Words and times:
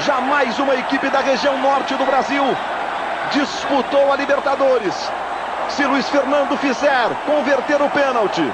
Jamais 0.00 0.58
uma 0.58 0.74
equipe 0.76 1.08
da 1.10 1.20
região 1.20 1.58
norte 1.58 1.94
do 1.94 2.04
Brasil 2.04 2.44
disputou 3.32 4.12
a 4.12 4.16
Libertadores. 4.16 5.10
Se 5.70 5.84
Luiz 5.84 6.08
Fernando 6.08 6.56
fizer 6.56 7.08
converter 7.26 7.82
o 7.82 7.90
pênalti, 7.90 8.50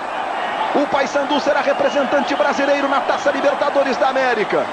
o 0.74 0.86
Paysandu 0.86 1.38
será 1.40 1.60
representante 1.60 2.34
brasileiro 2.34 2.88
na 2.88 3.00
Taça 3.00 3.30
Libertadores 3.30 3.96
da 3.96 4.08
América. 4.08 4.64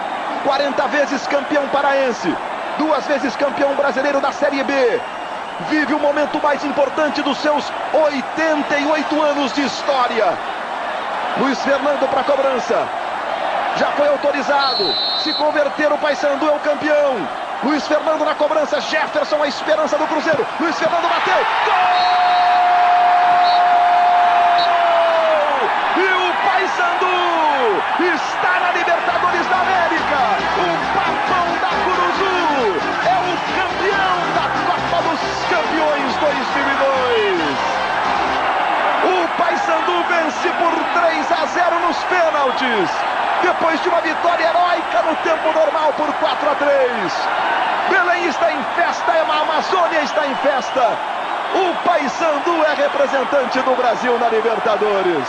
40 0.44 0.88
vezes 0.88 1.28
campeão 1.28 1.68
paraense, 1.68 2.36
duas 2.78 3.06
vezes 3.06 3.36
campeão 3.36 3.76
brasileiro 3.76 4.20
da 4.20 4.32
Série 4.32 4.64
B. 4.64 5.02
Vive 5.70 5.94
o 5.94 6.00
momento 6.00 6.42
mais 6.42 6.64
importante 6.64 7.22
dos 7.22 7.38
seus 7.38 7.72
88 7.94 9.22
anos 9.22 9.54
de 9.54 9.64
história. 9.64 10.34
Luiz 11.38 11.62
Fernando 11.64 12.10
para 12.10 12.22
a 12.22 12.24
cobrança. 12.24 13.01
Já 13.78 13.92
foi 13.92 14.08
autorizado. 14.08 14.94
Se 15.24 15.34
converter, 15.34 15.92
o 15.92 15.98
Paysandu 15.98 16.48
é 16.48 16.52
o 16.52 16.60
campeão. 16.60 17.28
Luiz 17.64 17.88
Fernando 17.88 18.26
na 18.26 18.36
cobrança. 18.36 18.82
Jefferson, 18.82 19.42
a 19.42 19.48
esperança 19.48 19.98
do 19.98 20.08
Cruzeiro. 20.08 20.46
Luiz 20.60 20.78
Fernando 20.78 21.10
bateu. 21.10 21.46
Gol! 21.66 22.22
está 28.42 28.60
na 28.60 28.72
Libertadores 28.72 29.48
da 29.48 29.60
América. 29.60 30.18
O 30.58 30.70
Papão 30.96 31.48
da 31.62 31.72
Curuzu 31.84 32.38
é 33.06 33.18
o 33.22 33.34
campeão 33.56 34.18
da 34.36 34.46
Copa 34.66 34.98
dos 35.10 35.22
Campeões 35.50 36.10
2002. 36.18 37.72
O 39.04 39.28
Paysandu 39.38 40.04
vence 40.10 40.50
por 40.50 40.74
3 41.02 41.32
a 41.32 41.46
0 41.46 41.80
nos 41.88 41.98
pênaltis. 42.06 43.11
Depois 43.42 43.82
de 43.82 43.90
uma 43.90 44.02
vitória 44.02 44.48
heróica 44.48 45.02
no 45.04 45.16
tempo 45.18 45.52
normal 45.54 45.94
por 45.94 46.14
4 46.14 46.50
a 46.50 46.56
3. 46.56 47.28
Belém 47.90 48.28
está 48.28 48.52
em 48.52 48.64
festa, 48.76 49.12
a 49.12 49.42
Amazônia 49.42 50.02
está 50.04 50.28
em 50.28 50.36
festa. 50.36 50.98
O 51.54 51.76
Paysandu 51.84 52.64
é 52.64 52.74
representante 52.74 53.60
do 53.62 53.76
Brasil 53.76 54.18
na 54.20 54.30
Libertadores. 54.30 55.28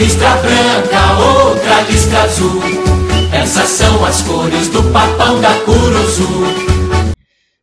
Listra 0.00 0.34
branca, 0.36 1.50
outra 1.50 1.82
listra 1.82 2.22
azul. 2.22 2.62
Essas 3.38 3.68
são 3.68 4.02
as 4.02 4.22
cores 4.22 4.68
do 4.68 4.82
papão 4.90 5.38
da 5.42 5.62
Curuzu. 5.62 6.24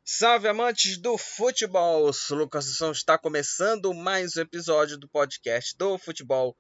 Salve 0.06 0.48
amantes 0.48 1.00
do 1.00 1.18
futebol! 1.18 2.12
Lucas 2.30 2.78
São 2.78 2.92
está 2.92 3.18
começando 3.18 3.92
mais 3.92 4.38
um 4.38 4.42
episódio 4.42 5.00
do 5.00 5.10
podcast 5.10 5.76
do 5.80 5.98
futebol 5.98 6.56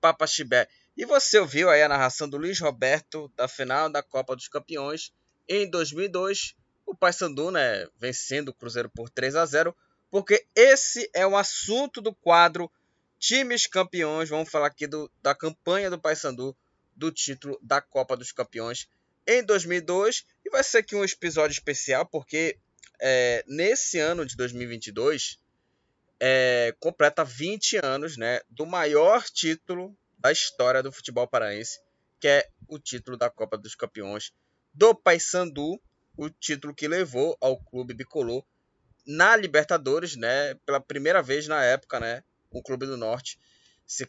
Papa 0.00 0.26
Chibé. 0.26 0.66
E 0.96 1.06
você 1.06 1.38
ouviu 1.38 1.70
aí 1.70 1.80
a 1.80 1.88
narração 1.88 2.28
do 2.28 2.36
Luiz 2.36 2.58
Roberto 2.58 3.30
da 3.36 3.46
final 3.46 3.88
da 3.88 4.02
Copa 4.02 4.34
dos 4.34 4.48
Campeões 4.48 5.12
em 5.48 5.70
2002. 5.70 6.56
O 6.84 6.92
Paysandu, 6.92 7.52
né, 7.52 7.86
vencendo 8.00 8.48
o 8.48 8.54
Cruzeiro 8.54 8.90
por 8.90 9.08
3 9.08 9.36
a 9.36 9.46
0, 9.46 9.76
porque 10.10 10.44
esse 10.56 11.08
é 11.14 11.24
o 11.24 11.36
assunto 11.36 12.00
do 12.00 12.12
quadro 12.12 12.68
times 13.20 13.66
campeões. 13.66 14.30
Vamos 14.30 14.50
falar 14.50 14.68
aqui 14.68 14.86
do, 14.86 15.08
da 15.22 15.34
campanha 15.34 15.90
do 15.90 16.00
Paysandu 16.00 16.56
do 16.96 17.12
título 17.12 17.58
da 17.62 17.80
Copa 17.80 18.16
dos 18.16 18.32
Campeões 18.32 18.88
em 19.26 19.44
2002. 19.44 20.24
E 20.44 20.50
vai 20.50 20.64
ser 20.64 20.78
aqui 20.78 20.96
um 20.96 21.04
episódio 21.04 21.52
especial 21.52 22.06
porque 22.06 22.58
é, 23.00 23.44
nesse 23.46 23.98
ano 23.98 24.24
de 24.24 24.36
2022 24.36 25.38
é, 26.18 26.74
completa 26.80 27.22
20 27.22 27.78
anos 27.84 28.16
né, 28.16 28.40
do 28.48 28.66
maior 28.66 29.22
título 29.24 29.96
da 30.18 30.32
história 30.32 30.82
do 30.82 30.92
futebol 30.92 31.26
paraense, 31.26 31.78
que 32.18 32.28
é 32.28 32.48
o 32.68 32.78
título 32.78 33.16
da 33.16 33.30
Copa 33.30 33.56
dos 33.56 33.74
Campeões 33.74 34.32
do 34.72 34.94
Paysandu, 34.94 35.80
o 36.16 36.28
título 36.28 36.74
que 36.74 36.86
levou 36.86 37.36
ao 37.40 37.58
clube 37.58 37.94
bicolor 37.94 38.44
na 39.06 39.34
Libertadores, 39.34 40.14
né, 40.14 40.54
pela 40.66 40.78
primeira 40.78 41.22
vez 41.22 41.48
na 41.48 41.64
época, 41.64 41.98
né, 41.98 42.22
o 42.50 42.62
Clube 42.62 42.86
do 42.86 42.96
Norte 42.96 43.38
se, 43.86 44.06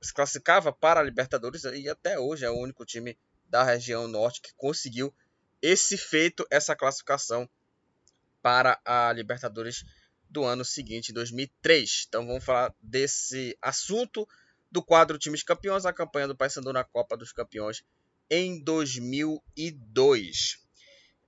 se 0.00 0.14
classificava 0.14 0.72
para 0.72 1.00
a 1.00 1.02
Libertadores 1.02 1.64
e 1.64 1.88
até 1.88 2.18
hoje 2.18 2.44
é 2.44 2.50
o 2.50 2.58
único 2.58 2.86
time 2.86 3.18
da 3.48 3.62
região 3.62 4.08
norte 4.08 4.40
que 4.40 4.54
conseguiu 4.54 5.12
esse 5.60 5.98
feito, 5.98 6.46
essa 6.50 6.74
classificação 6.74 7.48
para 8.40 8.80
a 8.84 9.12
Libertadores 9.12 9.84
do 10.28 10.44
ano 10.44 10.64
seguinte, 10.64 11.12
2003. 11.12 12.06
Então 12.08 12.26
vamos 12.26 12.44
falar 12.44 12.74
desse 12.80 13.56
assunto 13.60 14.26
do 14.70 14.82
quadro 14.82 15.18
Times 15.18 15.42
Campeões, 15.42 15.84
a 15.84 15.92
campanha 15.92 16.28
do 16.28 16.36
Paysandu 16.36 16.72
na 16.72 16.84
Copa 16.84 17.16
dos 17.16 17.32
Campeões 17.32 17.84
em 18.30 18.62
2002. 18.62 20.60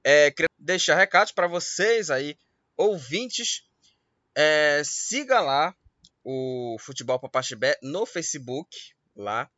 É, 0.04 0.30
queria 0.30 0.48
deixar 0.58 0.96
recados 0.96 1.32
para 1.32 1.46
vocês 1.46 2.10
aí, 2.10 2.36
ouvintes. 2.76 3.64
É, 4.34 4.82
siga 4.84 5.40
lá 5.40 5.74
o 6.24 6.76
Futebol 6.78 7.18
Papaxibé 7.18 7.78
no 7.82 8.06
Facebook, 8.06 8.92
lá. 9.16 9.50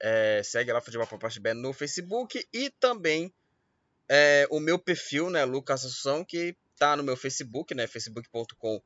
É, 0.00 0.42
segue 0.44 0.72
lá 0.72 0.78
o 0.78 0.82
Futebol 0.82 1.06
Papaxibé 1.06 1.54
no 1.54 1.72
Facebook 1.72 2.46
e 2.52 2.70
também 2.70 3.32
é, 4.08 4.46
o 4.50 4.60
meu 4.60 4.78
perfil, 4.78 5.30
né, 5.30 5.44
Lucas 5.44 5.84
Assunção, 5.84 6.24
que 6.24 6.56
tá 6.78 6.96
no 6.96 7.02
meu 7.02 7.16
Facebook, 7.16 7.74
né, 7.74 7.86
facebook.com 7.86 8.82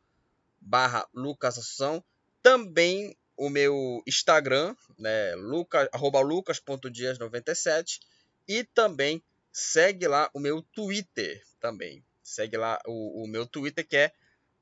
barra 0.61 1.09
Lucas 1.13 1.59
Assunção. 1.59 2.03
Também 2.43 3.17
o 3.37 3.49
meu 3.49 4.03
Instagram, 4.07 4.77
né, 4.99 5.35
Lucas, 5.35 5.89
arroba 5.93 6.21
lucas.dias97 6.21 8.01
e 8.47 8.65
também 8.65 9.23
segue 9.53 10.07
lá 10.07 10.31
o 10.33 10.41
meu 10.41 10.63
Twitter 10.63 11.43
também. 11.59 12.05
Segue 12.23 12.57
lá 12.57 12.81
o, 12.87 13.25
o 13.25 13.27
meu 13.27 13.47
Twitter 13.47 13.87
que 13.87 13.97
é 13.97 14.13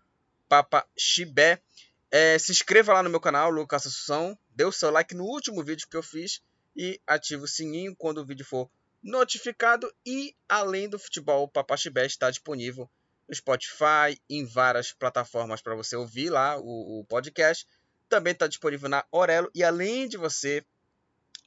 Papa 0.52 0.86
Chibé. 0.94 1.62
É, 2.10 2.38
se 2.38 2.52
inscreva 2.52 2.92
lá 2.92 3.02
no 3.02 3.08
meu 3.08 3.18
canal, 3.18 3.50
Lucas 3.50 3.86
Assunção. 3.86 4.38
Dê 4.54 4.66
o 4.66 4.70
seu 4.70 4.90
like 4.90 5.14
no 5.14 5.24
último 5.24 5.64
vídeo 5.64 5.88
que 5.88 5.96
eu 5.96 6.02
fiz 6.02 6.42
e 6.76 7.00
ative 7.06 7.44
o 7.44 7.48
sininho 7.48 7.96
quando 7.96 8.18
o 8.18 8.26
vídeo 8.26 8.44
for 8.44 8.68
notificado. 9.02 9.90
E 10.04 10.36
além 10.46 10.90
do 10.90 10.98
futebol, 10.98 11.48
Papa 11.48 11.74
Chibé 11.74 12.04
está 12.04 12.28
disponível 12.28 12.86
no 13.26 13.34
Spotify, 13.34 14.20
em 14.28 14.44
várias 14.44 14.92
plataformas 14.92 15.62
para 15.62 15.74
você 15.74 15.96
ouvir 15.96 16.28
lá 16.28 16.58
o, 16.58 17.00
o 17.00 17.04
podcast. 17.06 17.66
Também 18.06 18.34
está 18.34 18.46
disponível 18.46 18.90
na 18.90 19.06
Orelo. 19.10 19.50
E 19.54 19.64
além 19.64 20.06
de 20.06 20.18
você 20.18 20.62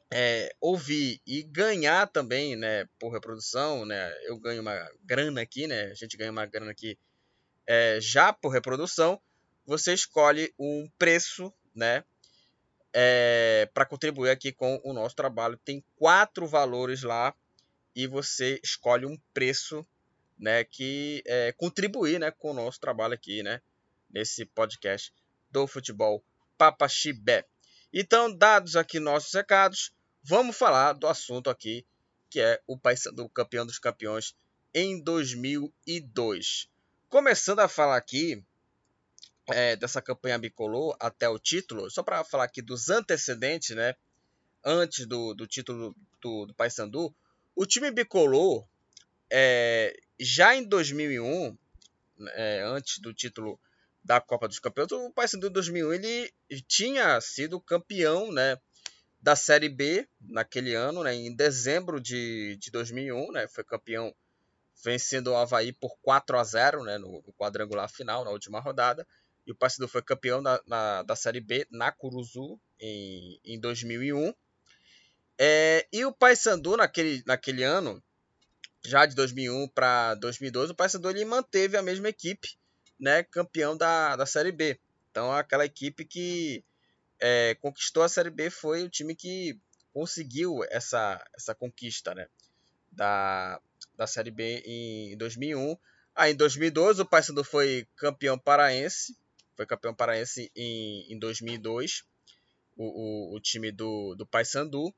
é, 0.10 0.52
ouvir 0.60 1.22
e 1.28 1.44
ganhar 1.44 2.08
também, 2.08 2.56
né, 2.56 2.90
por 2.98 3.14
reprodução, 3.14 3.86
né, 3.86 4.12
eu 4.24 4.36
ganho 4.40 4.64
uma 4.64 4.92
grana 5.04 5.42
aqui, 5.42 5.68
né, 5.68 5.92
a 5.92 5.94
gente 5.94 6.18
ganha 6.18 6.32
uma 6.32 6.48
grana 6.48 6.72
aqui 6.72 6.98
é, 7.68 8.00
já 8.02 8.32
por 8.34 8.50
reprodução, 8.50 9.20
você 9.66 9.94
escolhe 9.94 10.54
um 10.60 10.90
preço, 10.98 11.54
né? 11.74 12.04
É, 12.94 13.70
para 13.74 13.86
contribuir 13.86 14.30
aqui 14.30 14.52
com 14.52 14.80
o 14.84 14.94
nosso 14.94 15.16
trabalho. 15.16 15.58
Tem 15.58 15.84
quatro 15.98 16.48
valores 16.48 17.04
lá 17.04 17.34
e 17.96 18.08
você 18.08 18.60
escolhe 18.64 19.06
um 19.06 19.18
preço, 19.34 19.86
né? 20.38 20.64
Que 20.64 21.24
é, 21.26 21.52
contribuir, 21.54 22.20
né? 22.20 22.32
Com 22.32 22.52
o 22.52 22.54
nosso 22.54 22.80
trabalho 22.80 23.14
aqui, 23.14 23.44
né? 23.44 23.62
Nesse 24.10 24.46
podcast 24.46 25.14
do 25.52 25.68
futebol 25.68 26.24
Papaxibé. 26.58 27.46
Então, 27.92 28.36
dados 28.36 28.76
aqui 28.76 29.00
nossos 29.00 29.34
recados, 29.34 29.92
vamos 30.24 30.56
falar 30.58 30.94
do 30.94 31.08
assunto 31.08 31.50
aqui 31.50 31.86
que 32.36 32.42
é 32.42 32.62
o 32.68 32.78
do 33.14 33.30
campeão 33.30 33.66
dos 33.66 33.80
campeões 33.80 34.36
em 34.74 35.02
2002. 35.02 36.70
Começando 37.16 37.60
a 37.62 37.70
falar 37.70 37.96
aqui 37.96 38.44
é, 39.48 39.78
dessa 39.78 40.02
campanha 40.02 40.38
bicolor 40.38 40.98
até 41.00 41.30
o 41.30 41.40
título, 41.40 41.90
só 41.90 42.04
para 42.04 42.26
falar 42.26 42.44
aqui 42.44 42.62
dos 42.62 42.90
antecedentes, 42.90 43.74
né? 43.74 43.96
Antes 44.62 45.06
do, 45.06 45.34
do 45.34 45.48
título 45.48 45.96
do, 46.22 46.46
do 46.46 46.54
Paysandu, 46.54 47.16
o 47.56 47.66
time 47.66 47.90
bicolor 47.90 48.68
é, 49.30 49.98
já 50.20 50.58
em 50.58 50.66
2001, 50.66 51.58
é, 52.34 52.64
antes 52.66 53.00
do 53.00 53.14
título 53.14 53.58
da 54.04 54.20
Copa 54.20 54.46
dos 54.46 54.60
Campeões, 54.60 54.92
o 54.92 55.10
Paysandu 55.12 55.50
2001 55.50 55.94
ele 55.94 56.34
tinha 56.68 57.22
sido 57.22 57.62
campeão, 57.62 58.30
né? 58.30 58.58
Da 59.22 59.38
Série 59.38 59.70
B 59.70 60.06
naquele 60.20 60.76
ano, 60.76 61.02
né, 61.02 61.16
em 61.16 61.34
dezembro 61.34 62.02
de, 62.02 62.58
de 62.58 62.70
2001, 62.72 63.32
né, 63.32 63.48
foi 63.48 63.64
campeão 63.64 64.14
vencendo 64.84 65.28
o 65.28 65.36
Havaí 65.36 65.72
por 65.72 65.98
4 66.02 66.38
a 66.38 66.44
0 66.44 66.84
né, 66.84 66.98
no, 66.98 67.22
quadrangular 67.38 67.90
final, 67.90 68.24
na 68.24 68.32
última 68.32 68.60
rodada. 68.60 69.08
E 69.46 69.52
o 69.52 69.56
Paysandu 69.56 69.88
foi 69.88 70.02
campeão 70.02 70.42
da, 70.42 70.62
na, 70.66 71.04
da 71.04 71.16
Série 71.16 71.40
B 71.40 71.68
na 71.70 71.92
Curuzu 71.92 72.60
em, 72.80 73.40
em 73.46 73.60
2001. 73.60 74.34
É, 75.38 75.88
e 75.92 76.06
o 76.06 76.14
Paysandu 76.14 76.78
naquele, 76.78 77.22
naquele 77.26 77.64
ano, 77.64 78.02
já 78.84 79.06
de 79.06 79.16
2001 79.16 79.68
para 79.70 80.16
2012, 80.16 80.72
o 80.72 80.76
Paysandu 80.76 81.10
ele 81.10 81.26
manteve 81.26 81.78
a 81.78 81.82
mesma 81.82 82.10
equipe, 82.10 82.58
né, 83.00 83.24
campeão 83.24 83.76
da, 83.76 84.16
da 84.16 84.26
Série 84.26 84.52
B. 84.52 84.80
Então 85.12 85.32
aquela 85.32 85.66
equipe 85.66 86.06
que 86.06 86.64
é, 87.20 87.56
conquistou 87.56 88.04
a 88.04 88.10
Série 88.10 88.30
B 88.30 88.50
foi 88.50 88.84
o 88.84 88.90
time 88.90 89.16
que 89.16 89.60
conseguiu 89.94 90.64
essa, 90.70 91.24
essa 91.36 91.54
conquista, 91.54 92.14
né, 92.16 92.28
da, 92.92 93.62
da 93.98 94.08
Série 94.08 94.32
B 94.32 94.62
em 94.66 95.18
2001. 95.18 95.78
Aí 96.14 96.34
em 96.34 96.36
2012 96.36 97.02
o 97.02 97.06
Paysandu 97.06 97.44
foi 97.44 97.88
campeão 97.96 98.38
paraense, 98.38 99.18
foi 99.56 99.66
campeão 99.66 99.94
paraense 99.94 100.52
em, 100.56 101.12
em 101.12 101.20
2002, 101.20 102.04
o, 102.78 102.86
o, 102.86 103.36
o 103.36 103.40
time 103.40 103.72
do, 103.72 104.16
do 104.16 104.26
Paysandu. 104.26 104.94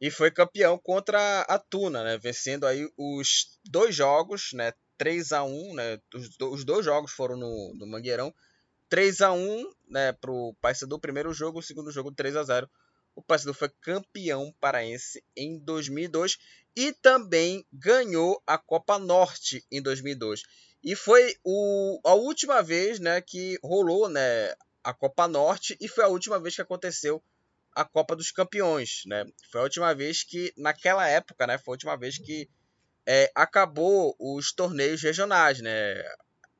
E 0.00 0.10
foi 0.10 0.30
campeão 0.30 0.78
contra 0.78 1.40
a 1.42 1.58
Tuna, 1.58 2.04
né? 2.04 2.18
Vencendo 2.18 2.66
aí 2.66 2.86
os 2.98 3.58
dois 3.64 3.94
jogos, 3.94 4.52
né? 4.52 4.72
3 4.98 5.32
a 5.32 5.42
1 5.42 5.74
né? 5.74 6.00
Os, 6.14 6.30
os 6.40 6.64
dois 6.64 6.84
jogos 6.84 7.12
foram 7.12 7.36
no, 7.36 7.74
no 7.74 7.86
Mangueirão. 7.86 8.34
3 8.88 9.20
a 9.22 9.32
1 9.32 9.72
né, 9.88 10.12
pro 10.12 10.54
Paysandu, 10.60 10.98
primeiro 10.98 11.32
jogo, 11.32 11.58
o 11.58 11.62
segundo 11.62 11.90
jogo 11.90 12.12
3 12.12 12.36
a 12.36 12.42
0 12.44 12.70
o 13.16 13.22
Paysandu 13.22 13.54
foi 13.54 13.70
campeão 13.80 14.54
paraense 14.60 15.24
em 15.34 15.58
2002 15.58 16.36
e 16.76 16.92
também 16.92 17.66
ganhou 17.72 18.40
a 18.46 18.58
Copa 18.58 18.98
Norte 18.98 19.64
em 19.72 19.80
2002. 19.80 20.42
E 20.84 20.94
foi 20.94 21.34
o, 21.42 21.98
a 22.04 22.14
última 22.14 22.62
vez 22.62 23.00
né, 23.00 23.20
que 23.22 23.58
rolou 23.62 24.08
né, 24.08 24.54
a 24.84 24.92
Copa 24.92 25.26
Norte 25.26 25.76
e 25.80 25.88
foi 25.88 26.04
a 26.04 26.08
última 26.08 26.38
vez 26.38 26.54
que 26.54 26.62
aconteceu 26.62 27.22
a 27.74 27.84
Copa 27.84 28.14
dos 28.14 28.30
Campeões. 28.30 29.02
Né? 29.06 29.24
Foi 29.50 29.62
a 29.62 29.64
última 29.64 29.94
vez 29.94 30.22
que, 30.22 30.52
naquela 30.56 31.08
época, 31.08 31.46
né, 31.46 31.56
foi 31.56 31.72
a 31.72 31.76
última 31.76 31.96
vez 31.96 32.18
que 32.18 32.48
é, 33.06 33.32
acabou 33.34 34.14
os 34.18 34.52
torneios 34.52 35.02
regionais. 35.02 35.60
Né? 35.62 36.02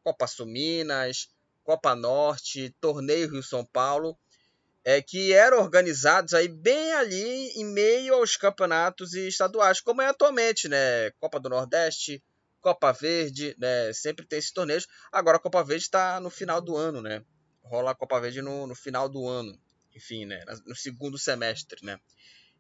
Copa 0.03 0.27
Sul 0.27 0.47
Minas, 0.47 1.29
Copa 1.63 1.95
Norte, 1.95 2.75
Torneio 2.81 3.31
Rio 3.31 3.43
São 3.43 3.65
Paulo 3.67 4.19
é, 4.87 5.03
que 5.03 5.33
eram 5.33 5.59
organizados 5.59 6.33
aí 6.33 6.47
bem 6.47 6.93
ali 6.93 7.49
em 7.57 7.65
meio 7.65 8.15
aos 8.15 8.37
campeonatos 8.37 9.15
estaduais, 9.15 9.81
como 9.81 10.01
é 10.01 10.07
atualmente, 10.07 10.69
né? 10.69 11.11
Copa 11.19 11.41
do 11.41 11.49
Nordeste, 11.49 12.23
Copa 12.61 12.93
Verde, 12.93 13.53
né? 13.59 13.93
Sempre 13.93 14.25
tem 14.25 14.39
esses 14.39 14.53
torneios. 14.53 14.87
Agora 15.11 15.39
a 15.39 15.41
Copa 15.41 15.65
Verde 15.65 15.83
está 15.83 16.21
no 16.21 16.31
final 16.31 16.61
do 16.61 16.77
ano, 16.77 17.03
né? 17.03 17.25
Rola 17.65 17.91
a 17.91 17.95
Copa 17.97 18.21
Verde 18.21 18.41
no, 18.41 18.65
no 18.65 18.77
final 18.77 19.09
do 19.09 19.27
ano, 19.27 19.59
enfim, 19.93 20.25
né? 20.25 20.45
No 20.65 20.77
segundo 20.77 21.19
semestre, 21.19 21.85
né? 21.85 21.99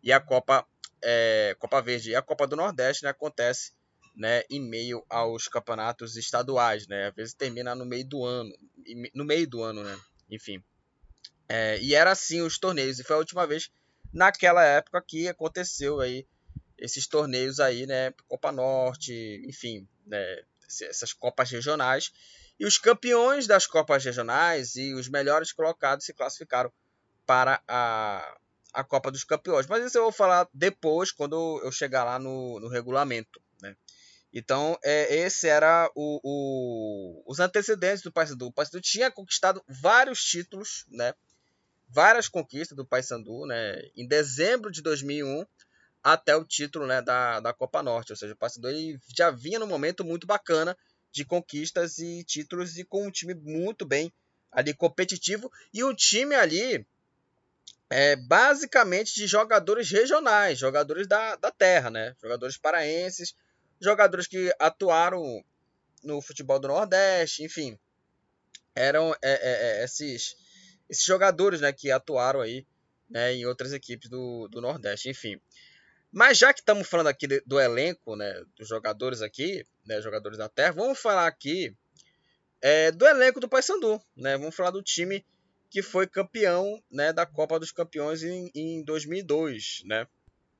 E 0.02 0.12
a 0.12 0.18
Copa, 0.18 0.66
é, 1.00 1.54
Copa 1.60 1.80
Verde 1.80 2.10
e 2.10 2.16
a 2.16 2.22
Copa 2.22 2.44
do 2.48 2.56
Nordeste, 2.56 3.04
né? 3.04 3.10
Acontece, 3.10 3.70
né? 4.16 4.42
Em 4.50 4.60
meio 4.60 5.06
aos 5.08 5.46
campeonatos 5.46 6.16
estaduais, 6.16 6.88
né? 6.88 7.06
Às 7.06 7.14
vezes 7.14 7.34
termina 7.34 7.72
no 7.76 7.86
meio 7.86 8.04
do 8.04 8.24
ano, 8.24 8.52
no 9.14 9.24
meio 9.24 9.48
do 9.48 9.62
ano, 9.62 9.84
né? 9.84 9.96
Enfim. 10.28 10.60
É, 11.48 11.78
e 11.80 11.94
era 11.94 12.10
assim 12.10 12.42
os 12.42 12.58
torneios. 12.58 12.98
E 12.98 13.04
foi 13.04 13.16
a 13.16 13.18
última 13.20 13.46
vez 13.46 13.70
naquela 14.12 14.64
época 14.64 15.02
que 15.06 15.28
aconteceu 15.28 16.00
aí 16.00 16.26
esses 16.78 17.06
torneios 17.06 17.60
aí, 17.60 17.86
né? 17.86 18.12
Copa 18.28 18.52
Norte, 18.52 19.42
enfim, 19.46 19.88
né, 20.06 20.42
essas 20.82 21.12
copas 21.12 21.50
regionais. 21.50 22.12
E 22.58 22.66
os 22.66 22.78
campeões 22.78 23.46
das 23.46 23.66
copas 23.66 24.04
regionais 24.04 24.76
e 24.76 24.94
os 24.94 25.08
melhores 25.08 25.52
colocados 25.52 26.06
se 26.06 26.14
classificaram 26.14 26.72
para 27.26 27.62
a, 27.68 28.38
a 28.72 28.84
Copa 28.84 29.10
dos 29.10 29.24
Campeões. 29.24 29.66
Mas 29.66 29.84
isso 29.84 29.98
eu 29.98 30.04
vou 30.04 30.12
falar 30.12 30.48
depois, 30.54 31.12
quando 31.12 31.60
eu 31.62 31.70
chegar 31.70 32.04
lá 32.04 32.18
no, 32.18 32.58
no 32.60 32.68
regulamento. 32.68 33.40
Né? 33.60 33.76
Então, 34.32 34.78
é, 34.82 35.14
esse 35.16 35.48
era 35.48 35.90
o, 35.94 36.20
o, 36.22 37.22
os 37.30 37.40
antecedentes 37.40 38.02
do 38.02 38.12
Paysandu. 38.12 38.46
O 38.46 38.52
Paysandu 38.52 38.80
tinha 38.80 39.10
conquistado 39.10 39.62
vários 39.68 40.22
títulos, 40.22 40.86
né? 40.88 41.12
Várias 41.88 42.28
conquistas 42.28 42.76
do 42.76 42.84
Paysandu, 42.84 43.46
né? 43.46 43.82
Em 43.96 44.06
dezembro 44.06 44.70
de 44.70 44.82
2001 44.82 45.44
até 46.02 46.36
o 46.36 46.44
título, 46.44 46.86
né, 46.86 47.02
da, 47.02 47.40
da 47.40 47.52
Copa 47.52 47.82
Norte, 47.82 48.12
ou 48.12 48.16
seja, 48.16 48.32
o 48.32 48.36
Paysandu 48.36 48.68
ele 48.68 49.00
já 49.08 49.30
vinha 49.30 49.58
num 49.58 49.66
momento 49.66 50.04
muito 50.04 50.24
bacana 50.24 50.76
de 51.10 51.24
conquistas 51.24 51.98
e 51.98 52.22
títulos 52.22 52.78
e 52.78 52.84
com 52.84 53.06
um 53.06 53.10
time 53.10 53.34
muito 53.34 53.84
bem 53.84 54.12
ali 54.52 54.72
competitivo 54.72 55.50
e 55.74 55.82
um 55.82 55.94
time 55.94 56.34
ali 56.34 56.86
é 57.90 58.16
basicamente 58.16 59.14
de 59.14 59.26
jogadores 59.26 59.90
regionais, 59.90 60.58
jogadores 60.58 61.06
da, 61.06 61.36
da 61.36 61.50
terra, 61.50 61.90
né? 61.90 62.14
Jogadores 62.20 62.56
paraenses, 62.56 63.34
jogadores 63.80 64.26
que 64.26 64.54
atuaram 64.58 65.44
no 66.02 66.20
futebol 66.20 66.58
do 66.58 66.68
Nordeste, 66.68 67.42
enfim, 67.42 67.78
eram 68.74 69.12
é, 69.14 69.18
é, 69.22 69.80
é 69.80 69.84
esses 69.84 70.36
esses 70.88 71.04
jogadores 71.04 71.60
né, 71.60 71.72
que 71.72 71.90
atuaram 71.90 72.40
aí 72.40 72.66
né, 73.08 73.34
em 73.34 73.46
outras 73.46 73.72
equipes 73.72 74.08
do, 74.08 74.48
do 74.48 74.60
Nordeste, 74.60 75.08
enfim. 75.08 75.40
Mas 76.12 76.38
já 76.38 76.52
que 76.52 76.60
estamos 76.60 76.88
falando 76.88 77.08
aqui 77.08 77.26
do 77.44 77.60
elenco, 77.60 78.16
né, 78.16 78.42
dos 78.56 78.68
jogadores 78.68 79.20
aqui, 79.22 79.66
né, 79.84 80.00
jogadores 80.00 80.38
da 80.38 80.48
Terra, 80.48 80.72
vamos 80.72 80.98
falar 80.98 81.26
aqui 81.26 81.76
é, 82.60 82.90
do 82.90 83.06
elenco 83.06 83.40
do 83.40 83.48
Paysandu, 83.48 84.00
né? 84.16 84.36
Vamos 84.36 84.54
falar 84.54 84.70
do 84.70 84.82
time 84.82 85.24
que 85.68 85.82
foi 85.82 86.06
campeão, 86.06 86.82
né, 86.90 87.12
da 87.12 87.26
Copa 87.26 87.58
dos 87.58 87.70
Campeões 87.72 88.22
em, 88.22 88.50
em 88.54 88.82
2002, 88.82 89.82
né? 89.84 90.06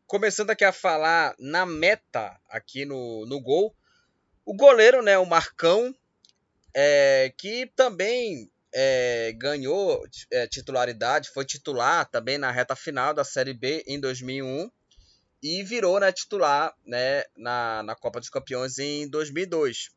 Começando 0.07 0.51
aqui 0.51 0.65
a 0.65 0.73
falar 0.73 1.35
na 1.39 1.65
meta 1.65 2.39
aqui 2.49 2.85
no, 2.85 3.25
no 3.27 3.41
gol, 3.41 3.75
o 4.45 4.55
goleiro, 4.55 5.03
né, 5.03 5.19
o 5.19 5.27
Marcão, 5.27 5.95
é, 6.75 7.33
que 7.37 7.67
também 7.75 8.51
é, 8.73 9.33
ganhou 9.33 10.03
é, 10.31 10.47
titularidade, 10.47 11.31
foi 11.31 11.45
titular 11.45 12.09
também 12.11 12.39
na 12.39 12.51
reta 12.51 12.77
final 12.77 13.15
da 13.15 13.25
Série 13.25 13.55
B 13.55 13.83
em 13.87 13.99
2001 13.99 14.71
e 15.43 15.63
virou 15.63 16.01
né, 16.01 16.13
titular 16.13 16.75
né, 16.85 17.25
na, 17.37 17.83
na 17.83 17.95
Copa 17.95 18.21
dos 18.21 18.31
Campeões 18.31 18.79
em 18.79 19.09
2002. 19.09 19.91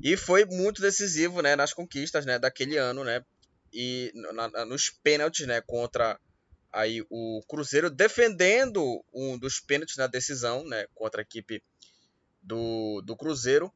E 0.00 0.16
foi 0.16 0.44
muito 0.44 0.82
decisivo 0.82 1.40
né, 1.40 1.56
nas 1.56 1.72
conquistas 1.72 2.26
né, 2.26 2.38
daquele 2.38 2.76
ano, 2.76 3.02
né, 3.02 3.24
e 3.72 4.12
na, 4.14 4.64
nos 4.64 4.90
pênaltis 4.90 5.46
né, 5.46 5.60
contra 5.60 6.18
aí, 6.72 7.04
o 7.10 7.42
Cruzeiro, 7.48 7.90
defendendo 7.90 9.02
um 9.12 9.38
dos 9.38 9.60
pênaltis 9.60 9.96
na 9.96 10.06
decisão 10.06 10.64
né, 10.64 10.86
contra 10.94 11.22
a 11.22 11.24
equipe 11.24 11.62
do, 12.42 13.00
do 13.02 13.16
Cruzeiro, 13.16 13.72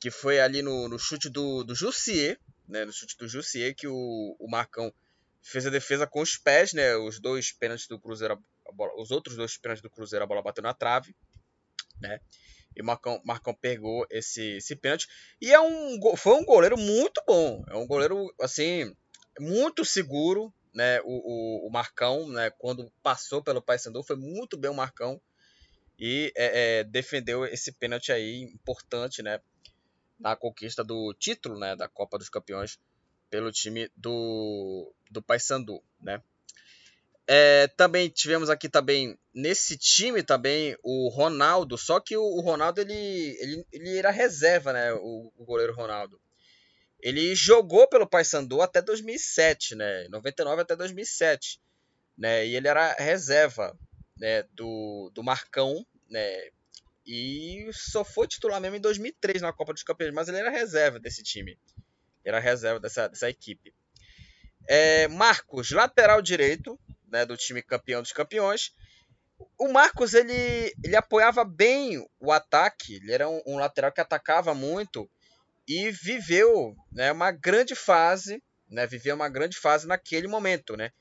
que 0.00 0.10
foi 0.10 0.40
ali 0.40 0.62
no, 0.62 0.88
no 0.88 0.98
chute 0.98 1.28
do, 1.28 1.62
do 1.62 1.74
Jussier, 1.74 2.38
né, 2.70 2.84
no 2.84 2.92
chute 2.92 3.16
do 3.18 3.28
Jussier, 3.28 3.74
que 3.74 3.86
o, 3.86 4.36
o 4.38 4.48
Marcão 4.48 4.92
fez 5.42 5.66
a 5.66 5.70
defesa 5.70 6.06
com 6.06 6.20
os 6.20 6.36
pés, 6.36 6.72
né, 6.72 6.96
os 6.96 7.18
dois 7.18 7.52
pênaltis 7.52 7.86
do 7.86 7.98
Cruzeiro, 7.98 8.42
bola, 8.72 8.92
os 9.00 9.10
outros 9.10 9.36
dois 9.36 9.56
pênaltis 9.56 9.82
do 9.82 9.90
Cruzeiro, 9.90 10.24
a 10.24 10.28
bola 10.28 10.42
bateu 10.42 10.62
na 10.62 10.74
trave, 10.74 11.14
né, 12.00 12.20
e 12.76 12.82
o 12.82 12.84
Marcão, 12.84 13.20
Marcão 13.24 13.54
pegou 13.54 14.06
esse, 14.10 14.56
esse 14.56 14.76
pênalti, 14.76 15.08
e 15.40 15.52
é 15.52 15.60
um, 15.60 15.98
foi 16.16 16.34
um 16.34 16.44
goleiro 16.44 16.78
muito 16.78 17.22
bom, 17.26 17.64
é 17.68 17.76
um 17.76 17.86
goleiro, 17.86 18.32
assim, 18.40 18.94
muito 19.38 19.84
seguro, 19.84 20.52
né, 20.72 21.00
o, 21.00 21.64
o, 21.64 21.68
o 21.68 21.70
Marcão, 21.70 22.28
né, 22.28 22.50
quando 22.50 22.92
passou 23.02 23.42
pelo 23.42 23.62
Paysandu, 23.62 24.02
foi 24.04 24.16
muito 24.16 24.56
bem 24.56 24.70
o 24.70 24.74
Marcão, 24.74 25.20
e 25.98 26.32
é, 26.36 26.78
é, 26.80 26.84
defendeu 26.84 27.44
esse 27.44 27.72
pênalti 27.72 28.12
aí 28.12 28.42
importante, 28.42 29.22
né, 29.22 29.40
na 30.20 30.36
conquista 30.36 30.84
do 30.84 31.14
título 31.14 31.58
né, 31.58 31.74
da 31.74 31.88
Copa 31.88 32.18
dos 32.18 32.28
Campeões 32.28 32.78
pelo 33.30 33.50
time 33.50 33.90
do, 33.96 34.92
do 35.10 35.22
Paysandu, 35.22 35.82
né? 36.00 36.22
É, 37.32 37.68
também 37.68 38.08
tivemos 38.08 38.50
aqui 38.50 38.68
também 38.68 39.16
nesse 39.32 39.78
time 39.78 40.20
também 40.20 40.76
o 40.82 41.08
Ronaldo, 41.08 41.78
só 41.78 42.00
que 42.00 42.16
o, 42.16 42.22
o 42.22 42.40
Ronaldo 42.40 42.80
ele, 42.80 43.36
ele, 43.40 43.66
ele 43.72 43.98
era 43.98 44.10
reserva, 44.10 44.72
né? 44.72 44.92
O, 44.94 45.32
o, 45.36 45.44
goleiro 45.44 45.72
Ronaldo. 45.72 46.20
ele 47.00 47.32
jogou 47.36 47.88
pelo 47.88 48.08
Paysandu 48.08 48.60
até 48.60 48.82
2007, 48.82 49.76
né? 49.76 50.08
99 50.08 50.62
até 50.62 50.74
2007, 50.74 51.60
né? 52.18 52.44
E 52.44 52.56
ele 52.56 52.66
era 52.66 52.94
reserva, 52.94 53.78
né? 54.18 54.42
Do, 54.52 55.12
do 55.14 55.22
Marcão, 55.22 55.86
né? 56.08 56.50
E 57.06 57.68
só 57.72 58.04
foi 58.04 58.26
titular 58.26 58.60
mesmo 58.60 58.76
em 58.76 58.80
2003 58.80 59.42
na 59.42 59.52
Copa 59.52 59.72
dos 59.72 59.82
Campeões, 59.82 60.14
mas 60.14 60.28
ele 60.28 60.38
era 60.38 60.50
reserva 60.50 60.98
desse 60.98 61.22
time. 61.22 61.58
Era 62.24 62.38
reserva 62.38 62.78
dessa, 62.78 63.08
dessa 63.08 63.28
equipe. 63.28 63.74
É, 64.68 65.08
Marcos, 65.08 65.70
lateral 65.70 66.20
direito, 66.20 66.78
né, 67.08 67.24
do 67.24 67.36
time 67.36 67.62
campeão 67.62 68.02
dos 68.02 68.12
campeões. 68.12 68.74
O 69.58 69.68
Marcos 69.72 70.14
ele, 70.14 70.72
ele 70.84 70.96
apoiava 70.96 71.44
bem 71.44 72.06
o 72.20 72.30
ataque, 72.30 72.96
ele 72.96 73.12
era 73.12 73.28
um, 73.28 73.40
um 73.46 73.56
lateral 73.56 73.90
que 73.90 74.00
atacava 74.00 74.54
muito 74.54 75.10
e 75.66 75.90
viveu 75.90 76.76
né, 76.92 77.10
uma 77.10 77.30
grande 77.30 77.74
fase, 77.74 78.42
né, 78.68 78.86
viveu 78.86 79.14
uma 79.14 79.28
grande 79.28 79.56
fase 79.56 79.86
naquele 79.86 80.28
momento, 80.28 80.76
né? 80.76 80.92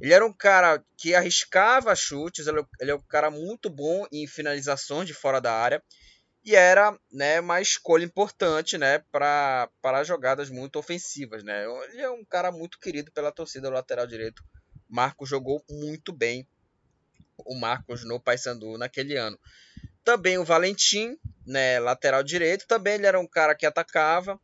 Ele 0.00 0.12
era 0.12 0.24
um 0.24 0.32
cara 0.32 0.82
que 0.96 1.14
arriscava 1.14 1.94
chutes, 1.94 2.46
ele, 2.46 2.64
ele 2.80 2.90
é 2.90 2.94
um 2.94 3.02
cara 3.02 3.30
muito 3.30 3.68
bom 3.68 4.06
em 4.12 4.26
finalizações 4.26 5.06
de 5.06 5.14
fora 5.14 5.40
da 5.40 5.52
área 5.52 5.82
e 6.44 6.54
era 6.54 6.98
né, 7.12 7.40
uma 7.40 7.60
escolha 7.60 8.04
importante 8.04 8.78
né, 8.78 9.00
para 9.10 10.04
jogadas 10.04 10.48
muito 10.48 10.78
ofensivas. 10.78 11.42
Né? 11.42 11.64
Ele 11.90 12.02
é 12.02 12.10
um 12.10 12.24
cara 12.24 12.50
muito 12.50 12.78
querido 12.78 13.10
pela 13.12 13.32
torcida 13.32 13.68
lateral 13.68 14.06
direito. 14.06 14.42
Marcos 14.88 15.28
jogou 15.28 15.62
muito 15.68 16.12
bem 16.12 16.48
o 17.44 17.54
Marcos 17.54 18.04
no 18.04 18.20
Paysandu 18.20 18.78
naquele 18.78 19.16
ano. 19.16 19.38
Também 20.02 20.38
o 20.38 20.44
Valentim, 20.44 21.18
né, 21.46 21.78
lateral 21.78 22.22
direito, 22.22 22.66
também 22.66 22.94
ele 22.94 23.06
era 23.06 23.20
um 23.20 23.26
cara 23.26 23.54
que 23.54 23.66
atacava 23.66 24.40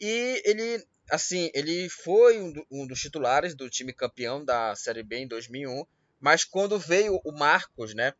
e 0.00 0.40
ele 0.44 0.86
assim, 1.10 1.50
ele 1.54 1.88
foi 1.88 2.40
um, 2.40 2.52
um, 2.70 2.86
dos 2.86 3.00
titulares 3.00 3.54
do 3.54 3.68
time 3.68 3.92
campeão 3.92 4.44
da 4.44 4.74
Série 4.74 5.02
B 5.02 5.18
em 5.18 5.28
2001, 5.28 5.84
mas 6.20 6.44
quando 6.44 6.78
veio 6.78 7.20
o 7.24 7.32
Marcos, 7.32 7.94
né, 7.94 8.14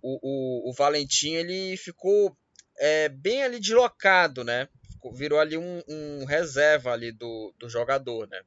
o, 0.00 0.18
o, 0.22 0.70
o 0.70 0.72
Valentim, 0.72 1.34
ele 1.34 1.76
ficou 1.76 2.36
é, 2.78 3.08
bem 3.08 3.42
ali 3.42 3.58
deslocado, 3.58 4.44
né, 4.44 4.68
virou 5.12 5.38
ali 5.38 5.56
um, 5.56 5.82
um 5.88 6.24
reserva 6.24 6.92
ali 6.92 7.12
do, 7.12 7.54
do 7.58 7.68
jogador, 7.68 8.28
né. 8.28 8.42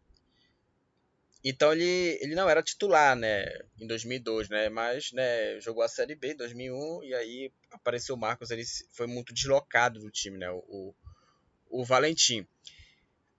Então 1.44 1.72
ele, 1.72 2.18
ele 2.22 2.36
não 2.36 2.50
era 2.50 2.64
titular, 2.64 3.16
né, 3.16 3.46
em 3.80 3.86
2002, 3.88 4.50
né, 4.50 4.70
mas, 4.70 5.12
né, 5.12 5.60
jogou 5.62 5.84
a 5.84 5.88
Série 5.88 6.16
B 6.16 6.34
em 6.34 6.36
2001 6.36 7.04
e 7.04 7.14
aí 7.14 7.52
apareceu 7.72 8.16
o 8.16 8.18
Marcos, 8.18 8.50
ele 8.50 8.64
foi 8.92 9.08
muito 9.08 9.34
deslocado 9.34 10.00
do 10.00 10.10
time, 10.10 10.38
né, 10.38 10.50
o, 10.50 10.94
o 11.70 11.86
Valentim. 11.86 12.46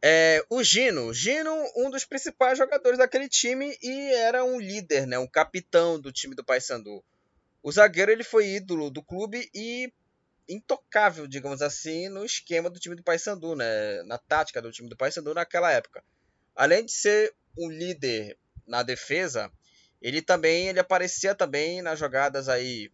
É, 0.02 0.44
o 0.48 0.62
Gino, 0.62 1.12
Gino, 1.12 1.52
um 1.76 1.90
dos 1.90 2.04
principais 2.04 2.56
jogadores 2.56 2.98
daquele 2.98 3.28
time 3.28 3.76
e 3.82 4.14
era 4.14 4.44
um 4.44 4.60
líder, 4.60 5.06
né, 5.06 5.18
um 5.18 5.26
capitão 5.26 6.00
do 6.00 6.12
time 6.12 6.36
do 6.36 6.44
Paysandu. 6.44 7.04
O 7.62 7.72
zagueiro 7.72 8.12
ele 8.12 8.22
foi 8.22 8.46
ídolo 8.46 8.90
do 8.90 9.02
clube 9.02 9.50
e 9.52 9.92
intocável, 10.48 11.26
digamos 11.26 11.60
assim, 11.60 12.08
no 12.08 12.24
esquema 12.24 12.70
do 12.70 12.78
time 12.78 12.94
do 12.94 13.02
Paysandu, 13.02 13.56
né, 13.56 14.02
na 14.04 14.18
tática 14.18 14.62
do 14.62 14.70
time 14.70 14.88
do 14.88 14.96
Paysandu 14.96 15.34
naquela 15.34 15.72
época. 15.72 16.02
Além 16.54 16.84
de 16.84 16.92
ser 16.92 17.34
um 17.58 17.68
líder 17.68 18.38
na 18.66 18.84
defesa, 18.84 19.50
ele 20.00 20.22
também 20.22 20.68
ele 20.68 20.78
aparecia 20.78 21.34
também 21.34 21.82
nas 21.82 21.98
jogadas 21.98 22.48
aí 22.48 22.90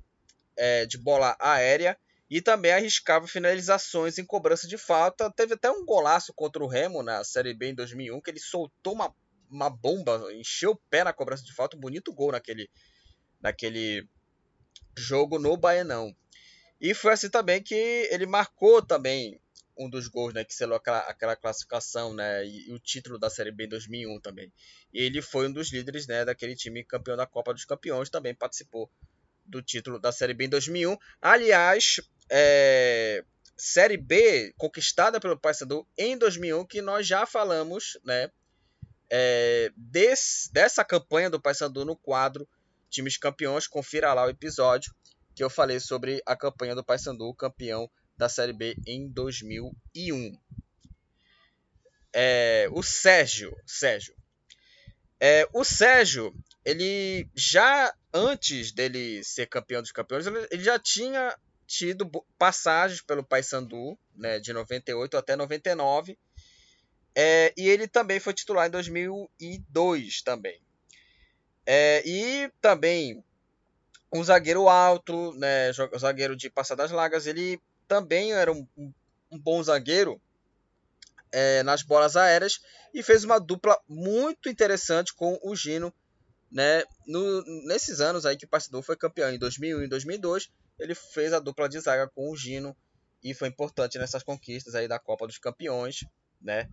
é, 0.57 0.87
de 0.87 0.97
bola 0.97 1.37
aérea 1.39 1.99
e 2.31 2.41
também 2.41 2.73
arriscava 2.73 3.27
finalizações 3.27 4.19
em 4.19 4.25
cobrança 4.25 4.67
de 4.67 4.79
falta. 4.79 5.31
Teve 5.31 5.55
até 5.55 5.71
um 5.71 5.85
golaço 5.85 6.33
contra 6.35 6.63
o 6.63 6.67
Remo 6.67 7.03
na 7.03 7.23
Série 7.23 7.55
B 7.55 7.69
em 7.69 7.75
2001, 7.75 8.21
que 8.21 8.31
ele 8.31 8.41
soltou 8.41 8.95
uma, 8.95 9.15
uma 9.51 9.71
bomba, 9.71 10.33
encheu 10.33 10.73
o 10.73 10.81
pé 10.91 11.05
na 11.05 11.13
cobrança 11.13 11.45
de 11.45 11.55
falta, 11.55 11.77
um 11.77 11.81
bonito 11.81 12.13
gol 12.13 12.33
naquele, 12.33 12.69
naquele 13.41 14.09
jogo 14.97 15.39
no 15.39 15.57
Baianão. 15.57 16.15
E 16.81 16.95
foi 16.95 17.13
assim 17.13 17.31
também 17.31 17.63
que 17.63 17.75
ele 18.11 18.27
marcou 18.27 18.83
também 18.83 19.41
um 19.77 19.91
dos 19.91 20.07
gols, 20.07 20.33
né, 20.33 20.45
que 20.45 20.55
selou 20.55 20.77
aquela, 20.77 21.01
aquela 21.01 21.37
classificação, 21.37 22.15
né, 22.15 22.47
e, 22.47 22.69
e, 22.69 22.73
o 22.73 22.79
título 22.79 23.19
da 23.19 23.29
Série 23.29 23.51
B 23.51 23.65
em 23.65 23.69
2001 23.69 24.21
também. 24.21 24.53
E 24.93 25.03
ele 25.03 25.21
foi 25.21 25.49
um 25.49 25.53
dos 25.53 25.73
líderes, 25.73 26.07
né, 26.07 26.25
daquele 26.25 26.55
time 26.55 26.85
campeão 26.85 27.17
da 27.17 27.27
Copa 27.27 27.53
dos 27.53 27.65
Campeões, 27.65 28.09
também 28.09 28.35
participou 28.35 28.89
do 29.45 29.61
título 29.63 29.99
da 29.99 30.13
Série 30.13 30.35
B 30.35 30.47
em 30.47 30.49
2001. 30.49 30.97
Aliás, 31.21 32.01
é, 32.31 33.25
Série 33.57 33.97
B 33.97 34.53
conquistada 34.57 35.21
pelo 35.21 35.39
Paysandu 35.39 35.87
em 35.97 36.17
2001, 36.17 36.67
que 36.67 36.83
nós 36.83 37.07
já 37.07 37.27
falamos, 37.27 37.99
né? 38.05 38.31
É, 39.11 39.71
desse, 39.77 40.53
dessa 40.53 40.85
campanha 40.85 41.31
do 41.31 41.41
Paysandu 41.41 41.85
no 41.85 41.97
quadro 41.97 42.49
Times 42.91 43.17
Campeões. 43.17 43.67
Confira 43.67 44.13
lá 44.13 44.25
o 44.25 44.31
episódio 44.31 44.95
que 45.35 45.43
eu 45.43 45.51
falei 45.51 45.81
sobre 45.81 46.23
a 46.25 46.37
campanha 46.37 46.75
do 46.75 46.85
Paysandu, 46.85 47.33
campeão 47.35 47.91
da 48.17 48.29
Série 48.29 48.53
B 48.53 48.77
em 48.87 49.09
2001. 49.09 50.39
É, 52.13 52.69
o 52.71 52.83
Sérgio, 52.83 53.57
Sérgio. 53.67 54.15
É, 55.21 55.49
o 55.53 55.65
Sérgio, 55.65 56.35
ele 56.65 57.29
já 57.35 57.93
antes 58.13 58.71
dele 58.71 59.25
ser 59.25 59.47
campeão 59.47 59.83
dos 59.83 59.91
campeões, 59.91 60.27
ele, 60.27 60.63
já 60.63 60.79
tinha 60.79 61.37
tido 61.67 62.09
passagens 62.39 63.01
pelo 63.01 63.25
Paysandu, 63.25 63.99
né, 64.15 64.39
de 64.39 64.53
98 64.53 65.17
até 65.17 65.37
99. 65.37 66.19
É, 67.15 67.53
e 67.57 67.69
ele 67.69 67.87
também 67.87 68.19
foi 68.19 68.35
titular 68.35 68.67
em 68.67 68.71
2002 68.71 70.23
também. 70.23 70.61
É, 71.67 72.03
e 72.05 72.51
também 72.61 73.25
um 74.13 74.23
zagueiro 74.23 74.69
alto, 74.69 75.33
né, 75.35 75.73
zagueiro 75.99 76.37
de 76.37 76.51
passadas 76.51 76.91
largas, 76.91 77.27
ele 77.27 77.61
também 77.89 78.33
era 78.33 78.53
um, 78.53 78.67
um 79.31 79.39
bom 79.39 79.63
zagueiro 79.63 80.21
é, 81.33 81.63
nas 81.63 81.83
bolas 81.83 82.17
aéreas 82.17 82.61
e 82.93 83.03
fez 83.03 83.25
uma 83.25 83.41
dupla 83.41 83.77
muito 83.89 84.49
interessante 84.49 85.13
com 85.13 85.39
o 85.43 85.57
Gino, 85.57 85.93
né, 86.51 86.85
no, 87.07 87.43
nesses 87.67 88.01
anos 88.01 88.25
aí 88.25 88.37
que 88.37 88.45
o 88.45 88.49
Paysandu 88.49 88.83
foi 88.83 88.97
campeão 88.97 89.31
em 89.31 89.39
2001 89.39 89.83
e 89.83 89.89
2002 89.89 90.51
ele 90.79 90.95
fez 90.95 91.33
a 91.33 91.41
dupla 91.41 91.69
de 91.69 91.81
zaga 91.81 92.09
com 92.09 92.31
o 92.31 92.37
Gino 92.37 92.77
e 93.23 93.33
foi 93.33 93.49
importante 93.49 93.99
nessas 93.99 94.23
conquistas 94.23 94.75
aí 94.75 94.87
da 94.87 94.99
Copa 94.99 95.27
dos 95.27 95.39
Campeões, 95.39 96.05
né? 96.41 96.69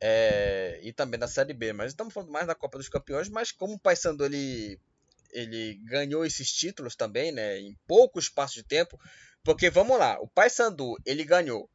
É, 0.00 0.80
e 0.82 0.92
também 0.92 1.20
da 1.20 1.28
Série 1.28 1.52
B, 1.52 1.72
mas 1.72 1.92
estamos 1.92 2.12
falando 2.12 2.32
mais 2.32 2.46
da 2.46 2.54
Copa 2.54 2.78
dos 2.78 2.88
Campeões, 2.88 3.28
mas 3.28 3.52
como 3.52 3.74
o 3.74 3.78
Paysandu 3.78 4.24
ele 4.24 4.78
ele 5.32 5.74
ganhou 5.84 6.24
esses 6.24 6.50
títulos 6.50 6.96
também, 6.96 7.30
né, 7.30 7.56
em 7.60 7.76
pouco 7.86 8.18
espaço 8.18 8.54
de 8.54 8.64
tempo, 8.64 8.98
porque 9.44 9.70
vamos 9.70 9.96
lá, 9.96 10.18
o 10.20 10.26
Paysandu 10.26 10.96
ele 11.06 11.22
ganhou 11.22 11.70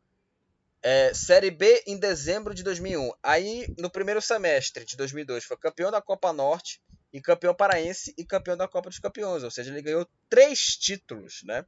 é, 0.85 1.13
Série 1.13 1.49
B 1.49 1.83
em 1.87 1.97
dezembro 1.97 2.53
de 2.53 2.61
2001. 2.61 3.11
Aí 3.23 3.65
no 3.79 3.89
primeiro 3.89 4.21
semestre 4.21 4.85
de 4.85 4.95
2002 4.95 5.43
foi 5.43 5.57
campeão 5.57 5.89
da 5.89 5.99
Copa 5.99 6.31
Norte 6.31 6.79
e 7.15 7.21
campeão 7.21 7.55
paraense 7.55 8.13
e 8.17 8.25
campeão 8.25 8.57
da 8.57 8.67
Copa 8.67 8.89
dos 8.89 8.99
Campeões. 8.99 9.41
Ou 9.41 9.49
seja, 9.49 9.71
ele 9.71 9.81
ganhou 9.81 10.05
três 10.29 10.75
títulos, 10.75 11.43
né? 11.45 11.65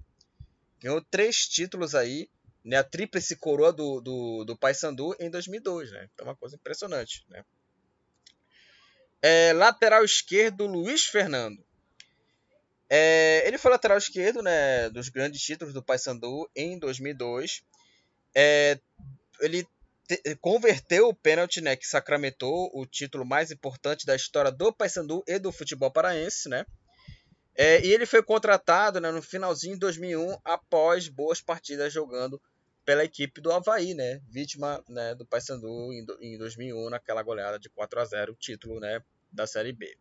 Ganhou 0.82 1.00
três 1.00 1.48
títulos 1.48 1.96
aí, 1.96 2.30
né? 2.66 2.75
A 2.80 2.84
tríplice 2.84 3.34
coroa 3.38 3.72
do, 3.72 4.01
do, 4.01 4.44
do 4.44 4.58
Paysandu 4.58 5.16
em 5.18 5.30
2002, 5.30 5.89
né? 5.94 6.10
Então, 6.13 6.27
uma 6.27 6.36
coisa 6.36 6.58
impressionante, 6.58 7.25
né? 7.30 7.46
É, 9.22 9.54
lateral 9.54 10.04
esquerdo, 10.04 10.66
Luiz 10.68 11.06
Fernando. 11.06 11.66
É, 12.89 13.48
ele 13.48 13.58
foi 13.58 13.72
lateral 13.72 13.98
esquerdo, 13.98 14.42
né? 14.42 14.89
Dos 14.89 15.08
grandes 15.08 15.42
títulos 15.42 15.74
do 15.74 15.82
Paysandu 15.82 16.51
em 16.54 16.77
2002. 16.77 17.63
É, 18.36 18.77
ele 19.39 19.66
converteu 20.39 21.09
o 21.09 21.13
pênalti, 21.13 21.61
né, 21.61 21.75
que 21.75 21.85
sacramentou 21.85 22.71
o 22.73 22.85
título 22.85 23.25
mais 23.25 23.51
importante 23.51 24.05
da 24.05 24.15
história 24.15 24.51
do 24.51 24.71
Paysandu 24.71 25.23
e 25.27 25.37
do 25.37 25.51
futebol 25.51 25.91
paraense, 25.91 26.47
né? 26.47 26.65
É, 27.55 27.83
e 27.83 27.91
ele 27.91 28.05
foi 28.05 28.21
contratado 28.21 29.01
né, 29.01 29.11
no 29.11 29.21
finalzinho 29.21 29.73
de 29.73 29.79
2001 29.79 30.37
após 30.45 31.07
boas 31.09 31.41
partidas 31.41 31.91
jogando 31.91 32.39
pela 32.85 33.03
equipe 33.03 33.41
do 33.41 33.51
Havaí, 33.51 33.93
né? 33.93 34.21
Vítima 34.29 34.81
né, 34.87 35.15
do 35.15 35.25
Paysandu 35.25 35.91
em, 35.91 36.05
em 36.21 36.37
2001 36.37 36.89
naquela 36.89 37.23
goleada 37.23 37.57
de 37.59 37.67
4 37.69 37.99
a 37.99 38.05
0, 38.05 38.31
o 38.31 38.35
título, 38.35 38.79
né, 38.79 39.01
da 39.31 39.47
Série 39.47 39.73
B. 39.73 39.97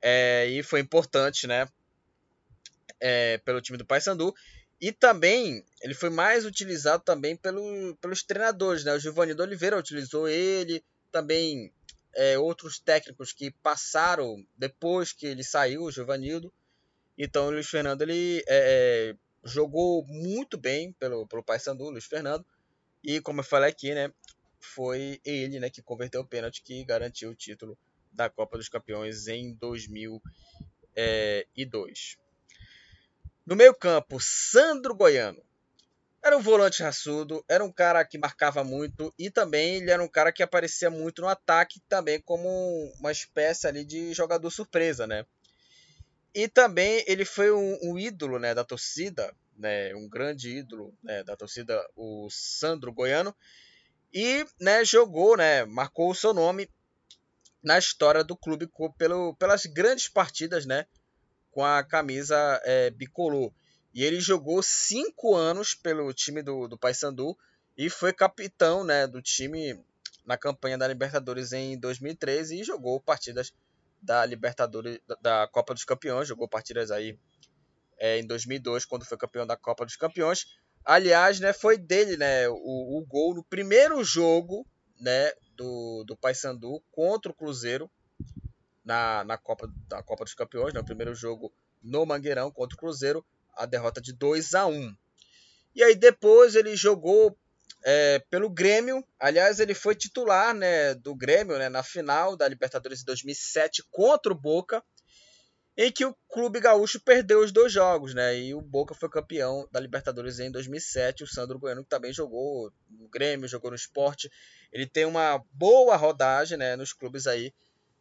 É, 0.00 0.46
e 0.46 0.62
foi 0.62 0.80
importante, 0.80 1.46
né, 1.46 1.68
é, 2.98 3.38
pelo 3.38 3.60
time 3.60 3.78
do 3.78 3.84
Paysandu. 3.84 4.34
E 4.80 4.92
também 4.92 5.64
ele 5.80 5.94
foi 5.94 6.10
mais 6.10 6.44
utilizado 6.44 7.02
também 7.02 7.36
pelo, 7.36 7.96
pelos 7.96 8.22
treinadores, 8.22 8.84
né? 8.84 8.92
O 8.92 8.98
Giovanni 8.98 9.32
Oliveira 9.32 9.78
utilizou 9.78 10.28
ele, 10.28 10.84
também 11.10 11.72
é, 12.14 12.38
outros 12.38 12.78
técnicos 12.78 13.32
que 13.32 13.50
passaram 13.50 14.44
depois 14.56 15.12
que 15.12 15.26
ele 15.26 15.42
saiu, 15.42 15.84
o 15.84 15.92
Giovanildo. 15.92 16.52
Então 17.16 17.46
o 17.46 17.50
Luiz 17.50 17.68
Fernando 17.68 18.02
ele 18.02 18.44
é, 18.46 19.10
é, 19.10 19.16
jogou 19.44 20.04
muito 20.06 20.58
bem 20.58 20.92
pelo, 20.92 21.26
pelo 21.26 21.42
Paysandu, 21.42 21.88
Luiz 21.88 22.04
Fernando. 22.04 22.44
E 23.02 23.20
como 23.20 23.40
eu 23.40 23.44
falei 23.44 23.70
aqui, 23.70 23.94
né? 23.94 24.12
foi 24.66 25.20
ele, 25.24 25.58
né, 25.60 25.70
que 25.70 25.80
converteu 25.80 26.20
o 26.20 26.26
pênalti 26.26 26.62
que 26.62 26.84
garantiu 26.84 27.30
o 27.30 27.34
título 27.34 27.78
da 28.12 28.28
Copa 28.28 28.58
dos 28.58 28.68
Campeões 28.68 29.28
em 29.28 29.54
2002. 29.54 32.18
No 33.46 33.54
meio-campo, 33.54 34.18
Sandro 34.20 34.92
Goiano. 34.92 35.40
Era 36.20 36.36
um 36.36 36.42
volante 36.42 36.82
raçudo, 36.82 37.44
era 37.48 37.64
um 37.64 37.70
cara 37.70 38.04
que 38.04 38.18
marcava 38.18 38.64
muito 38.64 39.14
e 39.16 39.30
também 39.30 39.76
ele 39.76 39.92
era 39.92 40.02
um 40.02 40.08
cara 40.08 40.32
que 40.32 40.42
aparecia 40.42 40.90
muito 40.90 41.22
no 41.22 41.28
ataque 41.28 41.78
também 41.88 42.20
como 42.20 42.48
uma 42.98 43.12
espécie 43.12 43.68
ali 43.68 43.84
de 43.84 44.12
jogador 44.12 44.50
surpresa, 44.50 45.06
né? 45.06 45.24
E 46.34 46.48
também 46.48 47.04
ele 47.06 47.24
foi 47.24 47.52
um, 47.52 47.78
um 47.84 47.96
ídolo, 47.96 48.40
né, 48.40 48.52
da 48.52 48.64
torcida, 48.64 49.32
né, 49.56 49.94
um 49.94 50.08
grande 50.08 50.50
ídolo 50.50 50.92
né, 51.00 51.22
da 51.22 51.36
torcida, 51.36 51.88
o 51.94 52.28
Sandro 52.28 52.92
Goiano, 52.92 53.32
e 54.12 54.44
né, 54.60 54.84
jogou, 54.84 55.36
né, 55.36 55.64
marcou 55.64 56.10
o 56.10 56.14
seu 56.14 56.34
nome 56.34 56.68
na 57.62 57.78
história 57.78 58.24
do 58.24 58.36
clube 58.36 58.68
pelo, 58.98 59.36
pelas 59.36 59.64
grandes 59.66 60.08
partidas, 60.08 60.66
né, 60.66 60.84
com 61.56 61.64
a 61.64 61.82
camisa 61.82 62.36
é, 62.64 62.90
bicolor. 62.90 63.50
E 63.94 64.04
ele 64.04 64.20
jogou 64.20 64.62
cinco 64.62 65.34
anos 65.34 65.74
pelo 65.74 66.12
time 66.12 66.42
do, 66.42 66.68
do 66.68 66.76
Paysandu 66.76 67.34
e 67.78 67.88
foi 67.88 68.12
capitão 68.12 68.84
né, 68.84 69.06
do 69.06 69.22
time 69.22 69.82
na 70.26 70.36
campanha 70.36 70.76
da 70.76 70.86
Libertadores 70.86 71.54
em 71.54 71.78
2013 71.78 72.60
e 72.60 72.62
jogou 72.62 73.00
partidas 73.00 73.54
da 74.02 74.26
Libertadores 74.26 75.00
da 75.22 75.48
Copa 75.50 75.72
dos 75.72 75.86
Campeões, 75.86 76.28
jogou 76.28 76.46
partidas 76.46 76.90
aí 76.90 77.18
é, 77.98 78.18
em 78.18 78.26
2002 78.26 78.84
quando 78.84 79.06
foi 79.06 79.16
campeão 79.16 79.46
da 79.46 79.56
Copa 79.56 79.86
dos 79.86 79.96
Campeões. 79.96 80.58
Aliás, 80.84 81.40
né, 81.40 81.54
foi 81.54 81.78
dele, 81.78 82.18
né, 82.18 82.46
o, 82.50 82.98
o 82.98 83.06
gol 83.06 83.34
no 83.34 83.42
primeiro 83.42 84.04
jogo, 84.04 84.66
né, 85.00 85.32
do, 85.56 86.04
do 86.04 86.14
Paysandu 86.18 86.82
contra 86.92 87.32
o 87.32 87.34
Cruzeiro 87.34 87.90
na, 88.86 89.24
na 89.24 89.36
Copa, 89.36 89.68
da 89.88 90.00
Copa 90.02 90.24
dos 90.24 90.32
Campeões, 90.32 90.72
no 90.72 90.80
né, 90.80 90.86
primeiro 90.86 91.14
jogo 91.14 91.52
no 91.82 92.06
Mangueirão 92.06 92.50
contra 92.52 92.76
o 92.76 92.78
Cruzeiro, 92.78 93.26
a 93.54 93.66
derrota 93.66 94.00
de 94.00 94.12
2 94.12 94.54
a 94.54 94.66
1 94.66 94.96
E 95.74 95.82
aí 95.82 95.96
depois 95.96 96.54
ele 96.54 96.76
jogou 96.76 97.36
é, 97.84 98.20
pelo 98.30 98.48
Grêmio, 98.48 99.04
aliás, 99.18 99.60
ele 99.60 99.74
foi 99.74 99.94
titular 99.94 100.54
né, 100.54 100.94
do 100.94 101.14
Grêmio 101.14 101.58
né, 101.58 101.68
na 101.68 101.82
final 101.82 102.36
da 102.36 102.48
Libertadores 102.48 103.00
de 103.00 103.04
2007 103.06 103.84
contra 103.90 104.32
o 104.32 104.36
Boca, 104.36 104.82
em 105.76 105.92
que 105.92 106.04
o 106.04 106.16
Clube 106.28 106.60
Gaúcho 106.60 107.00
perdeu 107.00 107.40
os 107.40 107.52
dois 107.52 107.70
jogos, 107.70 108.14
né? 108.14 108.38
E 108.38 108.54
o 108.54 108.62
Boca 108.62 108.94
foi 108.94 109.10
campeão 109.10 109.68
da 109.70 109.78
Libertadores 109.78 110.40
em 110.40 110.50
2007. 110.50 111.22
O 111.22 111.26
Sandro 111.26 111.58
Goiano 111.58 111.84
que 111.84 111.90
também 111.90 112.14
jogou 112.14 112.72
no 112.88 113.06
Grêmio, 113.10 113.46
jogou 113.46 113.70
no 113.70 113.76
esporte. 113.76 114.30
Ele 114.72 114.86
tem 114.86 115.04
uma 115.04 115.44
boa 115.52 115.94
rodagem 115.94 116.56
né, 116.56 116.76
nos 116.76 116.94
clubes 116.94 117.26
aí 117.26 117.52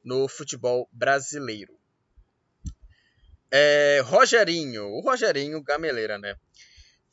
no 0.06 0.28
futebol 0.28 0.88
brasileiro. 0.94 1.78
É, 3.52 4.02
Rogerinho, 4.06 4.86
o 4.86 5.02
Rogerinho 5.02 5.62
Gameleira, 5.64 6.20
né? 6.20 6.36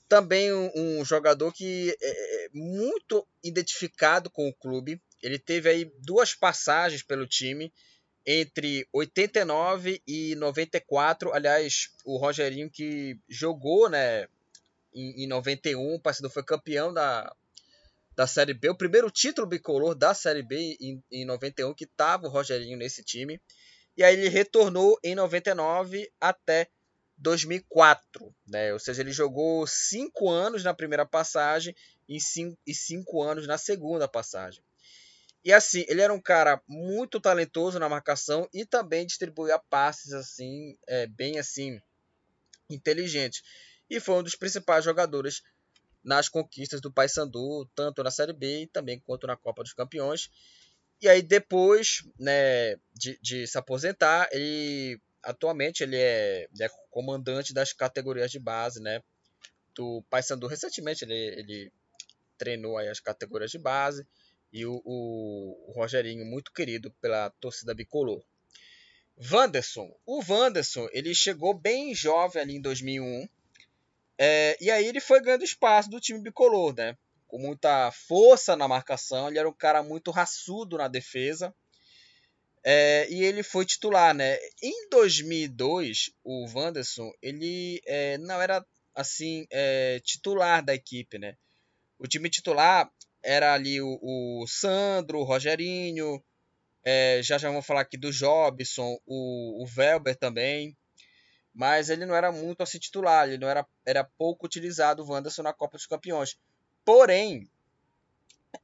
Também 0.09 0.53
um, 0.53 0.71
um 0.75 1.05
jogador 1.05 1.53
que 1.53 1.97
é, 2.01 2.45
é 2.45 2.49
muito 2.53 3.27
identificado 3.43 4.29
com 4.29 4.47
o 4.47 4.55
clube. 4.55 5.01
Ele 5.23 5.39
teve 5.39 5.71
aí 5.71 5.93
duas 6.01 6.35
passagens 6.35 7.03
pelo 7.03 7.27
time 7.27 7.73
entre 8.27 8.87
89 8.93 10.03
e 10.07 10.35
94. 10.37 11.33
Aliás, 11.33 11.91
o 12.05 12.19
Rogerinho 12.19 12.71
que 12.71 13.19
jogou, 13.29 13.89
né, 13.89 14.27
em, 14.95 15.25
em 15.25 15.27
91, 15.27 15.95
o 15.95 16.31
foi 16.31 16.43
campeão 16.43 16.93
da, 16.93 17.35
da 18.15 18.27
Série 18.27 18.55
B, 18.55 18.71
o 18.71 18.77
primeiro 18.77 19.11
título 19.11 19.47
bicolor 19.47 19.95
da 19.95 20.15
Série 20.15 20.43
B 20.43 20.77
em, 20.81 21.03
em 21.11 21.25
91, 21.25 21.75
que 21.75 21.85
estava 21.85 22.27
o 22.27 22.31
Rogerinho 22.31 22.77
nesse 22.77 23.03
time. 23.03 23.41
E 23.97 24.03
aí 24.03 24.15
ele 24.15 24.29
retornou 24.29 24.99
em 25.03 25.15
99 25.15 26.11
até 26.21 26.69
2004, 27.19 28.35
né? 28.47 28.73
Ou 28.73 28.79
seja, 28.79 29.01
ele 29.01 29.13
jogou 29.13 29.67
cinco 29.67 30.29
anos 30.29 30.65
na 30.65 30.75
primeira 30.75 31.07
passagem 31.07 31.75
e 32.09 32.21
cinco, 32.21 32.59
e 32.67 32.75
cinco 32.75 33.23
anos 33.23 33.47
na 33.47 33.57
segunda 33.57 34.09
passagem. 34.09 34.63
E 35.45 35.53
assim, 35.53 35.85
ele 35.89 36.01
era 36.01 36.13
um 36.13 36.21
cara 36.21 36.61
muito 36.69 37.21
talentoso 37.21 37.79
na 37.79 37.89
marcação 37.89 38.49
e 38.53 38.65
também 38.65 39.07
distribuía 39.07 39.59
passes 39.59 40.13
assim, 40.13 40.77
é, 40.87 41.07
bem 41.07 41.39
assim, 41.39 41.81
inteligente. 42.71 43.43
E 43.91 44.01
foi 44.01 44.17
um 44.17 44.23
dos 44.23 44.37
principais 44.37 44.85
jogadores 44.85 45.43
nas 46.03 46.29
conquistas 46.29 46.81
do 46.81 46.93
Paysandu, 46.93 47.69
tanto 47.75 48.03
na 48.03 48.11
Série 48.11 48.33
B 48.33 48.69
também 48.73 49.01
quanto 49.01 49.27
na 49.27 49.37
Copa 49.37 49.63
dos 49.63 49.73
Campeões. 49.73 50.31
E 51.01 51.09
aí 51.09 51.23
depois, 51.23 52.03
né, 52.19 52.77
de, 52.95 53.19
de 53.21 53.47
se 53.47 53.59
aposentar, 53.59 54.29
ele 54.33 55.01
atualmente 55.23 55.83
ele 55.83 55.97
é, 55.97 56.49
ele 56.53 56.65
é, 56.65 56.71
comandante 56.91 57.55
das 57.55 57.73
categorias 57.73 58.31
de 58.31 58.39
base, 58.39 58.81
né, 58.81 59.03
do 59.75 60.03
Paysandu. 60.11 60.47
Recentemente 60.47 61.05
ele, 61.05 61.15
ele 61.15 61.73
treinou 62.37 62.77
aí 62.77 62.89
as 62.89 63.01
categorias 63.01 63.51
de 63.51 63.59
base 63.59 64.07
e 64.53 64.67
o, 64.67 64.83
o, 64.85 65.71
o 65.71 65.73
Rogerinho 65.73 66.25
muito 66.25 66.53
querido 66.53 66.91
pela 67.01 67.31
torcida 67.31 67.75
bicolor. 67.75 68.23
Wanderson, 69.31 69.95
o 70.05 70.23
Wanderson 70.27 70.89
ele 70.93 71.15
chegou 71.15 71.55
bem 71.55 71.95
jovem 71.95 72.43
ali 72.43 72.57
em 72.57 72.61
2001 72.61 73.29
é, 74.25 74.57
e 74.61 74.71
aí 74.71 74.87
ele 74.87 75.01
foi 75.01 75.21
ganhando 75.21 75.43
espaço 75.43 75.91
do 75.91 75.99
time 75.99 76.21
bicolor, 76.21 76.73
né? 76.77 76.97
Com 77.27 77.39
muita 77.39 77.91
força 77.91 78.55
na 78.55 78.69
marcação, 78.69 79.27
ele 79.27 79.41
era 79.41 79.49
um 79.49 79.53
cara 79.53 79.83
muito 79.83 80.13
raçudo 80.13 80.79
na 80.79 80.87
defesa. 80.87 81.53
É, 82.63 83.09
e 83.11 83.25
ele 83.25 83.43
foi 83.43 83.67
titular, 83.67 84.15
né? 84.15 84.39
Em 84.63 84.89
2002, 84.91 86.13
o 86.23 86.47
Wanderson, 86.55 87.11
ele 87.21 87.83
é, 87.85 88.17
não 88.19 88.41
era 88.41 88.65
assim 88.95 89.45
é, 89.51 90.01
titular 90.05 90.65
da 90.65 90.73
equipe, 90.73 91.19
né? 91.19 91.37
O 91.99 92.07
time 92.07 92.31
titular 92.31 92.89
era 93.25 93.53
ali 93.53 93.81
o, 93.81 93.99
o 94.01 94.47
Sandro, 94.47 95.19
o 95.19 95.25
Rogerinho, 95.25 96.23
é, 96.85 97.21
já 97.25 97.39
já 97.39 97.49
vamos 97.49 97.67
falar 97.67 97.81
aqui 97.81 97.97
do 97.97 98.13
Jobson, 98.13 98.97
o, 99.05 99.65
o 99.65 99.67
Velber 99.67 100.15
também 100.15 100.77
mas 101.55 101.91
ele 101.91 102.07
não 102.07 102.15
era 102.15 102.33
muito 102.33 102.63
assim 102.63 102.79
titular, 102.79 103.29
ele 103.29 103.39
não 103.39 103.49
era, 103.49 103.67
era 103.85 104.05
pouco 104.05 104.47
utilizado 104.47 105.03
o 105.03 105.11
Wanderson 105.11 105.43
na 105.43 105.53
Copa 105.53 105.77
dos 105.77 105.87
Campeões. 105.87 106.39
Porém, 106.85 107.49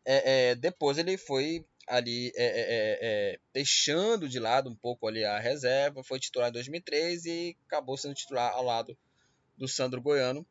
é, 0.04 0.50
é, 0.50 0.54
depois 0.54 0.98
ele 0.98 1.16
foi 1.18 1.64
ali 1.86 2.32
é, 2.34 2.44
é, 2.44 2.60
é, 2.60 2.98
é 3.00 3.38
deixando 3.52 4.28
de 4.28 4.38
lado 4.38 4.70
um 4.70 4.74
pouco 4.74 5.06
ali 5.06 5.24
a 5.24 5.38
reserva, 5.38 6.04
foi 6.04 6.18
titular 6.18 6.48
em 6.48 6.52
2013 6.52 7.30
e 7.30 7.56
acabou 7.66 7.96
sendo 7.96 8.14
titular 8.14 8.52
ao 8.52 8.62
lado 8.62 8.96
do 9.56 9.68
Sandro 9.68 10.00
Goiano. 10.00 10.46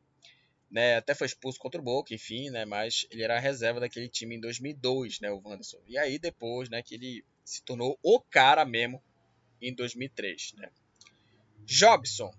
Né, 0.70 0.98
até 0.98 1.16
foi 1.16 1.28
expulso 1.28 1.58
contra 1.58 1.80
o 1.80 1.84
Boca, 1.84 2.14
enfim, 2.14 2.50
né, 2.50 2.66
mas 2.66 3.08
ele 3.10 3.24
era 3.24 3.38
a 3.38 3.40
reserva 3.40 3.80
daquele 3.80 4.10
time 4.10 4.36
em 4.36 4.40
2002, 4.42 5.22
né, 5.22 5.32
o 5.32 5.42
Wanderson. 5.42 5.80
E 5.88 5.98
aí 5.98 6.20
depois, 6.20 6.68
né, 6.68 6.84
que 6.84 6.94
ele 6.94 7.24
se 7.46 7.64
tornou 7.64 7.98
o 8.04 8.20
cara 8.20 8.66
mesmo 8.66 9.02
em 9.62 9.74
2003, 9.74 10.56
né. 10.58 10.70
Jobson. 11.68 12.34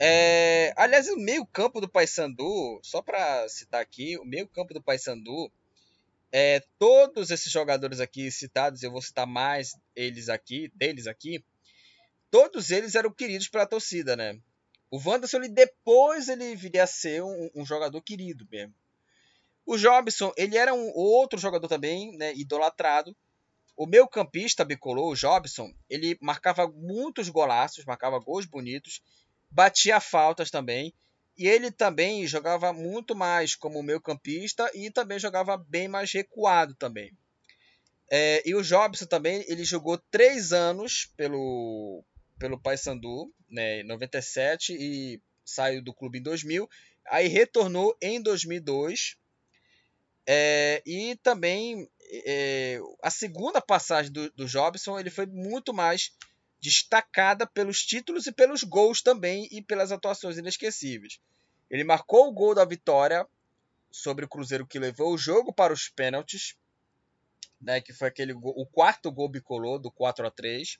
É, 0.00 0.74
aliás, 0.76 1.08
o 1.08 1.16
meio-campo 1.16 1.80
do 1.80 1.88
Paysandu, 1.88 2.80
só 2.82 3.00
para 3.00 3.48
citar 3.48 3.80
aqui, 3.80 4.18
o 4.18 4.24
meio-campo 4.24 4.74
do 4.74 4.82
Paysandu, 4.82 5.50
é, 6.32 6.60
todos 6.76 7.30
esses 7.30 7.52
jogadores 7.52 8.00
aqui 8.00 8.30
citados, 8.32 8.82
eu 8.82 8.90
vou 8.90 9.00
citar 9.00 9.26
mais 9.28 9.76
eles 9.94 10.28
aqui, 10.28 10.70
deles 10.74 11.06
aqui, 11.06 11.42
todos 12.32 12.70
eles 12.70 12.96
eram 12.96 13.12
queridos 13.12 13.48
pela 13.48 13.64
torcida, 13.64 14.16
né? 14.16 14.36
O 14.90 14.98
Wanderson, 14.98 15.38
ele, 15.38 15.48
depois 15.48 16.28
ele 16.28 16.56
viria 16.56 16.82
a 16.82 16.86
ser 16.86 17.22
um, 17.22 17.50
um, 17.54 17.64
jogador 17.64 18.02
querido 18.02 18.46
mesmo. 18.50 18.74
O 19.64 19.76
Jobson, 19.76 20.32
ele 20.36 20.56
era 20.56 20.74
um 20.74 20.90
outro 20.94 21.38
jogador 21.38 21.68
também, 21.68 22.16
né, 22.16 22.34
idolatrado, 22.34 23.14
o 23.78 23.86
meu 23.86 24.08
campista 24.08 24.64
bicolor, 24.64 25.12
o 25.12 25.14
Jobson, 25.14 25.72
ele 25.88 26.18
marcava 26.20 26.66
muitos 26.66 27.28
golaços, 27.28 27.84
marcava 27.84 28.18
gols 28.18 28.44
bonitos, 28.44 29.00
batia 29.48 30.00
faltas 30.00 30.50
também. 30.50 30.92
E 31.36 31.46
ele 31.46 31.70
também 31.70 32.26
jogava 32.26 32.72
muito 32.72 33.14
mais 33.14 33.54
como 33.54 33.80
meu 33.80 34.00
campista 34.00 34.68
e 34.74 34.90
também 34.90 35.20
jogava 35.20 35.56
bem 35.56 35.86
mais 35.86 36.12
recuado 36.12 36.74
também. 36.74 37.16
É, 38.10 38.42
e 38.44 38.52
o 38.56 38.64
Jobson 38.64 39.06
também, 39.06 39.44
ele 39.46 39.62
jogou 39.62 39.96
três 40.10 40.52
anos 40.52 41.12
pelo, 41.16 42.02
pelo 42.36 42.58
Paysandu, 42.58 43.32
né, 43.48 43.82
em 43.82 43.84
97, 43.84 44.72
e 44.72 45.22
saiu 45.44 45.80
do 45.80 45.94
clube 45.94 46.18
em 46.18 46.22
2000. 46.22 46.68
Aí 47.06 47.28
retornou 47.28 47.96
em 48.02 48.20
2002. 48.20 49.16
É, 50.30 50.82
e 50.84 51.16
também 51.16 51.88
é, 52.26 52.78
a 53.02 53.10
segunda 53.10 53.62
passagem 53.62 54.12
do, 54.12 54.30
do 54.32 54.46
Jobson 54.46 54.98
ele 54.98 55.08
foi 55.08 55.24
muito 55.24 55.72
mais 55.72 56.12
destacada 56.60 57.46
pelos 57.46 57.82
títulos 57.82 58.26
e 58.26 58.32
pelos 58.32 58.62
gols 58.62 59.00
também 59.00 59.48
e 59.50 59.62
pelas 59.62 59.90
atuações 59.90 60.36
inesquecíveis. 60.36 61.18
Ele 61.70 61.82
marcou 61.82 62.28
o 62.28 62.32
gol 62.32 62.54
da 62.54 62.64
vitória 62.64 63.26
sobre 63.90 64.26
o 64.26 64.28
Cruzeiro 64.28 64.66
que 64.66 64.78
levou 64.78 65.14
o 65.14 65.18
jogo 65.18 65.52
para 65.52 65.72
os 65.72 65.88
pênaltis 65.88 66.54
né, 67.60 67.80
que 67.80 67.92
foi 67.92 68.08
aquele 68.08 68.32
o 68.34 68.66
quarto 68.66 69.10
gol 69.10 69.28
bicolor 69.28 69.78
do 69.78 69.90
4 69.90 70.26
a 70.26 70.30
3 70.30 70.78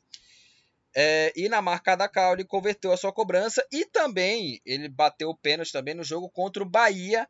é, 0.95 1.33
e 1.37 1.49
na 1.49 1.61
marcada 1.61 2.09
cal 2.09 2.33
ele 2.33 2.45
converteu 2.45 2.93
a 2.93 2.97
sua 2.97 3.13
cobrança 3.13 3.67
e 3.71 3.85
também 3.85 4.61
ele 4.65 4.89
bateu 4.89 5.29
o 5.29 5.37
pênalti 5.37 5.73
também 5.73 5.95
no 5.95 6.03
jogo 6.03 6.31
contra 6.31 6.63
o 6.63 6.69
Bahia, 6.69 7.29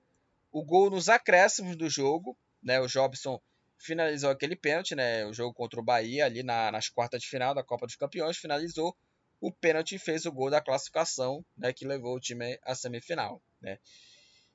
o 0.50 0.64
gol 0.64 0.90
nos 0.90 1.08
acréscimos 1.08 1.76
do 1.76 1.88
jogo, 1.88 2.36
né? 2.62 2.80
O 2.80 2.86
Jobson 2.86 3.40
finalizou 3.78 4.30
aquele 4.30 4.56
pênalti, 4.56 4.94
né? 4.94 5.24
O 5.26 5.32
jogo 5.32 5.54
contra 5.54 5.80
o 5.80 5.84
Bahia 5.84 6.24
ali 6.24 6.42
na, 6.42 6.70
nas 6.70 6.88
quartas 6.88 7.22
de 7.22 7.28
final 7.28 7.54
da 7.54 7.62
Copa 7.62 7.86
dos 7.86 7.96
Campeões 7.96 8.36
finalizou 8.36 8.96
o 9.40 9.52
pênalti 9.52 9.94
e 9.94 9.98
fez 9.98 10.26
o 10.26 10.32
gol 10.32 10.50
da 10.50 10.60
classificação, 10.60 11.44
né? 11.56 11.72
Que 11.72 11.86
levou 11.86 12.16
o 12.16 12.20
time 12.20 12.58
à 12.64 12.74
semifinal, 12.74 13.40
né? 13.60 13.78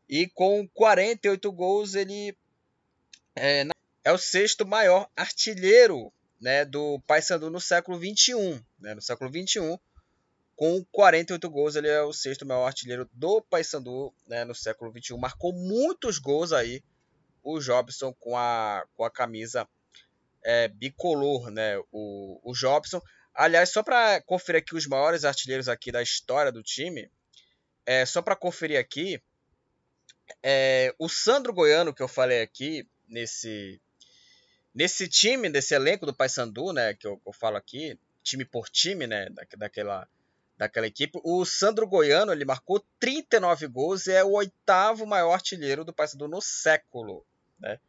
E 0.09 0.27
com 0.27 0.67
48 0.73 1.51
gols 1.51 1.95
ele 1.95 2.37
é, 3.35 3.65
é 4.03 4.11
o 4.11 4.17
sexto 4.17 4.65
maior 4.65 5.09
artilheiro 5.15 6.11
né, 6.43 6.65
do 6.65 6.99
Paysandu 7.07 7.49
no 7.49 7.61
século 7.61 7.97
21, 7.97 8.61
né, 8.77 8.93
no 8.93 9.01
século 9.01 9.31
21, 9.31 9.79
com 10.55 10.83
48 10.91 11.49
gols, 11.49 11.75
ele 11.75 11.87
é 11.87 12.01
o 12.01 12.13
sexto 12.13 12.45
maior 12.45 12.65
artilheiro 12.65 13.09
do 13.13 13.41
Paysandu, 13.41 14.13
né, 14.27 14.45
no 14.45 14.53
século 14.53 14.91
21, 14.91 15.17
marcou 15.17 15.51
muitos 15.53 16.19
gols 16.19 16.51
aí 16.53 16.83
o 17.43 17.59
Jobson 17.59 18.13
com 18.13 18.37
a, 18.37 18.85
com 18.95 19.03
a 19.03 19.11
camisa 19.11 19.67
é, 20.43 20.67
bicolor, 20.67 21.49
né, 21.49 21.77
o, 21.91 22.39
o 22.43 22.53
Jobson. 22.53 23.01
Aliás, 23.33 23.69
só 23.69 23.81
para 23.81 24.21
conferir 24.21 24.61
aqui 24.61 24.75
os 24.75 24.87
maiores 24.87 25.25
artilheiros 25.25 25.67
aqui 25.67 25.91
da 25.91 26.01
história 26.01 26.51
do 26.51 26.61
time, 26.61 27.09
é, 27.85 28.05
só 28.05 28.21
para 28.21 28.35
conferir 28.35 28.79
aqui, 28.79 29.21
é, 30.41 30.93
o 30.97 31.09
Sandro 31.09 31.53
Goiano 31.53 31.93
que 31.93 32.01
eu 32.01 32.07
falei 32.07 32.41
aqui 32.41 32.87
nesse 33.07 33.81
Nesse 34.73 35.07
time, 35.07 35.51
desse 35.51 35.75
elenco 35.75 36.05
do 36.05 36.15
Paysandu, 36.15 36.73
né, 36.73 36.95
que 36.95 37.05
eu, 37.05 37.21
eu, 37.23 37.31
falo 37.31 37.57
aqui, 37.57 37.97
time 38.23 38.43
por 38.43 38.67
time, 38.69 39.05
né, 39.05 39.29
da, 39.29 39.45
daquela, 39.55 40.09
daquela 40.63 40.87
equipe, 40.87 41.19
o 41.23 41.45
Sandro 41.45 41.87
Goiano, 41.87 42.31
ele 42.31 42.45
marcou 42.45 42.83
39 42.99 43.67
gols 43.67 44.07
e 44.07 44.11
é 44.11 44.23
o 44.23 44.31
oitavo 44.31 45.05
maior 45.05 45.33
artilheiro 45.33 45.83
do 45.83 45.93
Paysandu 45.93 46.27
no 46.27 46.41
século, 46.41 47.25
né? 47.59 47.79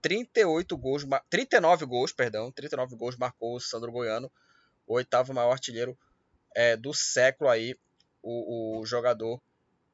38 0.00 0.76
gols, 0.76 1.04
39 1.28 1.84
gols, 1.84 2.12
perdão, 2.12 2.50
39 2.52 2.96
gols 2.96 3.16
marcou 3.16 3.56
o 3.56 3.60
Sandro 3.60 3.92
Goiano, 3.92 4.30
o 4.86 4.94
oitavo 4.94 5.34
maior 5.34 5.52
artilheiro 5.52 5.98
é, 6.54 6.76
do 6.76 6.94
século 6.94 7.50
aí, 7.50 7.76
o, 8.22 8.80
o 8.80 8.86
jogador 8.86 9.40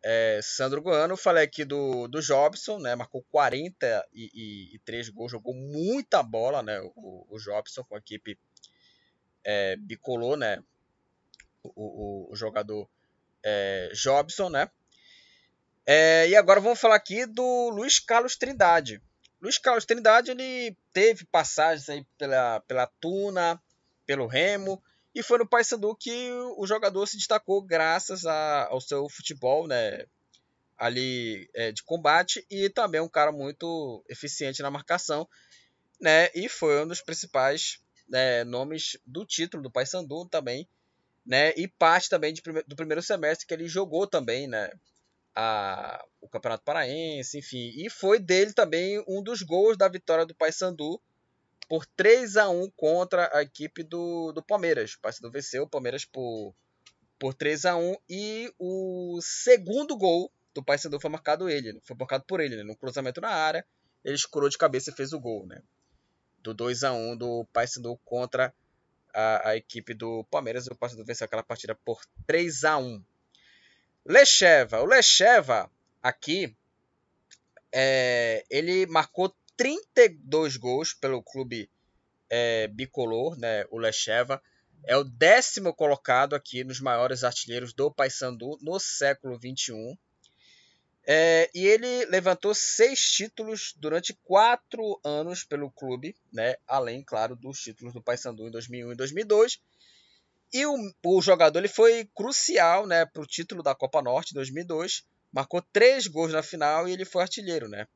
é, 0.04 0.40
Sandro 0.42 0.82
Goiano, 0.82 1.16
falei 1.16 1.44
aqui 1.44 1.64
do, 1.64 2.06
do 2.08 2.20
Jobson, 2.20 2.78
né? 2.78 2.94
Marcou 2.94 3.24
43 3.30 5.08
gols, 5.08 5.32
jogou 5.32 5.54
muita 5.54 6.22
bola, 6.22 6.62
né? 6.62 6.78
O, 6.94 7.26
o 7.28 7.38
Jobson 7.38 7.82
com 7.84 7.94
a 7.94 7.98
equipe 7.98 8.38
é, 9.42 9.76
bicolor, 9.76 10.36
né? 10.36 10.62
O, 11.64 12.30
o, 12.30 12.36
jogador 12.36 12.88
é, 13.42 13.90
Jobson, 13.94 14.50
né? 14.50 14.70
É, 15.86 16.28
e 16.28 16.36
agora 16.36 16.60
vamos 16.60 16.80
falar 16.80 16.96
aqui 16.96 17.26
do 17.26 17.70
Luiz 17.70 17.98
Carlos 17.98 18.36
Trindade. 18.36 19.02
Luiz 19.40 19.58
Carlos 19.58 19.84
Trindade 19.84 20.30
ele 20.30 20.76
teve 20.92 21.24
passagens 21.26 21.88
aí 21.88 22.06
pela, 22.16 22.60
pela 22.60 22.86
Tuna, 23.00 23.60
pelo 24.06 24.26
Remo, 24.26 24.82
e 25.14 25.22
foi 25.22 25.38
no 25.38 25.46
Paysandu 25.46 25.94
que 25.94 26.30
o 26.56 26.66
jogador 26.66 27.06
se 27.06 27.16
destacou 27.16 27.62
graças 27.62 28.26
a, 28.26 28.66
ao 28.66 28.80
seu 28.80 29.08
futebol, 29.08 29.66
né? 29.66 30.06
Ali 30.76 31.48
é, 31.54 31.70
de 31.70 31.84
combate 31.84 32.44
e 32.50 32.68
também 32.68 33.00
um 33.00 33.08
cara 33.08 33.30
muito 33.30 34.04
eficiente 34.08 34.60
na 34.60 34.70
marcação, 34.70 35.28
né? 36.00 36.30
E 36.34 36.48
foi 36.48 36.82
um 36.82 36.88
dos 36.88 37.00
principais 37.00 37.78
né, 38.08 38.42
nomes 38.44 38.98
do 39.06 39.24
título 39.24 39.62
do 39.62 39.70
Paysandu 39.70 40.26
também, 40.28 40.68
né? 41.24 41.52
E 41.56 41.66
parte 41.66 42.08
também 42.08 42.32
de, 42.32 42.42
do 42.66 42.76
primeiro 42.76 43.02
semestre 43.02 43.46
que 43.46 43.54
ele 43.54 43.68
jogou 43.68 44.06
também, 44.06 44.46
né? 44.46 44.70
A, 45.34 46.04
o 46.20 46.28
Campeonato 46.28 46.64
Paraense, 46.64 47.38
enfim. 47.38 47.72
E 47.76 47.90
foi 47.90 48.20
dele 48.20 48.52
também 48.52 49.02
um 49.08 49.22
dos 49.22 49.42
gols 49.42 49.76
da 49.76 49.88
vitória 49.88 50.24
do 50.24 50.34
Paysandu 50.34 51.00
por 51.68 51.86
3 51.86 52.36
a 52.36 52.48
1 52.48 52.70
contra 52.76 53.30
a 53.36 53.42
equipe 53.42 53.82
do, 53.82 54.32
do 54.32 54.42
Palmeiras. 54.42 54.92
O 54.94 55.00
Paysandu 55.00 55.30
venceu 55.30 55.64
o 55.64 55.68
Palmeiras 55.68 56.04
por, 56.04 56.54
por 57.18 57.34
3 57.34 57.64
a 57.64 57.76
1 57.76 57.96
e 58.08 58.52
o 58.58 59.18
segundo 59.22 59.96
gol 59.96 60.30
do 60.54 60.62
Paysandu 60.62 61.00
foi 61.00 61.10
marcado 61.10 61.48
ele, 61.48 61.80
foi 61.84 61.96
marcado 61.98 62.24
por 62.26 62.38
ele, 62.40 62.56
né? 62.56 62.62
no 62.62 62.76
cruzamento 62.76 63.20
na 63.20 63.28
área, 63.28 63.66
ele 64.04 64.14
escurou 64.14 64.48
de 64.48 64.56
cabeça 64.56 64.90
e 64.90 64.94
fez 64.94 65.12
o 65.12 65.18
gol, 65.18 65.46
né? 65.46 65.60
Do 66.38 66.54
2 66.54 66.84
a 66.84 66.92
1 66.92 67.16
do 67.16 67.44
Paysandu 67.52 67.98
contra 68.04 68.54
a, 69.14 69.50
a, 69.50 69.56
equipe 69.56 69.94
do 69.94 70.24
Palmeiras, 70.24 70.66
o 70.66 70.74
Paysandu 70.74 71.04
venceu 71.04 71.24
aquela 71.24 71.42
partida 71.42 71.74
por 71.74 72.02
3 72.26 72.64
a 72.64 72.78
1. 72.78 73.02
Lecheva, 74.04 74.80
o 74.82 74.84
Lecheva 74.84 75.70
aqui 76.02 76.54
é, 77.72 78.44
ele 78.50 78.86
marcou 78.86 79.34
32 79.56 80.56
gols 80.56 80.92
pelo 80.92 81.22
clube 81.22 81.70
é, 82.28 82.68
bicolor, 82.68 83.38
né, 83.38 83.64
o 83.70 83.78
Lecheva. 83.78 84.42
É 84.86 84.96
o 84.96 85.04
décimo 85.04 85.72
colocado 85.72 86.34
aqui 86.34 86.62
nos 86.62 86.78
maiores 86.78 87.24
artilheiros 87.24 87.72
do 87.72 87.90
Paysandu 87.90 88.58
no 88.60 88.78
século 88.78 89.38
21. 89.38 89.96
É, 91.06 91.50
e 91.54 91.66
ele 91.66 92.06
levantou 92.06 92.54
seis 92.54 92.98
títulos 93.00 93.74
durante 93.76 94.14
quatro 94.24 94.98
anos 95.04 95.44
pelo 95.44 95.70
clube, 95.70 96.16
né? 96.32 96.56
além, 96.66 97.02
claro, 97.02 97.36
dos 97.36 97.58
títulos 97.60 97.92
do 97.92 98.02
Paysandu 98.02 98.48
em 98.48 98.50
2001 98.50 98.92
e 98.92 98.96
2002. 98.96 99.60
E 100.52 100.64
o, 100.64 100.76
o 101.04 101.20
jogador 101.20 101.58
ele 101.58 101.68
foi 101.68 102.08
crucial 102.14 102.86
né, 102.86 103.04
para 103.04 103.22
o 103.22 103.26
título 103.26 103.62
da 103.62 103.74
Copa 103.74 104.00
Norte 104.00 104.30
em 104.30 104.34
2002. 104.34 105.04
Marcou 105.32 105.60
três 105.60 106.06
gols 106.06 106.32
na 106.32 106.42
final 106.42 106.88
e 106.88 106.92
ele 106.92 107.04
foi 107.04 107.22
artilheiro. 107.22 107.68
Né? 107.68 107.86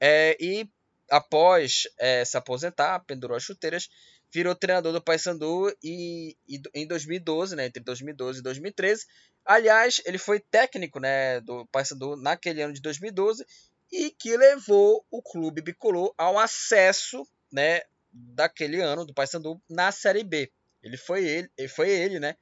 É, 0.00 0.36
e 0.40 0.68
após 1.10 1.86
é, 1.98 2.24
se 2.24 2.36
aposentar, 2.36 3.00
pendurou 3.00 3.36
as 3.36 3.42
chuteiras, 3.42 3.88
virou 4.32 4.54
treinador 4.54 4.92
do 4.92 5.02
Paysandu 5.02 5.74
e, 5.82 6.36
e, 6.46 6.60
em 6.74 6.86
2012, 6.86 7.56
né, 7.56 7.66
entre 7.66 7.82
2012 7.82 8.40
e 8.40 8.42
2013. 8.42 9.06
Aliás, 9.44 10.00
ele 10.04 10.18
foi 10.18 10.40
técnico 10.40 11.00
né, 11.00 11.40
do 11.40 11.66
Paysandu 11.68 12.16
naquele 12.16 12.62
ano 12.62 12.74
de 12.74 12.80
2012 12.80 13.44
e 13.90 14.10
que 14.10 14.36
levou 14.36 15.04
o 15.10 15.22
clube 15.22 15.62
bicolor 15.62 16.12
ao 16.18 16.38
acesso 16.38 17.26
né, 17.50 17.80
daquele 18.12 18.80
ano 18.82 19.06
do 19.06 19.14
Paysandu 19.14 19.60
na 19.68 19.90
Série 19.90 20.24
B. 20.24 20.52
Ele 20.82 20.96
foi 20.96 21.24
ele, 21.26 21.68
foi 21.68 21.90
ele 21.90 22.20
né, 22.20 22.36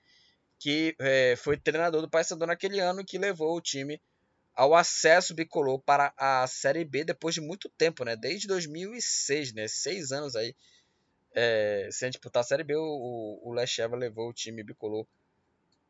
que 0.58 0.94
é, 1.00 1.36
foi 1.36 1.56
treinador 1.56 2.02
do 2.02 2.10
Paysandu 2.10 2.46
naquele 2.46 2.80
ano 2.80 3.04
que 3.04 3.18
levou 3.18 3.56
o 3.56 3.60
time 3.60 4.00
ao 4.54 4.74
acesso 4.74 5.34
bicolor 5.34 5.78
para 5.80 6.12
a 6.16 6.46
Série 6.46 6.84
B 6.84 7.04
depois 7.04 7.34
de 7.34 7.42
muito 7.42 7.68
tempo, 7.76 8.04
né? 8.04 8.16
Desde 8.16 8.48
2006, 8.48 9.52
né? 9.52 9.68
Seis 9.68 10.12
anos 10.12 10.34
aí 10.34 10.54
é, 11.36 11.88
disputar 12.08 12.40
a 12.40 12.44
Série 12.44 12.64
B, 12.64 12.74
o, 12.74 13.40
o 13.42 13.52
Lecheva 13.52 13.94
levou 13.94 14.30
o 14.30 14.32
time 14.32 14.62
bicolor 14.62 15.06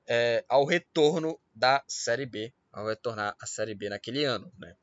é, 0.06 0.44
ao 0.48 0.64
retorno 0.64 1.38
da 1.54 1.84
Série 1.86 2.26
B, 2.26 2.52
ao 2.72 2.88
retornar 2.88 3.36
à 3.40 3.46
Série 3.46 3.74
B 3.74 3.88
naquele 3.88 4.24
ano, 4.24 4.52
né? 4.58 4.76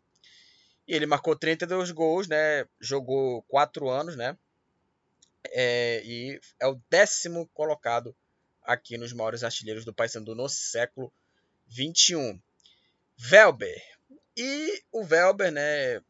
E 0.87 0.93
ele 0.95 1.05
marcou 1.05 1.35
32 1.35 1.91
gols, 1.91 2.27
né? 2.27 2.65
Jogou 2.79 3.41
quatro 3.43 3.89
anos, 3.89 4.15
né? 4.15 4.37
É, 5.49 6.01
e 6.05 6.39
é 6.59 6.67
o 6.67 6.81
décimo 6.89 7.49
colocado 7.53 8.15
aqui 8.61 8.97
nos 8.97 9.11
maiores 9.11 9.43
artilheiros 9.43 9.83
do 9.83 9.93
Paysandu 9.93 10.33
no 10.33 10.47
século 10.47 11.11
21. 11.67 12.39
Velber. 13.17 13.81
E 14.35 14.81
o 14.91 15.03
Velber, 15.03 15.51
né, 15.51 16.01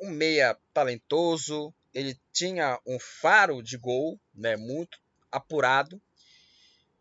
um 0.00 0.10
meia 0.10 0.56
talentoso, 0.72 1.72
ele 1.94 2.18
tinha 2.32 2.78
um 2.86 2.98
faro 2.98 3.62
de 3.62 3.76
gol, 3.76 4.18
né, 4.34 4.56
muito 4.56 4.98
apurado. 5.30 6.00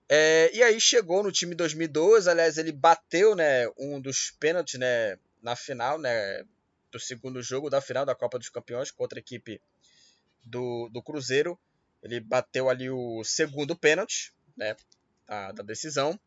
É, 0.10 0.50
e 0.54 0.64
aí 0.64 0.80
chegou 0.80 1.22
no 1.22 1.32
time 1.32 1.54
2012, 1.54 2.30
aliás, 2.30 2.58
ele 2.58 2.72
bateu, 2.72 3.36
né, 3.36 3.68
um 3.78 4.00
dos 4.00 4.32
pênaltis, 4.32 4.80
né, 4.80 5.18
na 5.42 5.56
final, 5.56 6.00
né, 6.00 6.44
do 6.92 7.00
segundo 7.00 7.42
jogo 7.42 7.70
da 7.70 7.82
final 7.82 8.06
da 8.06 8.16
Copa 8.16 8.40
dos 8.40 8.50
Campeões 8.50 8.92
contra 8.92 9.20
a 9.20 9.22
equipe 9.22 9.62
do, 10.44 10.90
do 10.90 11.02
Cruzeiro. 11.02 11.60
Ele 12.02 12.20
bateu 12.20 12.70
ali 12.70 12.90
o 12.90 13.24
segundo 13.24 13.76
pênalti, 13.76 14.34
né, 14.56 14.76
da, 15.28 15.52
da 15.52 15.64
decisão. 15.64 16.18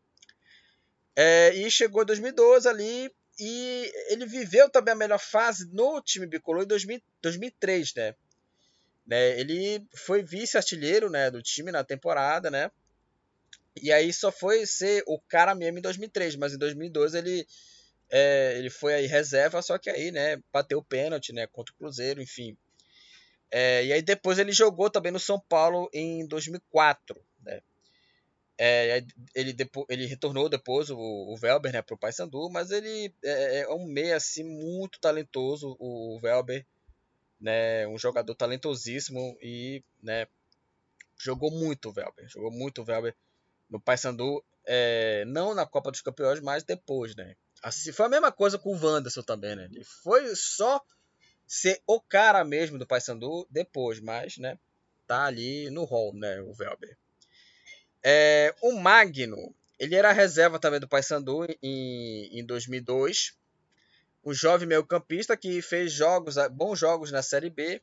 É, 1.15 1.53
e 1.55 1.69
chegou 1.69 2.03
em 2.03 2.05
2012 2.05 2.67
ali 2.67 3.11
e 3.39 3.91
ele 4.09 4.25
viveu 4.25 4.69
também 4.69 4.93
a 4.93 4.97
melhor 4.97 5.19
fase 5.19 5.67
no 5.73 6.01
time 6.01 6.25
bicolor 6.27 6.63
em 6.63 6.67
2000, 6.67 7.01
2003, 7.21 7.93
né? 7.95 8.15
Né? 9.05 9.39
Ele 9.39 9.85
foi 9.95 10.23
vice-artilheiro 10.23 11.09
né, 11.09 11.29
do 11.31 11.41
time 11.41 11.71
na 11.71 11.83
temporada, 11.83 12.49
né? 12.49 12.71
E 13.81 13.91
aí 13.91 14.11
só 14.11 14.31
foi 14.31 14.65
ser 14.65 15.03
o 15.07 15.19
cara 15.19 15.55
mesmo 15.55 15.79
em 15.79 15.81
2003, 15.81 16.35
mas 16.35 16.53
em 16.53 16.57
2012 16.57 17.17
ele, 17.17 17.47
é, 18.09 18.57
ele 18.57 18.69
foi 18.69 18.93
aí 18.93 19.07
reserva, 19.07 19.61
só 19.61 19.77
que 19.77 19.89
aí, 19.89 20.11
né, 20.11 20.41
bateu 20.51 20.79
o 20.79 20.83
pênalti, 20.83 21.31
né, 21.31 21.47
contra 21.47 21.73
o 21.73 21.77
Cruzeiro, 21.77 22.21
enfim. 22.21 22.57
É, 23.49 23.85
e 23.85 23.93
aí 23.93 24.01
depois 24.01 24.39
ele 24.39 24.51
jogou 24.51 24.89
também 24.89 25.11
no 25.11 25.19
São 25.19 25.39
Paulo 25.39 25.89
em 25.93 26.25
2004. 26.25 27.21
Né? 27.43 27.61
É, 28.57 29.03
ele, 29.35 29.53
depois, 29.53 29.85
ele 29.89 30.05
retornou 30.05 30.47
depois 30.47 30.89
o, 30.89 30.97
o 30.97 31.35
Velber 31.35 31.73
né, 31.73 31.81
para 31.81 31.95
o 31.95 31.97
Paysandu, 31.97 32.49
mas 32.49 32.71
ele 32.71 33.13
é, 33.23 33.61
é, 33.61 33.69
um 33.69 33.85
meia 33.85 34.15
assim, 34.15 34.43
muito 34.43 34.99
talentoso, 34.99 35.75
o 35.79 36.19
Velber, 36.21 36.65
né, 37.41 37.87
um 37.87 37.97
jogador 37.97 38.35
talentosíssimo 38.35 39.37
e 39.41 39.83
né, 40.01 40.27
jogou 41.19 41.51
muito 41.51 41.89
o 41.89 41.91
Velber, 41.91 42.29
jogou 42.29 42.51
muito 42.51 42.81
o 42.81 42.85
Velber 42.85 43.15
no 43.69 43.79
Paysandu, 43.79 44.43
é, 44.65 45.25
não 45.25 45.55
na 45.55 45.65
Copa 45.65 45.91
dos 45.91 46.01
Campeões, 46.01 46.39
mas 46.39 46.63
depois, 46.63 47.15
né? 47.15 47.35
Assim, 47.63 47.91
foi 47.91 48.05
a 48.05 48.09
mesma 48.09 48.31
coisa 48.31 48.57
com 48.57 48.75
o 48.75 48.79
Wanderson 48.79 49.21
também, 49.21 49.55
né? 49.55 49.67
Ele 49.71 49.83
foi 49.83 50.35
só 50.35 50.81
ser 51.47 51.81
o 51.87 51.99
cara 51.99 52.43
mesmo 52.43 52.77
do 52.77 52.87
Paysandu 52.87 53.47
depois, 53.49 53.99
mas, 53.99 54.37
né, 54.37 54.57
tá 55.07 55.25
ali 55.25 55.69
no 55.69 55.83
hall, 55.83 56.13
né, 56.13 56.41
o 56.41 56.53
Velber. 56.53 56.97
É, 58.03 58.55
o 58.61 58.73
Magno, 58.73 59.53
ele 59.77 59.95
era 59.95 60.11
reserva 60.11 60.59
também 60.59 60.79
do 60.79 60.87
Paysandu 60.87 61.45
em, 61.61 62.39
em 62.39 62.45
2002. 62.45 63.35
Um 64.23 64.33
jovem 64.33 64.67
meio-campista 64.67 65.35
que 65.35 65.61
fez 65.61 65.91
jogos, 65.91 66.35
bons 66.51 66.79
jogos 66.79 67.11
na 67.11 67.21
Série 67.21 67.49
B. 67.49 67.81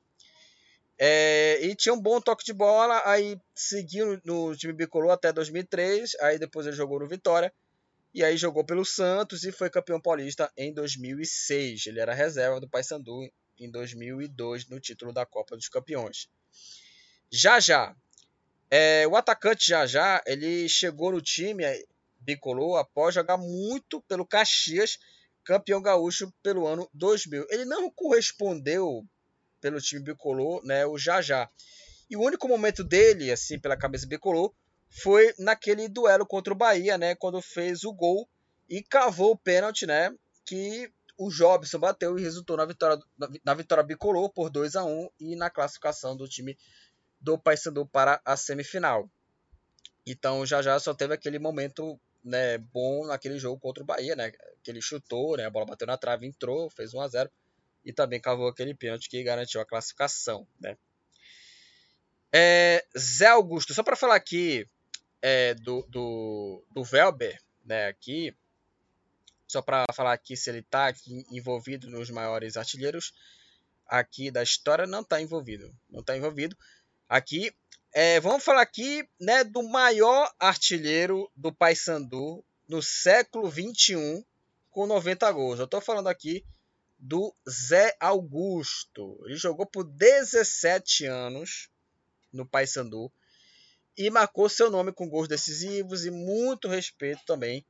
É, 1.00 1.60
e 1.62 1.76
tinha 1.76 1.94
um 1.94 2.00
bom 2.00 2.20
toque 2.20 2.44
de 2.44 2.52
bola, 2.52 3.00
aí 3.04 3.38
seguiu 3.54 4.20
no 4.24 4.56
time 4.56 4.72
bicolor 4.72 5.12
até 5.12 5.32
2003, 5.32 6.16
aí 6.20 6.38
depois 6.38 6.66
ele 6.66 6.74
jogou 6.74 6.98
no 6.98 7.06
Vitória, 7.06 7.52
e 8.12 8.24
aí 8.24 8.36
jogou 8.36 8.64
pelo 8.64 8.84
Santos 8.84 9.44
e 9.44 9.52
foi 9.52 9.70
campeão 9.70 10.00
paulista 10.00 10.50
em 10.56 10.72
2006. 10.72 11.86
Ele 11.86 12.00
era 12.00 12.14
reserva 12.14 12.60
do 12.60 12.68
Paysandu 12.68 13.30
em 13.58 13.70
2002 13.70 14.68
no 14.68 14.80
título 14.80 15.12
da 15.12 15.24
Copa 15.24 15.56
dos 15.56 15.68
Campeões. 15.68 16.28
Já 17.30 17.60
já, 17.60 17.94
é, 18.70 19.06
o 19.06 19.16
atacante 19.16 19.68
já 19.68 19.86
já, 19.86 20.22
ele 20.26 20.68
chegou 20.68 21.12
no 21.12 21.20
time 21.20 21.64
bicolor 22.20 22.78
após 22.78 23.14
jogar 23.14 23.36
muito 23.36 24.00
pelo 24.02 24.26
Caxias, 24.26 24.98
campeão 25.48 25.80
gaúcho 25.80 26.30
pelo 26.42 26.66
ano 26.66 26.86
2000. 26.92 27.46
Ele 27.48 27.64
não 27.64 27.90
correspondeu 27.90 29.02
pelo 29.62 29.80
time 29.80 30.02
bicolor, 30.02 30.62
né, 30.62 30.84
o 30.84 30.98
já 30.98 31.22
já. 31.22 31.48
E 32.10 32.16
o 32.18 32.20
único 32.20 32.46
momento 32.46 32.84
dele, 32.84 33.32
assim, 33.32 33.58
pela 33.58 33.74
cabeça 33.74 34.06
bicolor, 34.06 34.52
foi 34.90 35.32
naquele 35.38 35.88
duelo 35.88 36.26
contra 36.26 36.52
o 36.52 36.56
Bahia, 36.56 36.98
né, 36.98 37.14
quando 37.14 37.40
fez 37.40 37.82
o 37.82 37.94
gol 37.94 38.28
e 38.68 38.82
cavou 38.82 39.30
o 39.30 39.38
pênalti, 39.38 39.86
né, 39.86 40.14
que 40.44 40.92
o 41.16 41.30
Jobson 41.30 41.78
bateu 41.78 42.18
e 42.18 42.22
resultou 42.22 42.54
na 42.54 42.66
vitória, 42.66 43.02
na 43.42 43.54
vitória 43.54 43.82
bicolor 43.82 44.30
por 44.30 44.50
2 44.50 44.76
a 44.76 44.84
1 44.84 45.08
e 45.18 45.34
na 45.34 45.48
classificação 45.48 46.14
do 46.14 46.28
time 46.28 46.58
do 47.18 47.38
Paysandu 47.38 47.86
para 47.86 48.20
a 48.22 48.36
semifinal. 48.36 49.10
Então 50.06 50.44
já 50.44 50.60
já 50.60 50.78
só 50.78 50.92
teve 50.92 51.14
aquele 51.14 51.38
momento 51.38 51.98
né, 52.22 52.58
bom 52.58 53.06
naquele 53.06 53.38
jogo 53.38 53.60
contra 53.60 53.82
o 53.82 53.86
Bahia, 53.86 54.14
né? 54.16 54.32
Que 54.62 54.70
ele 54.70 54.80
chutou, 54.80 55.36
né? 55.36 55.46
A 55.46 55.50
bola 55.50 55.66
bateu 55.66 55.86
na 55.86 55.96
trave, 55.96 56.26
entrou, 56.26 56.70
fez 56.70 56.94
1 56.94 57.00
a 57.00 57.08
0 57.08 57.30
e 57.84 57.92
também 57.92 58.20
cavou 58.20 58.48
aquele 58.48 58.74
pênalti 58.74 59.08
que 59.08 59.22
garantiu 59.22 59.60
a 59.60 59.66
classificação, 59.66 60.46
né? 60.60 60.76
É, 62.32 62.84
Zé 62.96 63.28
Augusto, 63.28 63.72
só 63.72 63.82
para 63.82 63.96
falar 63.96 64.16
aqui 64.16 64.68
é, 65.22 65.54
do, 65.54 65.82
do, 65.88 66.64
do 66.70 66.84
Velber, 66.84 67.40
né? 67.64 67.86
Aqui 67.86 68.36
só 69.48 69.62
para 69.62 69.86
falar 69.94 70.12
aqui 70.12 70.36
se 70.36 70.50
ele 70.50 70.58
está 70.58 70.92
envolvido 71.30 71.88
nos 71.88 72.10
maiores 72.10 72.58
artilheiros 72.58 73.14
aqui 73.86 74.30
da 74.30 74.42
história, 74.42 74.86
não 74.86 75.00
está 75.00 75.20
envolvido. 75.20 75.74
Não 75.88 76.00
está 76.00 76.14
envolvido. 76.14 76.54
Aqui, 77.08 77.50
é, 77.92 78.20
vamos 78.20 78.44
falar 78.44 78.62
aqui 78.62 79.08
né, 79.20 79.44
do 79.44 79.62
maior 79.62 80.32
artilheiro 80.38 81.30
do 81.34 81.52
Paysandu 81.52 82.44
no 82.68 82.82
século 82.82 83.48
21 83.48 84.24
com 84.70 84.86
90 84.86 85.30
gols. 85.32 85.58
Eu 85.58 85.64
estou 85.64 85.80
falando 85.80 86.08
aqui 86.08 86.44
do 86.98 87.34
Zé 87.48 87.96
Augusto. 87.98 89.18
Ele 89.24 89.36
jogou 89.36 89.66
por 89.66 89.84
17 89.84 91.06
anos 91.06 91.70
no 92.32 92.46
Paysandu 92.46 93.10
e 93.96 94.10
marcou 94.10 94.48
seu 94.48 94.70
nome 94.70 94.92
com 94.92 95.08
gols 95.08 95.26
decisivos 95.26 96.04
e 96.04 96.10
muito 96.10 96.68
respeito 96.68 97.24
também 97.24 97.64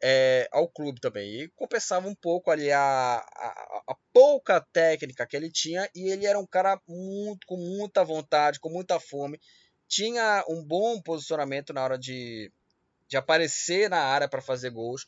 é, 0.00 0.48
ao 0.52 0.68
clube 0.68 1.00
também. 1.00 1.42
E 1.42 1.48
compensava 1.48 2.08
um 2.08 2.14
pouco 2.14 2.50
ali 2.50 2.70
a, 2.70 2.80
a, 2.80 3.82
a, 3.88 3.96
pouca 4.12 4.60
técnica 4.60 5.26
que 5.26 5.36
ele 5.36 5.50
tinha. 5.50 5.88
E 5.94 6.10
ele 6.10 6.26
era 6.26 6.38
um 6.38 6.46
cara 6.46 6.80
muito, 6.86 7.46
com 7.46 7.56
muita 7.56 8.04
vontade, 8.04 8.60
com 8.60 8.70
muita 8.70 9.00
fome. 9.00 9.40
Tinha 9.86 10.44
um 10.48 10.62
bom 10.62 11.00
posicionamento 11.00 11.72
na 11.72 11.82
hora 11.82 11.98
de, 11.98 12.52
de 13.08 13.16
aparecer 13.16 13.88
na 13.88 13.98
área 13.98 14.28
para 14.28 14.42
fazer 14.42 14.70
gols. 14.70 15.06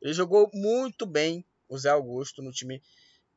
Ele 0.00 0.14
jogou 0.14 0.50
muito 0.54 1.04
bem 1.04 1.44
o 1.68 1.78
Zé 1.78 1.90
Augusto 1.90 2.42
no 2.42 2.52
time 2.52 2.82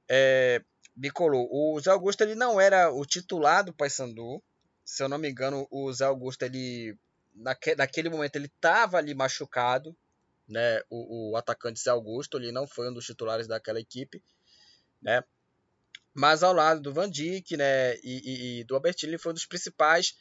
é, 0.07 0.61
bicolor. 0.95 1.47
O 1.51 1.79
Zé 1.79 1.91
Augusto 1.91 2.21
ele 2.21 2.35
não 2.35 2.59
era 2.59 2.91
o 2.91 3.05
titular 3.05 3.63
do 3.63 3.73
Paysandu. 3.73 4.41
Se 4.85 5.03
eu 5.03 5.09
não 5.09 5.17
me 5.17 5.29
engano, 5.29 5.67
o 5.71 5.91
Zé 5.91 6.05
Augusto 6.05 6.43
ele 6.43 6.97
naque, 7.33 7.75
naquele 7.75 8.09
momento 8.09 8.35
ele 8.35 8.47
estava 8.47 8.97
ali 8.97 9.13
machucado 9.13 9.95
né, 10.47 10.81
o, 10.89 11.31
o 11.31 11.37
atacante 11.37 11.79
Zé 11.79 11.89
Augusto, 11.89 12.37
ele 12.37 12.51
não 12.51 12.67
foi 12.67 12.89
um 12.89 12.93
dos 12.93 13.05
titulares 13.05 13.47
daquela 13.47 13.79
equipe, 13.79 14.21
né, 15.01 15.23
mas 16.13 16.43
ao 16.43 16.53
lado 16.53 16.81
do 16.81 16.93
Van 16.93 17.09
Dijk, 17.09 17.57
né, 17.57 17.95
e, 17.97 18.01
e, 18.03 18.59
e 18.59 18.63
do 18.63 18.75
Albertini, 18.75 19.11
ele 19.11 19.17
foi 19.17 19.31
um 19.31 19.35
dos 19.35 19.45
principais 19.45 20.15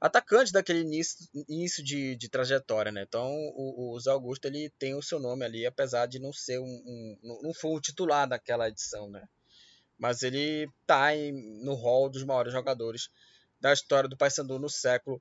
atacantes 0.00 0.52
daquele 0.52 0.80
início, 0.80 1.26
início 1.48 1.82
de, 1.82 2.14
de 2.16 2.28
trajetória, 2.28 2.92
né, 2.92 3.04
então 3.06 3.30
o, 3.54 3.94
o 3.94 4.00
Zé 4.00 4.10
Augusto, 4.10 4.46
ele 4.46 4.70
tem 4.78 4.94
o 4.94 5.02
seu 5.02 5.18
nome 5.18 5.44
ali, 5.44 5.66
apesar 5.66 6.06
de 6.06 6.18
não 6.18 6.32
ser 6.32 6.58
um, 6.58 6.64
um 6.64 7.40
não 7.42 7.54
foi 7.54 7.70
um 7.70 7.80
titular 7.80 8.28
daquela 8.28 8.68
edição, 8.68 9.08
né, 9.08 9.28
mas 9.96 10.22
ele 10.22 10.70
tá 10.86 11.14
em, 11.14 11.32
no 11.64 11.74
hall 11.74 12.08
dos 12.08 12.24
maiores 12.24 12.52
jogadores 12.52 13.10
da 13.60 13.72
história 13.72 14.08
do 14.08 14.16
Paysandu 14.16 14.58
no 14.58 14.68
século 14.68 15.20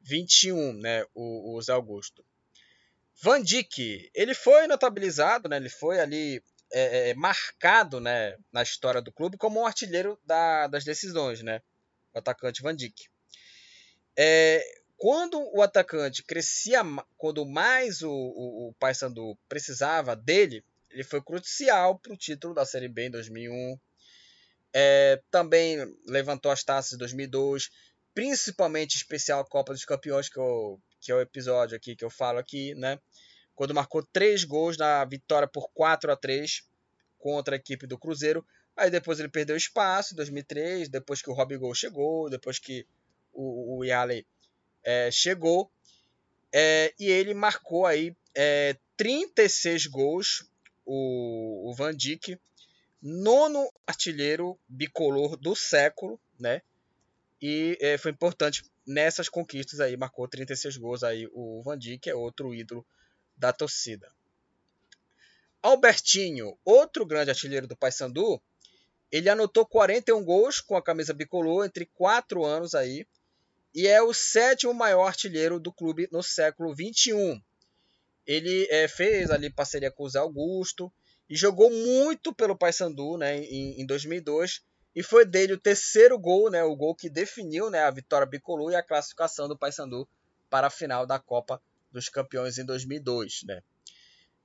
21, 0.00 0.74
né, 0.74 1.04
o, 1.14 1.56
o 1.56 1.62
Zé 1.62 1.72
Augusto. 1.72 2.24
Van 3.22 3.42
Dijk, 3.42 4.10
ele 4.14 4.34
foi 4.34 4.66
notabilizado, 4.66 5.48
né? 5.48 5.56
Ele 5.56 5.68
foi 5.68 6.00
ali 6.00 6.42
é, 6.72 7.10
é, 7.10 7.14
marcado, 7.14 8.00
né, 8.00 8.36
na 8.52 8.62
história 8.62 9.00
do 9.00 9.12
clube 9.12 9.36
como 9.36 9.60
um 9.60 9.66
artilheiro 9.66 10.18
da, 10.24 10.66
das 10.66 10.84
decisões, 10.84 11.42
né? 11.42 11.60
O 12.12 12.18
atacante 12.18 12.62
Van 12.62 12.74
Dijk. 12.74 13.08
É, 14.16 14.62
quando 14.96 15.38
o 15.54 15.62
atacante 15.62 16.22
crescia, 16.22 16.82
quando 17.16 17.44
mais 17.44 18.02
o, 18.02 18.10
o, 18.10 18.68
o 18.68 18.74
Paysandu 18.74 19.36
precisava 19.48 20.16
dele, 20.16 20.64
ele 20.90 21.04
foi 21.04 21.20
crucial 21.20 21.98
para 21.98 22.12
o 22.12 22.16
título 22.16 22.54
da 22.54 22.64
Série 22.64 22.88
B 22.88 23.06
em 23.06 23.10
2001. 23.10 23.78
É, 24.72 25.20
também 25.30 25.78
levantou 26.06 26.50
as 26.50 26.64
taças 26.64 26.92
em 26.92 26.98
2002, 26.98 27.70
principalmente 28.12 28.96
especial 28.96 29.44
Copa 29.44 29.72
dos 29.72 29.84
Campeões 29.84 30.28
que 30.28 30.38
eu 30.38 30.80
que 31.04 31.12
é 31.12 31.14
o 31.14 31.20
episódio 31.20 31.76
aqui 31.76 31.94
que 31.94 32.04
eu 32.04 32.08
falo 32.08 32.38
aqui, 32.38 32.74
né? 32.74 32.98
Quando 33.54 33.74
marcou 33.74 34.02
três 34.02 34.42
gols 34.42 34.78
na 34.78 35.04
vitória 35.04 35.46
por 35.46 35.70
4 35.74 36.10
a 36.10 36.16
3 36.16 36.66
contra 37.18 37.54
a 37.54 37.58
equipe 37.58 37.86
do 37.86 37.98
Cruzeiro. 37.98 38.44
Aí 38.74 38.90
depois 38.90 39.20
ele 39.20 39.28
perdeu 39.28 39.54
espaço 39.54 40.14
em 40.14 40.16
2003, 40.16 40.88
depois 40.88 41.20
que 41.20 41.28
o 41.28 41.34
Robbie 41.34 41.58
Gol 41.58 41.74
chegou, 41.74 42.30
depois 42.30 42.58
que 42.58 42.86
o, 43.34 43.78
o 43.78 43.84
Yale 43.84 44.26
é, 44.82 45.10
chegou. 45.10 45.70
É, 46.50 46.94
e 46.98 47.10
ele 47.10 47.34
marcou 47.34 47.84
aí 47.84 48.16
é, 48.34 48.74
36 48.96 49.86
gols, 49.86 50.48
o, 50.86 51.68
o 51.68 51.74
Van 51.74 51.94
Dijk, 51.94 52.38
nono 53.02 53.70
artilheiro 53.86 54.58
bicolor 54.66 55.36
do 55.36 55.54
século, 55.54 56.18
né? 56.40 56.62
E 57.46 57.76
é, 57.78 57.98
foi 57.98 58.10
importante 58.10 58.64
nessas 58.86 59.28
conquistas 59.28 59.78
aí, 59.78 59.98
marcou 59.98 60.26
36 60.26 60.78
gols 60.78 61.04
aí 61.04 61.28
o 61.30 61.60
Van 61.62 61.76
Dijk, 61.76 62.08
é 62.08 62.14
outro 62.14 62.54
ídolo 62.54 62.86
da 63.36 63.52
torcida. 63.52 64.10
Albertinho, 65.60 66.56
outro 66.64 67.04
grande 67.04 67.28
artilheiro 67.28 67.66
do 67.66 67.76
Paysandu, 67.76 68.40
ele 69.12 69.28
anotou 69.28 69.66
41 69.66 70.24
gols 70.24 70.62
com 70.62 70.74
a 70.74 70.82
camisa 70.82 71.12
bicolor 71.12 71.66
entre 71.66 71.84
4 71.84 72.42
anos 72.46 72.74
aí 72.74 73.06
e 73.74 73.86
é 73.86 74.00
o 74.00 74.14
sétimo 74.14 74.72
maior 74.72 75.08
artilheiro 75.08 75.60
do 75.60 75.70
clube 75.70 76.08
no 76.10 76.22
século 76.22 76.74
21. 76.74 77.38
Ele 78.26 78.66
é, 78.70 78.88
fez 78.88 79.30
ali 79.30 79.50
parceria 79.50 79.90
com 79.90 80.04
o 80.04 80.08
Zé 80.08 80.18
Augusto 80.18 80.90
e 81.28 81.36
jogou 81.36 81.68
muito 81.68 82.34
pelo 82.34 82.56
Paysandu 82.56 83.18
né, 83.18 83.36
em, 83.36 83.82
em 83.82 83.84
2002 83.84 84.62
e 84.94 85.02
foi 85.02 85.24
dele 85.24 85.54
o 85.54 85.60
terceiro 85.60 86.18
gol, 86.18 86.50
né, 86.50 86.62
o 86.62 86.76
gol 86.76 86.94
que 86.94 87.10
definiu 87.10 87.70
né, 87.70 87.80
a 87.80 87.90
vitória 87.90 88.26
bicolor 88.26 88.72
e 88.72 88.76
a 88.76 88.82
classificação 88.82 89.48
do 89.48 89.58
Paysandu 89.58 90.08
para 90.48 90.68
a 90.68 90.70
final 90.70 91.06
da 91.06 91.18
Copa 91.18 91.60
dos 91.90 92.08
Campeões 92.08 92.58
em 92.58 92.64
2002. 92.64 93.42
Né. 93.44 93.60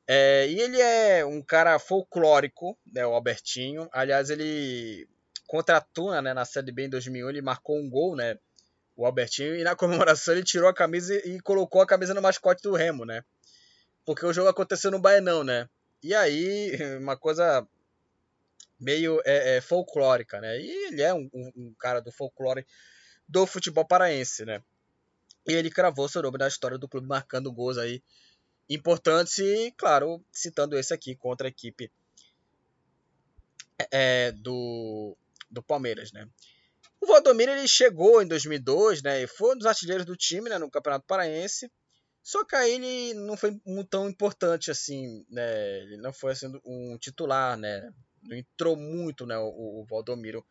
É, 0.08 0.48
e 0.48 0.60
ele 0.60 0.82
é 0.82 1.24
um 1.24 1.42
cara 1.42 1.78
folclórico, 1.78 2.78
né, 2.92 3.06
o 3.06 3.14
Albertinho. 3.14 3.88
Aliás, 3.92 4.32
ele 4.32 5.08
contra 5.46 5.78
a 5.78 5.82
Tuna, 5.82 6.22
né, 6.22 6.34
na 6.34 6.46
Série 6.46 6.72
B 6.72 6.86
em 6.86 6.90
2001, 6.90 7.30
ele 7.30 7.42
marcou 7.42 7.78
um 7.78 7.90
gol, 7.90 8.16
né, 8.16 8.38
o 8.96 9.06
Albertinho, 9.06 9.56
e 9.56 9.64
na 9.64 9.76
comemoração 9.76 10.34
ele 10.34 10.44
tirou 10.44 10.70
a 10.70 10.74
camisa 10.74 11.16
e 11.16 11.40
colocou 11.40 11.82
a 11.82 11.88
camisa 11.88 12.14
no 12.14 12.22
mascote 12.22 12.62
do 12.62 12.76
Remo, 12.76 13.04
né, 13.06 13.24
porque 14.06 14.26
o 14.26 14.34
jogo 14.34 14.48
aconteceu 14.48 14.92
no 14.92 15.00
Baenão, 15.00 15.44
né, 15.44 15.68
e 16.04 16.14
aí, 16.14 16.72
uma 17.02 17.18
coisa 17.18 17.68
meio 18.80 19.22
é, 19.26 19.58
é, 19.58 19.62
folclórica, 19.62 20.40
né, 20.40 20.60
e 20.60 20.88
ele 20.88 21.02
é 21.02 21.14
um, 21.14 21.30
um, 21.34 21.52
um 21.56 21.74
cara 21.78 22.00
do 22.00 22.12
folclore 22.12 22.66
do 23.28 23.46
futebol 23.46 23.86
paraense, 23.86 24.46
né, 24.46 24.64
e 25.48 25.54
ele 25.54 25.70
cravou 25.70 26.08
seu 26.08 26.22
nome 26.22 26.38
na 26.38 26.48
história 26.48 26.78
do 26.78 26.88
clube, 26.88 27.08
marcando 27.08 27.52
gols 27.52 27.78
aí 27.78 28.04
importantes 28.70 29.38
e, 29.40 29.74
claro, 29.76 30.24
citando 30.32 30.78
esse 30.78 30.94
aqui 30.94 31.16
contra 31.16 31.48
a 31.48 31.50
equipe 31.50 31.92
é, 33.92 34.32
do, 34.32 35.18
do 35.50 35.64
Palmeiras, 35.64 36.12
né? 36.12 36.28
O 37.02 37.08
Valdomiro 37.08 37.52
ele 37.52 37.68
chegou 37.68 38.22
em 38.22 38.28
2002, 38.28 39.02
né? 39.02 39.24
E 39.24 39.28
foi 39.28 39.56
um 39.56 39.58
dos 39.58 39.66
artilheiros 39.66 40.06
do 40.06 40.16
time, 40.16 40.50
né? 40.50 40.58
No 40.58 40.70
Campeonato 40.70 41.06
Paraense. 41.08 41.72
Só 42.22 42.44
que 42.44 42.56
aí 42.56 42.76
ele 42.76 43.14
não 43.14 43.38
foi 43.38 43.60
tão 43.90 44.10
importante 44.10 44.70
assim, 44.70 45.26
né? 45.30 45.80
Ele 45.80 45.98
não 45.98 46.12
foi 46.12 46.34
assim, 46.34 46.48
um 46.66 46.98
titular, 46.98 47.58
né? 47.58 47.90
Não 48.24 48.36
entrou 48.36 48.76
muito, 48.76 49.26
né? 49.26 49.38
O, 49.38 49.82
o 49.82 49.86
Valdomiro 49.86 50.46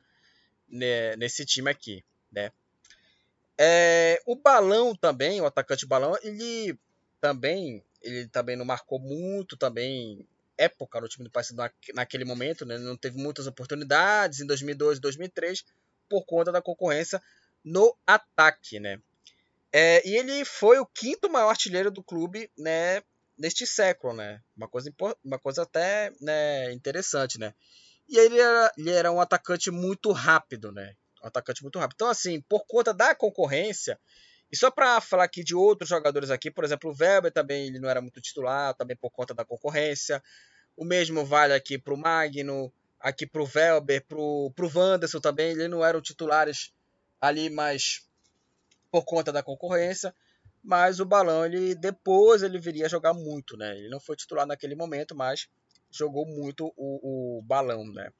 né? 0.68 1.16
nesse 1.16 1.44
time 1.44 1.70
aqui, 1.70 2.04
né? 2.31 2.52
É, 3.61 4.22
o 4.24 4.37
Balão 4.37 4.94
também, 4.94 5.40
o 5.40 5.46
atacante 5.46 5.87
Balão, 5.87 6.16
ele 6.22 6.78
também, 7.20 7.83
ele 8.00 8.28
também 8.28 8.57
não 8.57 8.64
marcou 8.64 9.00
muito 9.00 9.57
também 9.57 10.24
época 10.57 11.00
no 11.00 11.09
time 11.09 11.24
do 11.24 11.31
Paysandu 11.31 11.62
naquele 11.94 12.24
momento, 12.24 12.66
né? 12.66 12.78
Não 12.78 12.96
teve 12.96 13.16
muitas 13.16 13.46
oportunidades 13.46 14.40
em 14.40 14.46
2002 14.46 14.98
e 14.98 15.00
2003 15.00 15.64
por 16.09 16.24
conta 16.24 16.50
da 16.50 16.62
concorrência 16.62 17.22
no 17.64 17.96
ataque, 18.07 18.81
né? 18.81 19.00
É, 19.72 20.07
e 20.09 20.16
ele 20.16 20.44
foi 20.44 20.78
o 20.78 20.87
quinto 20.87 21.31
maior 21.31 21.50
artilheiro 21.50 21.90
do 21.90 22.02
clube, 22.02 22.50
né? 22.57 23.02
Neste 23.38 23.66
século, 23.66 24.14
né? 24.14 24.42
Uma 24.57 24.68
coisa, 24.68 24.92
uma 25.24 25.38
coisa 25.38 25.62
até 25.62 26.12
né, 26.20 26.72
interessante, 26.72 27.38
né? 27.38 27.55
E 28.09 28.18
ele 28.18 28.40
era, 28.40 28.72
ele 28.77 28.90
era 28.90 29.12
um 29.12 29.20
atacante 29.20 29.70
muito 29.70 30.11
rápido, 30.12 30.72
né? 30.72 30.94
Um 31.22 31.29
atacante 31.29 31.62
muito 31.62 31.79
rápido. 31.79 31.94
Então, 31.96 32.09
assim, 32.09 32.40
por 32.40 32.66
conta 32.66 32.92
da 32.92 33.14
concorrência, 33.14 33.98
e 34.51 34.57
só 34.57 34.70
para 34.70 35.01
falar 35.01 35.24
aqui 35.24 35.44
de 35.44 35.55
outros 35.55 35.90
jogadores 35.90 36.31
aqui, 36.31 36.51
por 36.51 36.64
exemplo, 36.64 36.90
o 36.90 36.96
Weber 36.98 37.31
também 37.31 37.66
ele 37.66 37.79
não 37.79 37.88
era 37.88 38.01
muito 38.01 38.20
titular, 38.20 38.74
também 38.74 38.96
por 38.96 39.11
conta 39.11 39.35
da 39.35 39.44
concorrência. 39.44 40.22
O 40.77 40.85
mesmo 40.85 41.24
vale 41.24 41.53
aqui 41.53 41.77
para 41.79 41.92
o 41.92 41.98
Magno, 41.98 42.72
aqui 42.98 43.27
para 43.27 43.42
o 43.42 43.46
Velber, 43.46 44.05
para 44.07 44.18
o 44.18 44.53
Wanderson 44.74 45.20
também. 45.20 45.51
Ele 45.51 45.68
não 45.68 45.85
eram 45.85 46.01
titulares 46.01 46.72
ali, 47.20 47.51
mas 47.51 48.07
por 48.90 49.05
conta 49.05 49.31
da 49.31 49.42
concorrência. 49.42 50.14
Mas 50.62 51.01
o 51.01 51.05
Balão, 51.05 51.47
ele 51.47 51.75
depois 51.75 52.42
ele 52.42 52.59
viria 52.59 52.87
a 52.87 52.88
jogar 52.88 53.14
muito, 53.14 53.57
né? 53.57 53.77
Ele 53.77 53.88
não 53.88 54.01
foi 54.01 54.16
titular 54.16 54.47
naquele 54.47 54.75
momento, 54.75 55.14
mas 55.14 55.49
jogou 55.90 56.27
muito 56.27 56.73
o, 56.77 57.38
o 57.38 57.42
Balão, 57.42 57.85
né? 57.87 58.11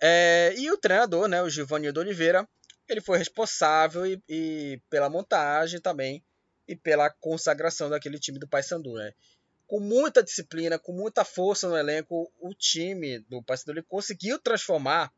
É, 0.00 0.54
e 0.56 0.70
o 0.70 0.76
treinador, 0.76 1.26
né, 1.26 1.42
o 1.42 1.48
Giovanni 1.48 1.88
Oliveira, 1.88 2.46
ele 2.86 3.00
foi 3.00 3.18
responsável 3.18 4.06
e, 4.06 4.22
e, 4.28 4.80
pela 4.90 5.08
montagem 5.08 5.80
também 5.80 6.22
e 6.68 6.76
pela 6.76 7.08
consagração 7.08 7.88
daquele 7.88 8.18
time 8.18 8.38
do 8.38 8.46
Paysandu, 8.46 8.92
né? 8.94 9.12
com 9.66 9.80
muita 9.80 10.22
disciplina, 10.22 10.78
com 10.78 10.92
muita 10.92 11.24
força 11.24 11.68
no 11.68 11.76
elenco, 11.76 12.32
o 12.40 12.54
time 12.54 13.18
do 13.20 13.42
Paysandu 13.42 13.82
conseguiu 13.84 14.38
transformar 14.38 15.12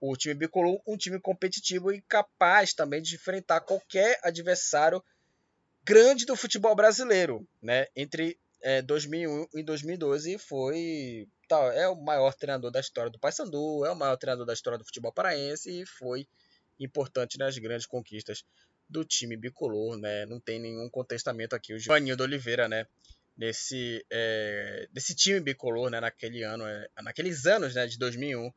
o 0.00 0.16
time 0.16 0.34
bicolor 0.34 0.80
um 0.86 0.96
time 0.96 1.20
competitivo 1.20 1.92
e 1.92 2.02
capaz 2.02 2.74
também 2.74 3.02
de 3.02 3.14
enfrentar 3.14 3.60
qualquer 3.60 4.18
adversário 4.22 5.02
grande 5.86 6.26
do 6.26 6.34
futebol 6.34 6.74
brasileiro, 6.74 7.46
né? 7.62 7.86
Entre 7.94 8.36
é, 8.60 8.82
2001 8.82 9.46
e 9.54 9.62
2012 9.62 10.36
foi 10.38 11.28
tá, 11.48 11.56
é 11.74 11.86
o 11.86 11.94
maior 11.94 12.34
treinador 12.34 12.72
da 12.72 12.80
história 12.80 13.10
do 13.10 13.20
Paysandu, 13.20 13.84
é 13.84 13.90
o 13.92 13.96
maior 13.96 14.16
treinador 14.16 14.44
da 14.44 14.52
história 14.52 14.78
do 14.78 14.84
futebol 14.84 15.12
paraense 15.12 15.82
e 15.82 15.86
foi 15.86 16.26
importante 16.80 17.38
nas 17.38 17.56
grandes 17.56 17.86
conquistas 17.86 18.44
do 18.88 19.04
time 19.04 19.36
bicolor, 19.36 19.96
né? 19.96 20.26
Não 20.26 20.40
tem 20.40 20.58
nenhum 20.58 20.90
contestamento 20.90 21.54
aqui 21.54 21.72
o 21.72 21.78
Giovanni 21.78 22.12
Oliveira, 22.12 22.68
né? 22.68 22.86
desse, 23.36 24.04
é, 24.10 24.88
desse 24.90 25.14
time 25.14 25.40
bicolor 25.40 25.90
né, 25.90 26.00
naquele 26.00 26.42
ano, 26.42 26.66
é, 26.66 26.88
naqueles 27.02 27.46
anos 27.46 27.74
né, 27.74 27.86
de 27.86 27.98
2001 27.98 28.50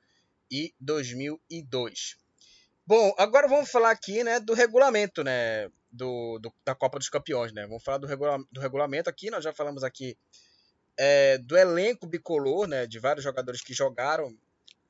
e 0.50 0.74
2002. 0.80 2.16
Bom, 2.88 3.14
agora 3.18 3.48
vamos 3.48 3.70
falar 3.70 3.92
aqui 3.92 4.24
né, 4.24 4.40
do 4.40 4.54
regulamento 4.54 5.24
né, 5.24 5.70
do, 5.92 6.40
do 6.40 6.54
da 6.64 6.76
Copa 6.76 7.00
dos 7.00 7.10
Campeões. 7.10 7.52
Né? 7.52 7.66
Vamos 7.66 7.84
falar 7.84 7.98
do, 7.98 8.08
regula 8.08 8.38
do 8.52 8.60
regulamento 8.62 9.10
aqui. 9.10 9.30
Nós 9.30 9.44
já 9.44 9.54
falamos 9.54 9.84
aqui 9.84 10.18
é, 10.98 11.38
do 11.38 11.58
elenco 11.58 12.06
bicolor, 12.06 12.68
né, 12.68 12.86
de 12.86 13.00
vários 13.00 13.24
jogadores 13.24 13.62
que 13.62 13.74
jogaram 13.74 14.38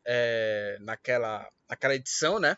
é, 0.04 0.78
naquela, 0.82 1.48
naquela 1.70 1.94
edição 1.94 2.40
né, 2.40 2.58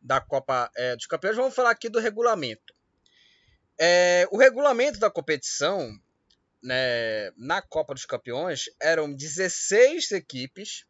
da 0.00 0.20
Copa 0.20 0.70
é, 0.74 0.96
dos 0.96 1.06
Campeões. 1.06 1.36
Vamos 1.36 1.54
falar 1.54 1.70
aqui 1.70 1.90
do 1.90 1.98
regulamento. 1.98 2.74
É, 3.78 4.26
o 4.32 4.38
regulamento 4.38 4.98
da 4.98 5.10
competição 5.10 5.92
né, 6.62 7.30
na 7.36 7.60
Copa 7.60 7.94
dos 7.94 8.06
Campeões 8.06 8.64
eram 8.80 9.12
16 9.12 10.10
equipes. 10.12 10.84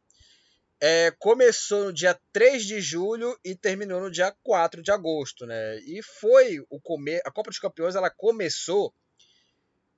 É, 0.81 1.11
começou 1.19 1.87
no 1.87 1.93
dia 1.93 2.19
3 2.33 2.65
de 2.65 2.81
julho 2.81 3.37
e 3.45 3.55
terminou 3.55 4.01
no 4.01 4.11
dia 4.11 4.35
4 4.43 4.83
de 4.83 4.93
agosto, 4.93 5.45
né? 5.45 5.79
E 5.81 6.01
foi 6.03 6.65
o 6.71 6.81
come 6.81 7.21
a 7.25 7.31
Copa 7.31 7.51
dos 7.51 7.59
Campeões 7.59 7.97
ela 7.97 8.11
começou 8.11 8.95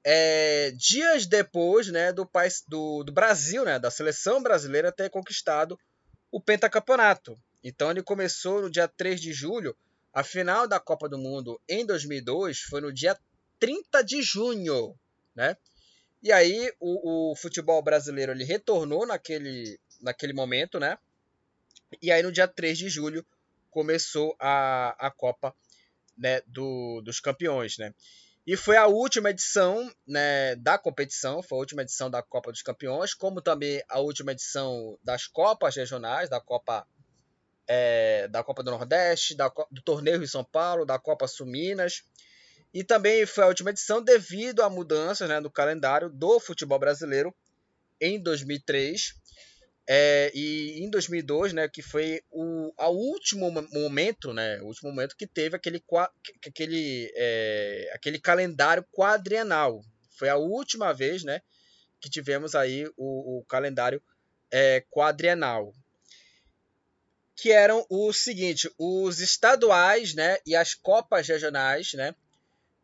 é, 0.02 0.70
dias 0.70 1.26
depois, 1.26 1.88
né, 1.88 2.12
do, 2.12 2.24
país, 2.24 2.64
do, 2.66 3.04
do 3.04 3.12
Brasil, 3.12 3.64
né, 3.64 3.78
da 3.78 3.90
seleção 3.90 4.42
brasileira 4.42 4.90
ter 4.90 5.10
conquistado 5.10 5.78
o 6.32 6.40
pentacampeonato. 6.40 7.38
Então 7.62 7.90
ele 7.90 8.02
começou 8.02 8.62
no 8.62 8.70
dia 8.70 8.88
3 8.88 9.20
de 9.20 9.32
julho. 9.34 9.76
A 10.14 10.24
final 10.24 10.66
da 10.66 10.80
Copa 10.80 11.08
do 11.08 11.18
Mundo 11.18 11.60
em 11.68 11.84
2002 11.84 12.60
foi 12.60 12.80
no 12.80 12.92
dia 12.92 13.18
30 13.58 14.02
de 14.02 14.22
junho 14.22 14.96
né? 15.34 15.56
E 16.22 16.30
aí 16.32 16.70
o, 16.78 17.32
o 17.32 17.36
futebol 17.36 17.82
brasileiro 17.82 18.32
ele 18.32 18.44
retornou 18.44 19.06
naquele, 19.06 19.80
naquele 20.00 20.32
momento, 20.32 20.78
né? 20.78 20.98
E 22.00 22.10
aí 22.10 22.22
no 22.22 22.32
dia 22.32 22.48
3 22.48 22.78
de 22.78 22.88
julho 22.88 23.24
começou 23.70 24.34
a, 24.38 24.94
a 24.98 25.10
Copa 25.10 25.54
né, 26.16 26.40
do, 26.46 27.00
dos 27.02 27.20
Campeões, 27.20 27.78
né? 27.78 27.94
E 28.46 28.56
foi 28.56 28.76
a 28.76 28.86
última 28.86 29.30
edição 29.30 29.92
né, 30.06 30.56
da 30.56 30.78
competição, 30.78 31.42
foi 31.42 31.58
a 31.58 31.60
última 31.60 31.82
edição 31.82 32.10
da 32.10 32.22
Copa 32.22 32.50
dos 32.50 32.62
Campeões, 32.62 33.14
como 33.14 33.40
também 33.40 33.82
a 33.88 34.00
última 34.00 34.32
edição 34.32 34.98
das 35.04 35.26
Copas 35.26 35.76
regionais, 35.76 36.28
da 36.28 36.40
Copa 36.40 36.86
é, 37.68 38.26
da 38.28 38.42
Copa 38.42 38.62
do 38.64 38.70
Nordeste, 38.70 39.36
da, 39.36 39.48
do 39.70 39.82
Torneio 39.82 40.22
em 40.22 40.26
São 40.26 40.42
Paulo, 40.42 40.84
da 40.84 40.98
Copa 40.98 41.28
Sul 41.28 41.46
Minas 41.46 42.02
e 42.72 42.84
também 42.84 43.26
foi 43.26 43.44
a 43.44 43.48
última 43.48 43.70
edição 43.70 44.02
devido 44.02 44.62
a 44.62 44.70
mudanças 44.70 45.28
né, 45.28 45.40
no 45.40 45.50
calendário 45.50 46.08
do 46.08 46.38
futebol 46.38 46.78
brasileiro 46.78 47.34
em 48.00 48.20
2003 48.20 49.14
é, 49.88 50.30
e 50.34 50.82
em 50.82 50.90
2002, 50.90 51.52
né, 51.52 51.68
que 51.68 51.82
foi 51.82 52.22
o 52.30 52.72
a 52.78 52.88
último 52.88 53.50
momento, 53.72 54.32
né, 54.32 54.60
o 54.60 54.66
último 54.66 54.90
momento 54.90 55.16
que 55.16 55.26
teve 55.26 55.56
aquele 55.56 55.82
aquele 56.46 57.12
é, 57.14 57.90
aquele 57.94 58.18
calendário 58.18 58.84
quadrienal. 58.92 59.82
Foi 60.10 60.28
a 60.28 60.36
última 60.36 60.92
vez, 60.92 61.24
né, 61.24 61.40
que 62.00 62.10
tivemos 62.10 62.54
aí 62.54 62.86
o, 62.96 63.38
o 63.38 63.44
calendário 63.44 64.02
é, 64.50 64.84
quadrienal 64.90 65.72
que 67.36 67.50
eram 67.50 67.86
o 67.88 68.12
seguinte, 68.12 68.70
os 68.78 69.18
estaduais, 69.18 70.14
né, 70.14 70.36
e 70.44 70.54
as 70.54 70.74
copas 70.74 71.26
regionais, 71.26 71.94
né, 71.94 72.14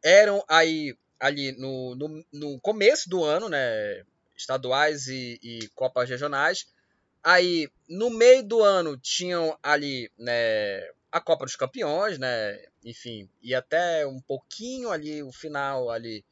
eram 0.03 0.43
aí 0.49 0.97
ali 1.19 1.53
no, 1.53 1.95
no, 1.95 2.25
no 2.33 2.61
começo 2.61 3.09
do 3.09 3.25
ano, 3.25 3.49
né? 3.49 4.03
Estaduais 4.37 5.09
e, 5.09 5.39
e 5.43 5.69
Copas 5.75 6.09
regionais. 6.09 6.67
Aí, 7.29 7.69
no 7.89 8.09
meio 8.09 8.45
do 8.45 8.63
ano, 8.63 8.97
tinham 8.97 9.59
ali 9.61 10.09
né, 10.17 10.89
a 11.11 11.21
Copa 11.21 11.45
dos 11.45 11.57
Campeões, 11.57 12.21
né? 12.21 12.57
Enfim, 12.85 13.29
e 13.43 13.53
até 13.53 14.07
um 14.07 14.21
pouquinho 14.21 14.93
ali, 14.93 15.25
o 15.25 15.33
final 15.33 15.91
ali 15.91 16.25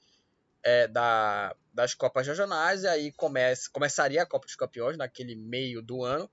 é, 0.63 0.87
da, 0.87 1.53
das 1.73 1.95
Copas 1.95 2.29
regionais. 2.29 2.85
E 2.85 2.87
aí 2.87 3.11
comece, 3.11 3.69
começaria 3.71 4.23
a 4.23 4.27
Copa 4.27 4.47
dos 4.47 4.55
Campeões 4.55 4.97
naquele 4.97 5.35
meio 5.35 5.83
do 5.83 6.05
ano. 6.05 6.31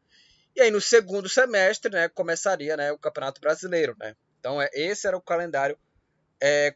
E 0.56 0.62
aí, 0.62 0.70
no 0.70 0.80
segundo 0.80 1.28
semestre, 1.28 1.92
né, 1.92 2.08
começaria 2.08 2.78
né, 2.78 2.92
o 2.92 3.00
Campeonato 3.00 3.42
Brasileiro, 3.42 3.96
né? 4.00 4.16
Então, 4.40 4.62
é, 4.62 4.70
esse 4.74 5.08
era 5.08 5.18
o 5.18 5.22
calendário 5.22 5.76
é. 6.40 6.72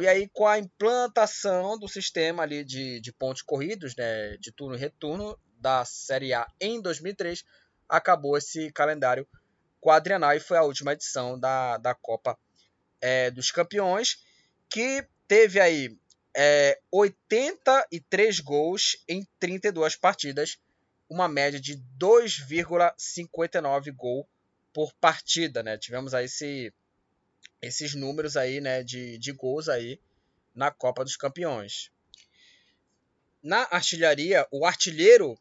E 0.00 0.08
aí, 0.08 0.26
com 0.32 0.46
a 0.46 0.58
implantação 0.58 1.78
do 1.78 1.86
sistema 1.86 2.44
ali 2.44 2.64
de, 2.64 2.98
de 2.98 3.12
pontos 3.12 3.42
corridos, 3.42 3.94
né, 3.94 4.38
de 4.38 4.50
turno 4.50 4.74
e 4.74 4.78
retorno 4.78 5.38
da 5.60 5.84
Série 5.84 6.32
A 6.32 6.46
em 6.60 6.80
2003, 6.80 7.44
acabou 7.88 8.36
esse 8.36 8.72
calendário 8.72 9.28
quadrienal 9.80 10.34
e 10.34 10.40
foi 10.40 10.56
a 10.56 10.62
última 10.62 10.92
edição 10.92 11.38
da, 11.38 11.76
da 11.78 11.94
Copa 11.94 12.38
é, 13.00 13.30
dos 13.30 13.50
Campeões, 13.50 14.22
que 14.68 15.06
teve 15.26 15.60
aí 15.60 15.96
é, 16.36 16.78
83 16.90 18.40
gols 18.40 18.96
em 19.08 19.26
32 19.38 19.96
partidas, 19.96 20.58
uma 21.08 21.28
média 21.28 21.60
de 21.60 21.76
2,59 21.98 23.92
gol 23.92 24.28
por 24.72 24.92
partida, 24.94 25.62
né? 25.62 25.76
Tivemos 25.76 26.14
aí 26.14 26.26
esse, 26.26 26.72
esses 27.60 27.94
números 27.94 28.36
aí, 28.36 28.60
né, 28.60 28.82
de, 28.82 29.18
de 29.18 29.32
gols 29.32 29.68
aí 29.68 30.00
na 30.54 30.70
Copa 30.70 31.02
dos 31.02 31.16
Campeões. 31.16 31.90
Na 33.42 33.66
artilharia, 33.70 34.46
o 34.50 34.64
artilheiro 34.66 35.36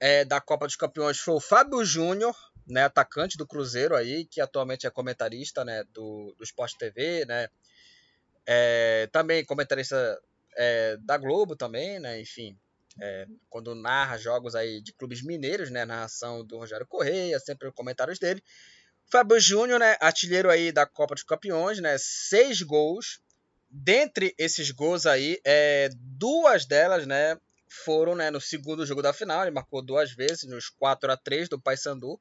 é, 0.00 0.24
da 0.24 0.40
Copa 0.40 0.66
dos 0.66 0.76
Campeões 0.76 1.18
foi 1.18 1.34
o 1.34 1.40
Fábio 1.40 1.84
Júnior, 1.84 2.34
né, 2.66 2.84
atacante 2.84 3.36
do 3.36 3.46
Cruzeiro 3.46 3.94
aí, 3.94 4.24
que 4.24 4.40
atualmente 4.40 4.86
é 4.86 4.90
comentarista, 4.90 5.64
né, 5.64 5.84
do, 5.92 6.34
do 6.38 6.42
Sport 6.44 6.74
TV, 6.78 7.26
né, 7.26 7.48
é, 8.46 9.08
também 9.12 9.44
comentarista 9.44 10.20
é, 10.56 10.96
da 10.98 11.18
Globo 11.18 11.54
também, 11.54 12.00
né, 12.00 12.18
enfim, 12.18 12.56
é, 13.00 13.26
quando 13.50 13.74
narra 13.74 14.16
jogos 14.16 14.54
aí 14.54 14.80
de 14.80 14.92
clubes 14.92 15.22
mineiros, 15.22 15.70
né, 15.70 15.84
narração 15.84 16.44
do 16.44 16.58
Rogério 16.58 16.86
Correia, 16.86 17.38
sempre 17.38 17.70
comentários 17.72 18.18
dele. 18.18 18.42
Fábio 19.10 19.38
Júnior, 19.38 19.80
né, 19.80 19.96
artilheiro 20.00 20.48
aí 20.48 20.72
da 20.72 20.86
Copa 20.86 21.14
dos 21.14 21.24
Campeões, 21.24 21.78
né, 21.80 21.96
seis 21.98 22.62
gols, 22.62 23.20
dentre 23.68 24.34
esses 24.38 24.70
gols 24.70 25.04
aí, 25.04 25.40
é, 25.44 25.90
duas 25.94 26.64
delas, 26.64 27.06
né, 27.06 27.36
foram 27.70 28.14
né, 28.14 28.30
no 28.30 28.40
segundo 28.40 28.84
jogo 28.84 29.00
da 29.00 29.12
final. 29.12 29.42
Ele 29.42 29.50
marcou 29.50 29.82
duas 29.82 30.12
vezes, 30.12 30.44
nos 30.44 30.68
4 30.68 31.12
a 31.12 31.16
3 31.16 31.48
do 31.48 31.60
Paysandu, 31.60 32.20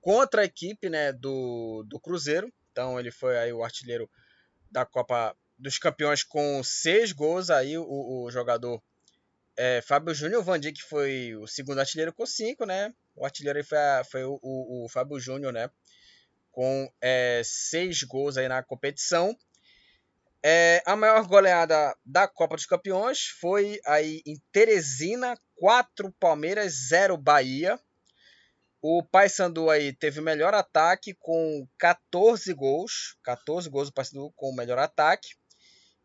contra 0.00 0.42
a 0.42 0.44
equipe 0.44 0.88
né, 0.88 1.12
do, 1.12 1.84
do 1.86 2.00
Cruzeiro. 2.00 2.52
Então 2.72 2.98
ele 2.98 3.10
foi 3.10 3.36
aí 3.36 3.52
o 3.52 3.62
artilheiro 3.62 4.10
da 4.70 4.86
Copa 4.86 5.36
dos 5.58 5.78
Campeões 5.78 6.24
com 6.24 6.62
seis 6.64 7.12
gols. 7.12 7.50
Aí 7.50 7.76
o, 7.76 7.84
o 7.84 8.30
jogador 8.30 8.82
é, 9.56 9.82
Fábio 9.82 10.14
Júnior, 10.14 10.48
o 10.48 10.58
Dijk 10.58 10.82
foi 10.82 11.36
o 11.36 11.46
segundo 11.46 11.80
artilheiro 11.80 12.12
com 12.12 12.24
cinco, 12.24 12.64
né? 12.64 12.94
O 13.14 13.24
artilheiro 13.24 13.58
aí 13.58 13.64
foi, 13.64 13.78
a, 13.78 14.04
foi 14.04 14.24
o, 14.24 14.38
o, 14.42 14.86
o 14.86 14.88
Fábio 14.88 15.20
Júnior, 15.20 15.52
né? 15.52 15.70
Com 16.50 16.90
é, 17.00 17.42
seis 17.44 18.02
gols 18.02 18.36
aí 18.36 18.48
na 18.48 18.62
competição. 18.62 19.36
É, 20.42 20.82
a 20.86 20.96
maior 20.96 21.26
goleada 21.26 21.94
da 22.04 22.26
Copa 22.26 22.56
dos 22.56 22.64
Campeões 22.64 23.26
foi 23.40 23.78
aí 23.84 24.22
em 24.24 24.40
Teresina, 24.50 25.38
4 25.56 26.10
Palmeiras, 26.18 26.88
0 26.88 27.16
Bahia. 27.18 27.78
O 28.80 29.02
Paysandu 29.02 29.68
aí 29.68 29.92
teve 29.92 30.20
o 30.20 30.22
melhor 30.22 30.54
ataque 30.54 31.14
com 31.20 31.68
14 31.78 32.54
gols, 32.54 33.18
14 33.22 33.68
gols 33.68 33.88
do 33.88 33.92
Paysandu 33.92 34.32
com 34.34 34.48
o 34.48 34.56
melhor 34.56 34.78
ataque. 34.78 35.28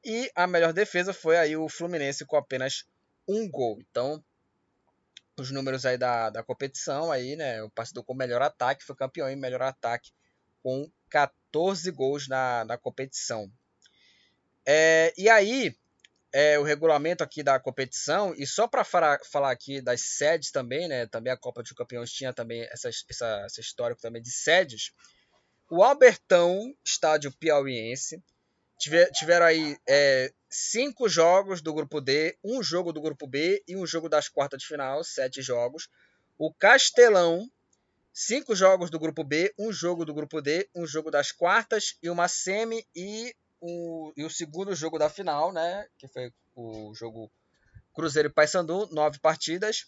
E 0.04 0.30
a 0.36 0.46
melhor 0.46 0.74
defesa 0.74 1.14
foi 1.14 1.38
aí 1.38 1.56
o 1.56 1.70
Fluminense 1.70 2.26
com 2.26 2.36
apenas 2.36 2.86
um 3.26 3.50
gol. 3.50 3.80
Então, 3.90 4.22
os 5.40 5.50
números 5.50 5.86
aí 5.86 5.98
da, 5.98 6.30
da 6.30 6.44
competição 6.44 7.10
aí, 7.10 7.38
né? 7.38 7.64
O 7.64 7.70
Paysandu 7.70 8.04
com 8.04 8.12
o 8.12 8.18
melhor 8.18 8.42
ataque 8.42 8.84
foi 8.84 8.96
campeão 8.98 9.30
em 9.30 9.38
melhor 9.38 9.62
ataque 9.62 10.12
com 10.62 10.92
14 11.10 11.90
gols 11.92 12.28
na, 12.28 12.66
na 12.66 12.78
competição. 12.78 13.50
É, 14.66 15.13
e 15.18 15.30
aí, 15.30 15.76
é, 16.34 16.59
o 16.59 16.63
regulamento 16.63 17.24
aqui 17.24 17.41
da 17.41 17.57
competição, 17.59 18.34
e 18.36 18.45
só 18.45 18.68
para 18.68 18.84
falar, 18.84 19.20
falar 19.24 19.51
aqui 19.51 19.80
das 19.80 20.01
sedes 20.01 20.51
também, 20.51 20.88
né? 20.88 21.05
Também 21.07 21.32
a 21.32 21.38
Copa 21.38 21.63
dos 21.63 21.72
Campeões 21.72 22.11
tinha 22.11 22.34
também 22.34 22.63
essa, 22.72 22.89
essa, 22.89 23.61
história 23.61 23.95
também 23.95 24.22
de 24.22 24.32
sedes. 24.32 24.91
O 25.70 25.82
Albertão, 25.82 26.76
estádio 26.84 27.32
piauiense, 27.32 28.22
tiver, 28.78 29.09
tiveram 29.11 29.45
aí 29.45 29.78
é, 29.88 30.34
cinco 30.49 31.07
jogos 31.07 31.61
do 31.61 31.74
grupo 31.74 32.01
D, 32.01 32.38
um 32.43 32.61
jogo 32.61 32.91
do 32.91 33.01
grupo 33.01 33.26
B 33.28 33.63
e 33.68 33.78
um 33.78 33.86
jogo 33.86 34.09
das 34.09 34.28
quartas 34.28 34.61
de 34.61 34.68
final, 34.68 35.03
sete 35.03 35.41
jogos. 35.41 35.88
O 36.38 36.53
Castelão, 36.53 37.49
cinco 38.13 38.55
jogos 38.55 38.89
do 38.89 38.99
grupo 38.99 39.24
B, 39.24 39.53
um 39.57 39.72
jogo 39.72 40.03
do 40.03 40.13
grupo 40.13 40.41
D, 40.41 40.70
um 40.76 40.86
jogo 40.86 41.09
das 41.09 41.32
quartas 41.32 41.97
e 42.03 42.09
uma 42.09 42.28
semi 42.28 42.86
e 42.93 43.34
o, 43.62 44.14
e 44.16 44.24
o 44.24 44.30
segundo 44.30 44.76
jogo 44.76 44.97
da 44.97 45.10
final, 45.10 45.51
né? 45.51 45.88
Que 45.97 46.08
foi 46.08 46.32
o 46.56 46.93
jogo 46.93 47.32
Cruzeiro 47.93 48.30
e 48.30 48.32
Paysandu, 48.32 48.88
nove 48.91 49.20
partidas. 49.20 49.86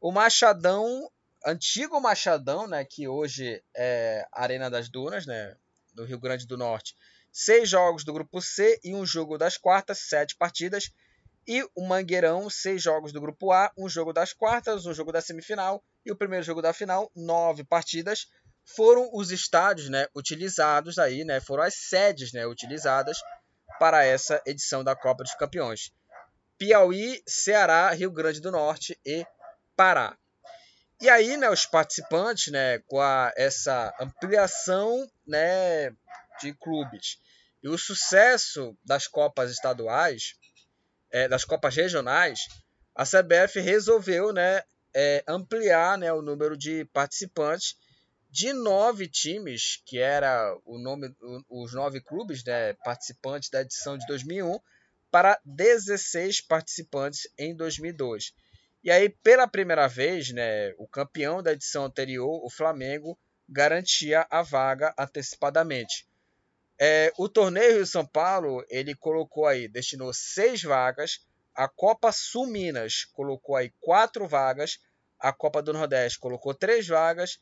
O 0.00 0.12
Machadão, 0.12 1.10
antigo 1.44 2.00
Machadão, 2.00 2.66
né? 2.66 2.84
Que 2.84 3.08
hoje 3.08 3.62
é 3.76 4.26
Arena 4.32 4.70
das 4.70 4.88
Dunas, 4.88 5.26
né? 5.26 5.56
Do 5.92 6.04
Rio 6.04 6.18
Grande 6.18 6.46
do 6.46 6.56
Norte. 6.56 6.96
Seis 7.32 7.68
jogos 7.68 8.04
do 8.04 8.12
grupo 8.12 8.40
C 8.40 8.80
e 8.82 8.94
um 8.94 9.04
jogo 9.06 9.38
das 9.38 9.56
quartas, 9.56 9.98
sete 9.98 10.36
partidas. 10.36 10.90
E 11.46 11.62
o 11.74 11.86
Mangueirão, 11.86 12.48
seis 12.50 12.82
jogos 12.82 13.12
do 13.12 13.20
grupo 13.20 13.50
A, 13.50 13.72
um 13.76 13.88
jogo 13.88 14.12
das 14.12 14.32
quartas, 14.32 14.86
um 14.86 14.94
jogo 14.94 15.10
da 15.10 15.20
semifinal 15.20 15.82
e 16.04 16.12
o 16.12 16.16
primeiro 16.16 16.44
jogo 16.44 16.62
da 16.62 16.72
final, 16.72 17.10
nove 17.14 17.64
partidas 17.64 18.28
foram 18.64 19.10
os 19.12 19.30
estádios 19.30 19.88
né, 19.88 20.06
utilizados 20.14 20.98
aí, 20.98 21.24
né, 21.24 21.40
foram 21.40 21.62
as 21.62 21.74
sedes 21.74 22.32
né, 22.32 22.46
utilizadas 22.46 23.18
para 23.78 24.04
essa 24.04 24.40
edição 24.46 24.84
da 24.84 24.94
Copa 24.94 25.24
dos 25.24 25.34
Campeões. 25.34 25.92
Piauí, 26.58 27.22
Ceará, 27.26 27.90
Rio 27.90 28.10
Grande 28.10 28.40
do 28.40 28.50
Norte 28.50 28.98
e 29.04 29.26
Pará. 29.74 30.16
E 31.00 31.08
aí, 31.08 31.36
né, 31.36 31.48
os 31.48 31.64
participantes, 31.64 32.52
né, 32.52 32.78
com 32.80 33.00
a, 33.00 33.32
essa 33.36 33.94
ampliação, 33.98 35.10
né, 35.26 35.90
de 36.40 36.52
clubes 36.54 37.18
e 37.62 37.68
o 37.68 37.78
sucesso 37.78 38.76
das 38.84 39.06
copas 39.06 39.50
estaduais, 39.50 40.34
é, 41.10 41.28
das 41.28 41.44
copas 41.44 41.74
regionais, 41.74 42.40
a 42.94 43.04
CBF 43.04 43.60
resolveu, 43.60 44.32
né, 44.32 44.62
é, 44.94 45.22
ampliar, 45.26 45.98
né, 45.98 46.12
o 46.12 46.22
número 46.22 46.56
de 46.56 46.84
participantes 46.86 47.76
de 48.30 48.52
nove 48.52 49.08
times, 49.08 49.82
que 49.84 49.98
era 49.98 50.56
o 50.64 50.78
nome, 50.78 51.12
os 51.48 51.74
nove 51.74 52.00
clubes 52.00 52.44
né, 52.44 52.74
participantes 52.84 53.50
da 53.50 53.62
edição 53.62 53.98
de 53.98 54.06
2001, 54.06 54.58
para 55.10 55.40
16 55.44 56.40
participantes 56.42 57.28
em 57.36 57.54
2002. 57.56 58.32
E 58.84 58.90
aí, 58.90 59.08
pela 59.08 59.48
primeira 59.48 59.88
vez, 59.88 60.30
né, 60.32 60.72
o 60.78 60.86
campeão 60.86 61.42
da 61.42 61.52
edição 61.52 61.84
anterior, 61.84 62.40
o 62.44 62.48
Flamengo, 62.48 63.18
garantia 63.48 64.24
a 64.30 64.42
vaga 64.42 64.94
antecipadamente. 64.96 66.06
É, 66.78 67.12
o 67.18 67.28
torneio 67.28 67.74
Rio 67.74 67.86
São 67.86 68.06
Paulo, 68.06 68.64
ele 68.70 68.94
colocou 68.94 69.46
aí, 69.46 69.66
destinou 69.66 70.14
seis 70.14 70.62
vagas. 70.62 71.26
A 71.54 71.68
Copa 71.68 72.12
Sul 72.12 72.46
Minas 72.46 73.04
colocou 73.12 73.56
aí 73.56 73.70
quatro 73.80 74.26
vagas. 74.28 74.78
A 75.18 75.32
Copa 75.32 75.60
do 75.60 75.72
Nordeste 75.72 76.18
colocou 76.18 76.54
três 76.54 76.86
vagas 76.86 77.38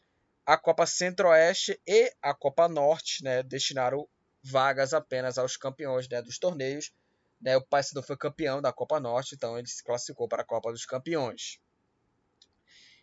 a 0.49 0.57
Copa 0.57 0.87
Centro-Oeste 0.87 1.79
e 1.87 2.11
a 2.23 2.33
Copa 2.33 2.67
Norte 2.67 3.23
né, 3.23 3.43
destinaram 3.43 4.09
vagas 4.43 4.95
apenas 4.95 5.37
aos 5.37 5.59
campeões 5.59 6.09
né, 6.09 6.23
dos 6.23 6.39
torneios. 6.39 6.91
Né, 7.39 7.55
o 7.59 7.61
Paysandu 7.61 8.03
foi 8.03 8.17
campeão 8.17 8.63
da 8.63 8.73
Copa 8.73 8.99
Norte, 8.99 9.35
então 9.35 9.59
ele 9.59 9.67
se 9.67 9.85
classificou 9.85 10.27
para 10.27 10.41
a 10.41 10.47
Copa 10.47 10.73
dos 10.73 10.87
Campeões. 10.87 11.61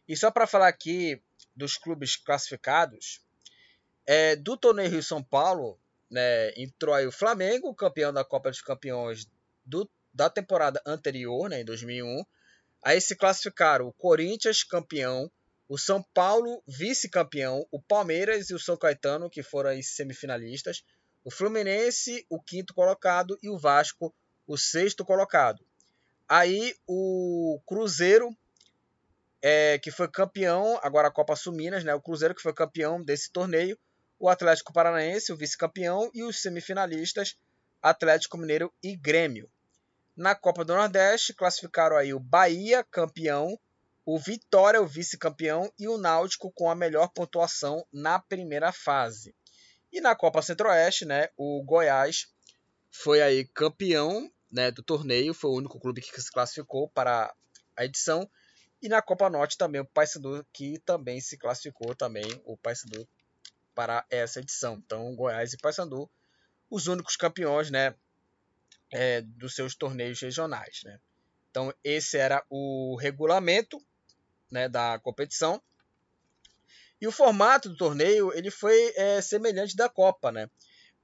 E 0.08 0.18
só 0.18 0.32
para 0.32 0.48
falar 0.48 0.70
aqui 0.70 1.22
dos 1.56 1.78
clubes 1.78 2.16
classificados, 2.16 3.22
é, 4.08 4.36
do 4.36 4.58
torneio 4.58 4.89
Rio 4.89 5.04
São 5.04 5.22
Paulo, 5.24 5.80
né, 6.10 6.50
entrou 6.58 6.96
aí 6.96 7.06
o 7.06 7.12
Flamengo, 7.12 7.76
campeão 7.76 8.12
da 8.12 8.26
Copa 8.26 8.50
dos 8.50 8.62
Campeões 8.62 9.28
do, 9.64 9.88
da 10.12 10.32
temporada 10.32 10.82
anterior, 10.84 11.48
né, 11.48 11.62
em 11.62 11.66
2001. 11.66 12.26
Aí 12.84 13.00
se 13.00 13.16
classificaram 13.16 13.88
o 13.88 13.93
Corinthians, 13.93 14.64
campeão, 14.64 15.32
o 15.68 15.78
São 15.78 16.03
Paulo, 16.13 16.61
vice-campeão, 16.68 17.66
o 17.72 17.82
Palmeiras 17.82 18.49
e 18.49 18.53
o 18.53 18.59
São 18.59 18.78
Caetano, 18.78 19.30
que 19.30 19.41
foram 19.41 19.72
aí 19.72 19.82
semifinalistas, 19.82 20.84
o 21.24 21.32
Fluminense, 21.32 22.26
o 22.30 22.39
quinto 22.39 22.74
colocado, 22.74 23.38
e 23.41 23.49
o 23.49 23.57
Vasco, 23.57 24.13
o 24.45 24.57
sexto 24.57 25.03
colocado. 25.03 25.66
Aí 26.30 26.76
o 26.88 27.59
Cruzeiro, 27.66 28.30
é, 29.41 29.80
que 29.80 29.89
foi 29.89 30.07
campeão, 30.07 30.80
agora 30.84 31.07
a 31.07 31.11
Copa 31.11 31.36
Sul 31.36 31.53
Minas, 31.53 31.84
né? 31.84 31.93
O 31.95 32.01
Cruzeiro 32.01 32.36
que 32.36 32.41
foi 32.41 32.53
campeão 32.53 33.03
desse 33.03 33.32
torneio, 33.32 33.78
o 34.20 34.30
Atlético 34.30 34.72
Paranaense, 34.72 35.34
o 35.34 35.38
vice-campeão, 35.38 36.09
e 36.13 36.24
os 36.24 36.41
semifinalistas, 36.41 37.36
Atlético 37.82 38.38
Mineiro 38.38 38.72
e 38.84 38.95
Grêmio. 38.95 39.49
Na 40.16 40.34
Copa 40.34 40.63
do 40.63 40.74
Nordeste, 40.74 41.34
classificaram 41.34 41.97
aí 41.97 42.13
o 42.13 42.20
Bahia, 42.20 42.84
campeão, 42.84 43.59
o 44.06 44.20
Vitória, 44.20 44.82
o 44.82 44.88
vice-campeão, 44.88 45.72
e 45.80 45.88
o 45.88 45.97
Náutico 45.97 46.51
com 46.51 46.70
a 46.70 46.76
melhor 46.76 47.08
pontuação 47.10 47.86
na 47.91 48.20
primeira 48.20 48.72
fase. 48.72 49.36
E 49.91 49.99
na 49.99 50.16
Copa 50.16 50.41
Centro-Oeste, 50.41 51.06
né, 51.06 51.30
o 51.36 51.64
Goiás 51.64 52.28
foi 52.91 53.22
aí 53.22 53.45
campeão 53.45 54.32
né, 54.51 54.72
do 54.72 54.84
torneio, 54.84 55.34
foi 55.34 55.49
o 55.49 55.56
único 55.56 55.80
clube 55.80 56.01
que 56.01 56.22
se 56.22 56.32
classificou 56.32 56.89
para 56.89 57.34
a 57.76 57.86
edição. 57.86 58.30
E 58.82 58.88
na 58.88 59.01
Copa 59.01 59.30
Norte 59.30 59.58
também 59.58 59.82
o 59.82 59.86
Paysandu 59.86 60.45
que 60.53 60.80
também 60.80 61.20
se 61.20 61.38
classificou 61.38 61.95
também 61.95 62.26
o 62.45 62.56
Paysandu 62.58 63.08
para 63.74 64.06
essa 64.10 64.39
edição. 64.39 64.76
Então 64.76 65.16
Goiás 65.16 65.53
e 65.53 65.58
Paysandu 65.58 66.10
os 66.70 66.88
únicos 66.88 67.16
campeões, 67.16 67.70
né, 67.70 67.95
é, 68.91 69.22
dos 69.22 69.56
seus 69.56 69.76
torneios 69.76 70.20
regionais, 70.22 70.82
né. 70.84 70.99
Então 71.51 71.74
esse 71.84 72.18
era 72.18 72.43
o 72.49 72.95
regulamento, 72.97 73.78
né, 74.52 74.70
da 74.70 75.00
competição. 75.00 75.62
E 77.00 77.08
o 77.08 77.12
formato 77.12 77.70
do 77.70 77.78
torneio 77.78 78.32
ele 78.34 78.50
foi 78.50 78.93
é, 78.96 79.22
semelhante 79.22 79.76
da 79.76 79.89
Copa, 79.89 80.32
né? 80.32 80.50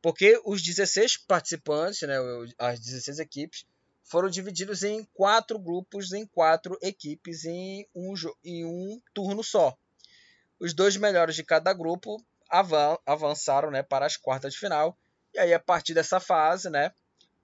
Porque 0.01 0.41
os 0.45 0.61
16 0.61 1.17
participantes, 1.17 2.01
né, 2.01 2.15
as 2.57 2.79
16 2.79 3.19
equipes, 3.19 3.65
foram 4.03 4.29
divididos 4.29 4.83
em 4.83 5.03
quatro 5.13 5.59
grupos, 5.59 6.11
em 6.11 6.25
quatro 6.25 6.77
equipes, 6.81 7.45
em 7.45 7.87
um, 7.95 8.13
em 8.43 8.65
um 8.65 8.99
turno 9.13 9.43
só. 9.43 9.77
Os 10.59 10.73
dois 10.73 10.97
melhores 10.97 11.35
de 11.35 11.43
cada 11.43 11.71
grupo 11.73 12.17
avançaram 13.05 13.71
né, 13.71 13.83
para 13.83 14.05
as 14.05 14.17
quartas 14.17 14.53
de 14.53 14.59
final. 14.59 14.97
E 15.33 15.39
aí, 15.39 15.53
a 15.53 15.59
partir 15.59 15.93
dessa 15.93 16.19
fase, 16.19 16.69
né, 16.69 16.91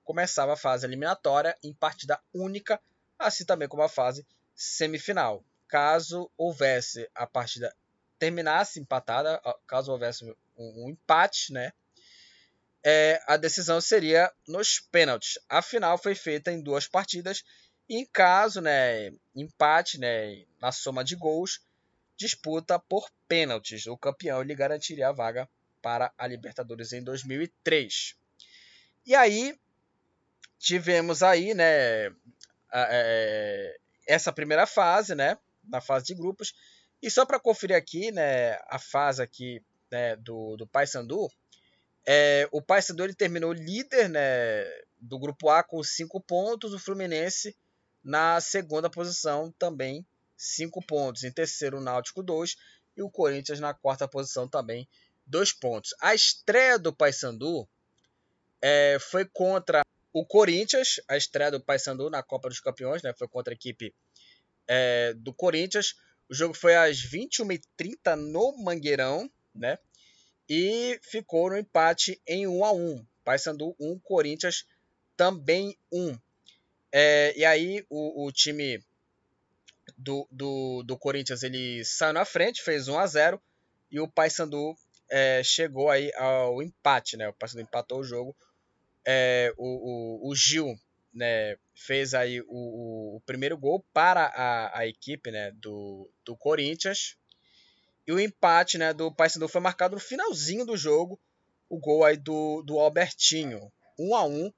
começava 0.03 0.53
a 0.53 0.57
fase 0.57 0.85
eliminatória 0.85 1.55
em 1.63 1.73
partida 1.73 2.19
única, 2.33 2.81
assim 3.17 3.45
também 3.45 3.67
como 3.67 3.83
a 3.83 3.89
fase 3.89 4.25
semifinal. 4.55 5.43
Caso 5.67 6.31
houvesse 6.37 7.09
a 7.13 7.27
partida 7.27 7.75
terminasse 8.17 8.79
empatada, 8.79 9.39
caso 9.67 9.91
houvesse 9.91 10.25
um, 10.25 10.85
um 10.85 10.89
empate, 10.89 11.53
né, 11.53 11.71
é, 12.83 13.21
a 13.27 13.35
decisão 13.35 13.81
seria 13.81 14.31
nos 14.47 14.79
pênaltis. 14.79 15.37
A 15.49 15.61
final 15.61 15.97
foi 15.97 16.15
feita 16.15 16.51
em 16.51 16.61
duas 16.61 16.87
partidas. 16.87 17.43
E 17.89 17.97
em 17.97 18.05
caso, 18.05 18.61
né, 18.61 19.11
empate, 19.35 19.99
né, 19.99 20.45
na 20.61 20.71
soma 20.71 21.03
de 21.03 21.15
gols, 21.15 21.61
disputa 22.15 22.79
por 22.79 23.09
pênaltis. 23.27 23.87
O 23.87 23.97
campeão 23.97 24.41
lhe 24.41 24.55
garantiria 24.55 25.09
a 25.09 25.11
vaga 25.11 25.49
para 25.81 26.13
a 26.17 26.27
Libertadores 26.27 26.93
em 26.93 27.03
2003. 27.03 28.15
E 29.05 29.13
aí 29.13 29.59
tivemos 30.57 31.21
aí, 31.21 31.53
né, 31.53 32.07
é, 32.73 33.77
essa 34.07 34.31
primeira 34.31 34.65
fase, 34.65 35.13
né, 35.13 35.37
na 35.67 35.81
fase 35.81 36.05
de 36.05 36.15
grupos. 36.15 36.53
E 37.01 37.09
só 37.11 37.25
para 37.25 37.39
conferir 37.39 37.75
aqui, 37.75 38.11
né, 38.11 38.53
a 38.67 38.79
fase 38.79 39.21
aqui 39.21 39.61
né, 39.91 40.15
do, 40.15 40.55
do 40.57 40.67
Paysandu, 40.67 41.29
é, 42.05 42.47
o 42.51 42.61
Paysandu 42.61 43.03
ele 43.03 43.13
terminou 43.13 43.51
líder 43.51 44.09
né, 44.09 44.63
do 44.99 45.19
grupo 45.19 45.49
A 45.49 45.61
com 45.61 45.83
5 45.83 46.21
pontos, 46.21 46.73
o 46.73 46.79
Fluminense 46.79 47.55
na 48.03 48.39
segunda 48.39 48.89
posição 48.89 49.53
também 49.59 50.05
5 50.37 50.81
pontos, 50.85 51.23
em 51.23 51.31
terceiro 51.31 51.77
o 51.77 51.81
Náutico 51.81 52.23
2 52.23 52.55
e 52.95 53.01
o 53.01 53.09
Corinthians 53.09 53.59
na 53.59 53.73
quarta 53.73 54.07
posição 54.07 54.47
também 54.47 54.87
2 55.25 55.53
pontos. 55.53 55.93
A 55.99 56.15
estreia 56.15 56.79
do 56.79 56.93
Paysandu 56.93 57.67
é, 58.61 58.97
foi 58.99 59.25
contra 59.25 59.81
o 60.13 60.25
Corinthians, 60.25 61.01
a 61.07 61.17
estreia 61.17 61.51
do 61.51 61.59
Paysandu 61.59 62.09
na 62.09 62.23
Copa 62.23 62.49
dos 62.49 62.59
Campeões, 62.59 63.03
né, 63.03 63.13
foi 63.17 63.27
contra 63.27 63.53
a 63.53 63.55
equipe 63.55 63.93
é, 64.67 65.13
do 65.13 65.33
Corinthians. 65.33 65.95
O 66.29 66.33
jogo 66.33 66.53
foi 66.53 66.75
às 66.75 66.97
21h30 66.97 68.15
no 68.15 68.57
Mangueirão, 68.57 69.29
né? 69.55 69.77
e 70.49 70.99
ficou 71.03 71.49
no 71.49 71.57
empate 71.57 72.21
em 72.25 72.47
1 72.47 72.65
a 72.65 72.71
1 72.71 73.05
Paysandu 73.23 73.75
1, 73.79 73.99
Corinthians 73.99 74.65
também 75.17 75.77
1. 75.91 76.17
É, 76.91 77.33
e 77.37 77.43
aí 77.43 77.85
o, 77.89 78.25
o 78.25 78.31
time 78.31 78.81
do, 79.97 80.25
do, 80.31 80.83
do, 80.83 80.97
Corinthians 80.97 81.43
ele 81.43 81.83
saiu 81.83 82.13
na 82.13 82.23
frente, 82.23 82.63
fez 82.63 82.87
1 82.87 82.97
a 82.97 83.05
0 83.05 83.41
e 83.91 83.99
o 83.99 84.07
Paysandu 84.07 84.77
é, 85.09 85.41
chegou 85.43 85.89
aí 85.89 86.11
ao 86.15 86.61
empate, 86.63 87.17
né? 87.17 87.27
O 87.27 87.33
Paysandu 87.33 87.63
empatou 87.63 87.99
o 87.99 88.03
jogo. 88.03 88.35
É, 89.05 89.53
o, 89.57 90.27
o, 90.27 90.29
o, 90.29 90.35
Gil 90.35 90.77
né, 91.17 91.57
fez 91.75 92.13
aí 92.13 92.41
o, 92.41 93.15
o, 93.17 93.21
primeiro 93.25 93.57
gol 93.57 93.83
para 93.91 94.25
a, 94.27 94.79
a 94.79 94.87
equipe 94.87 95.31
né, 95.31 95.51
do, 95.55 96.09
do 96.23 96.37
Corinthians. 96.37 97.17
E 98.05 98.11
o 98.11 98.19
empate 98.19 98.77
né, 98.77 98.93
do 98.93 99.11
Paysandu 99.11 99.47
foi 99.47 99.59
marcado 99.59 99.95
no 99.95 99.99
finalzinho 99.99 100.65
do 100.65 100.77
jogo. 100.77 101.19
O 101.67 101.79
gol 101.79 102.05
aí 102.05 102.15
do, 102.15 102.61
do 102.61 102.79
Albertinho. 102.79 103.71
1 103.99 104.15
a 104.15 104.25
1 104.25 104.53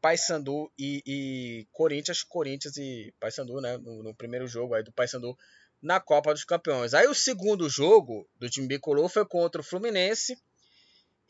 Paysandu 0.00 0.70
e, 0.78 1.02
e 1.04 1.66
Corinthians. 1.72 2.22
Corinthians 2.22 2.76
e 2.76 3.12
Paysandu, 3.18 3.60
né? 3.60 3.78
No, 3.78 4.02
no, 4.02 4.14
primeiro 4.14 4.46
jogo 4.46 4.74
aí 4.74 4.84
do 4.84 4.92
Paysandu 4.92 5.36
na 5.82 5.98
Copa 5.98 6.32
dos 6.32 6.44
Campeões. 6.44 6.92
Aí 6.92 7.08
o 7.08 7.14
segundo 7.14 7.68
jogo 7.68 8.28
do 8.38 8.48
time 8.48 8.68
bicolor 8.68 9.08
foi 9.08 9.26
contra 9.26 9.60
o 9.60 9.64
Fluminense. 9.64 10.36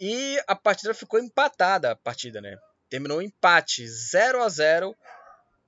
E 0.00 0.38
a 0.46 0.54
partida 0.54 0.92
ficou 0.94 1.18
empatada, 1.18 1.92
a 1.92 1.96
partida, 1.96 2.40
né? 2.40 2.56
Terminou 2.88 3.22
empate 3.22 3.86
0 3.86 4.42
a 4.42 4.48
0 4.48 4.96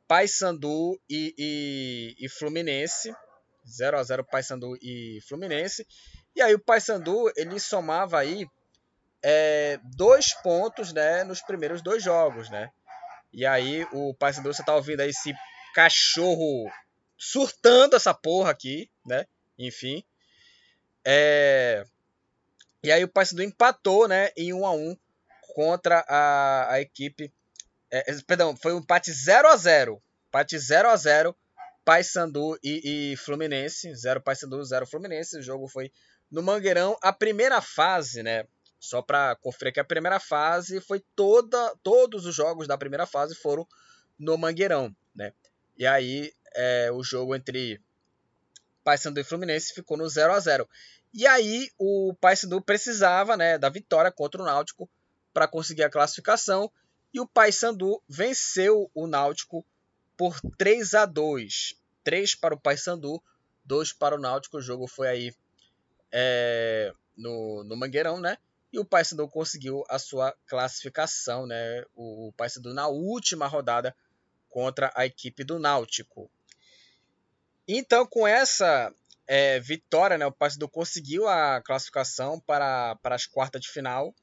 Paysandu 0.09 1.01
e, 1.09 1.35
e, 1.39 2.16
e 2.25 2.29
Fluminense. 2.29 3.14
0 3.68 3.99
a 3.99 4.03
0 4.03 4.25
Paysandu 4.25 4.77
e 4.83 5.21
Fluminense. 5.29 5.87
E 6.35 6.43
aí 6.43 6.55
o 6.55 6.59
Paysandu 6.59 7.31
ele 7.37 7.61
somava 7.61 8.18
aí 8.18 8.49
é, 9.23 9.79
dois 9.97 10.33
pontos, 10.43 10.93
né, 10.93 11.25
nos 11.25 11.43
primeiros 11.43 11.83
dois 11.83 12.03
jogos, 12.03 12.49
né? 12.49 12.71
E 13.33 13.47
aí 13.47 13.87
o 13.93 14.14
Paysandu 14.14 14.53
você 14.53 14.64
tá 14.64 14.75
ouvindo 14.75 15.01
aí 15.01 15.11
esse 15.11 15.33
cachorro 15.75 16.71
surtando 17.16 17.95
essa 17.95 18.14
porra 18.14 18.51
aqui, 18.51 18.91
né? 19.07 19.27
Enfim. 19.59 20.03
É... 21.05 21.85
E 22.83 22.91
aí 22.91 23.05
o 23.05 23.09
Paysandu 23.09 23.43
empatou, 23.43 24.09
né, 24.09 24.31
em 24.37 24.53
1 24.53 24.66
a 24.66 24.73
1 24.73 24.97
contra 25.55 26.05
a, 26.09 26.72
a 26.72 26.80
equipe 26.80 27.32
é, 27.90 28.05
perdão, 28.26 28.57
foi 28.57 28.72
um 28.72 28.78
empate 28.78 29.12
0 29.12 29.48
a 29.48 29.57
0. 29.57 30.01
Empate 30.28 30.59
0 30.59 30.88
a 30.88 30.96
0 30.96 31.36
Paysandu 31.84 32.57
e, 32.62 33.12
e 33.12 33.16
Fluminense. 33.16 33.92
0 33.94 34.20
Paysandu, 34.20 34.62
0 34.62 34.86
Fluminense. 34.86 35.38
O 35.38 35.42
jogo 35.42 35.66
foi 35.66 35.92
no 36.30 36.42
Mangueirão. 36.42 36.96
A 37.03 37.12
primeira 37.12 37.61
fase, 37.61 38.22
né? 38.22 38.46
Só 38.78 39.03
para 39.03 39.36
conferir 39.36 39.74
que 39.74 39.80
a 39.80 39.84
primeira 39.84 40.20
fase 40.20 40.80
foi 40.80 41.05
toda, 41.14 41.76
todos 41.82 42.24
os 42.24 42.34
jogos 42.34 42.66
da 42.66 42.78
primeira 42.78 43.07
fase 43.07 43.34
foram 43.34 43.66
no 44.18 44.38
Mangueirão, 44.38 44.94
né? 45.14 45.32
E 45.76 45.86
aí 45.86 46.32
é, 46.55 46.90
o 46.92 47.03
jogo 47.03 47.34
entre 47.34 47.80
Paysandu 48.84 49.20
e 49.20 49.24
Fluminense 49.24 49.74
ficou 49.74 49.96
no 49.96 50.09
0 50.09 50.32
a 50.32 50.40
0. 50.40 50.68
E 51.12 51.26
aí 51.26 51.70
o 51.76 52.14
Paysandu 52.20 52.62
precisava, 52.62 53.36
né, 53.36 53.59
da 53.59 53.68
vitória 53.68 54.12
contra 54.12 54.40
o 54.40 54.44
Náutico 54.44 54.88
para 55.33 55.49
conseguir 55.49 55.83
a 55.83 55.91
classificação 55.91 56.70
e 57.12 57.20
o 57.20 57.26
Paysandu 57.26 58.03
venceu 58.09 58.91
o 58.95 59.07
Náutico 59.07 59.64
por 60.16 60.41
3 60.57 60.95
a 60.95 61.07
2 61.07 61.81
3 62.05 62.35
para 62.35 62.55
o 62.55 62.61
Paysandu, 62.61 63.22
2 63.64 63.93
para 63.93 64.16
o 64.16 64.18
Náutico. 64.18 64.59
O 64.59 64.62
jogo 64.62 64.87
foi 64.87 65.09
aí 65.09 65.35
é, 66.11 66.93
no, 67.16 67.64
no 67.64 67.76
Mangueirão, 67.76 68.20
né? 68.20 68.39
E 68.72 68.78
o 68.78 68.85
Paysandu 68.85 69.28
conseguiu 69.28 69.85
a 69.89 69.99
sua 69.99 70.35
classificação, 70.47 71.47
né? 71.47 71.85
O, 71.95 72.28
o 72.28 72.33
Paysandu 72.33 72.72
na 72.72 72.87
última 72.89 73.47
rodada 73.47 73.95
contra 74.49 74.93
a 74.95 75.05
equipe 75.07 75.45
do 75.45 75.59
Náutico. 75.59 76.31
Então, 77.66 78.07
com 78.07 78.26
essa 78.26 78.93
é, 79.26 79.61
vitória, 79.61 80.18
né, 80.18 80.26
o 80.26 80.33
Paysandu 80.33 80.68
conseguiu 80.68 81.28
a 81.28 81.61
classificação 81.61 82.41
para, 82.41 82.97
para 82.97 83.14
as 83.14 83.26
quartas 83.26 83.61
de 83.61 83.68
final 83.68 84.14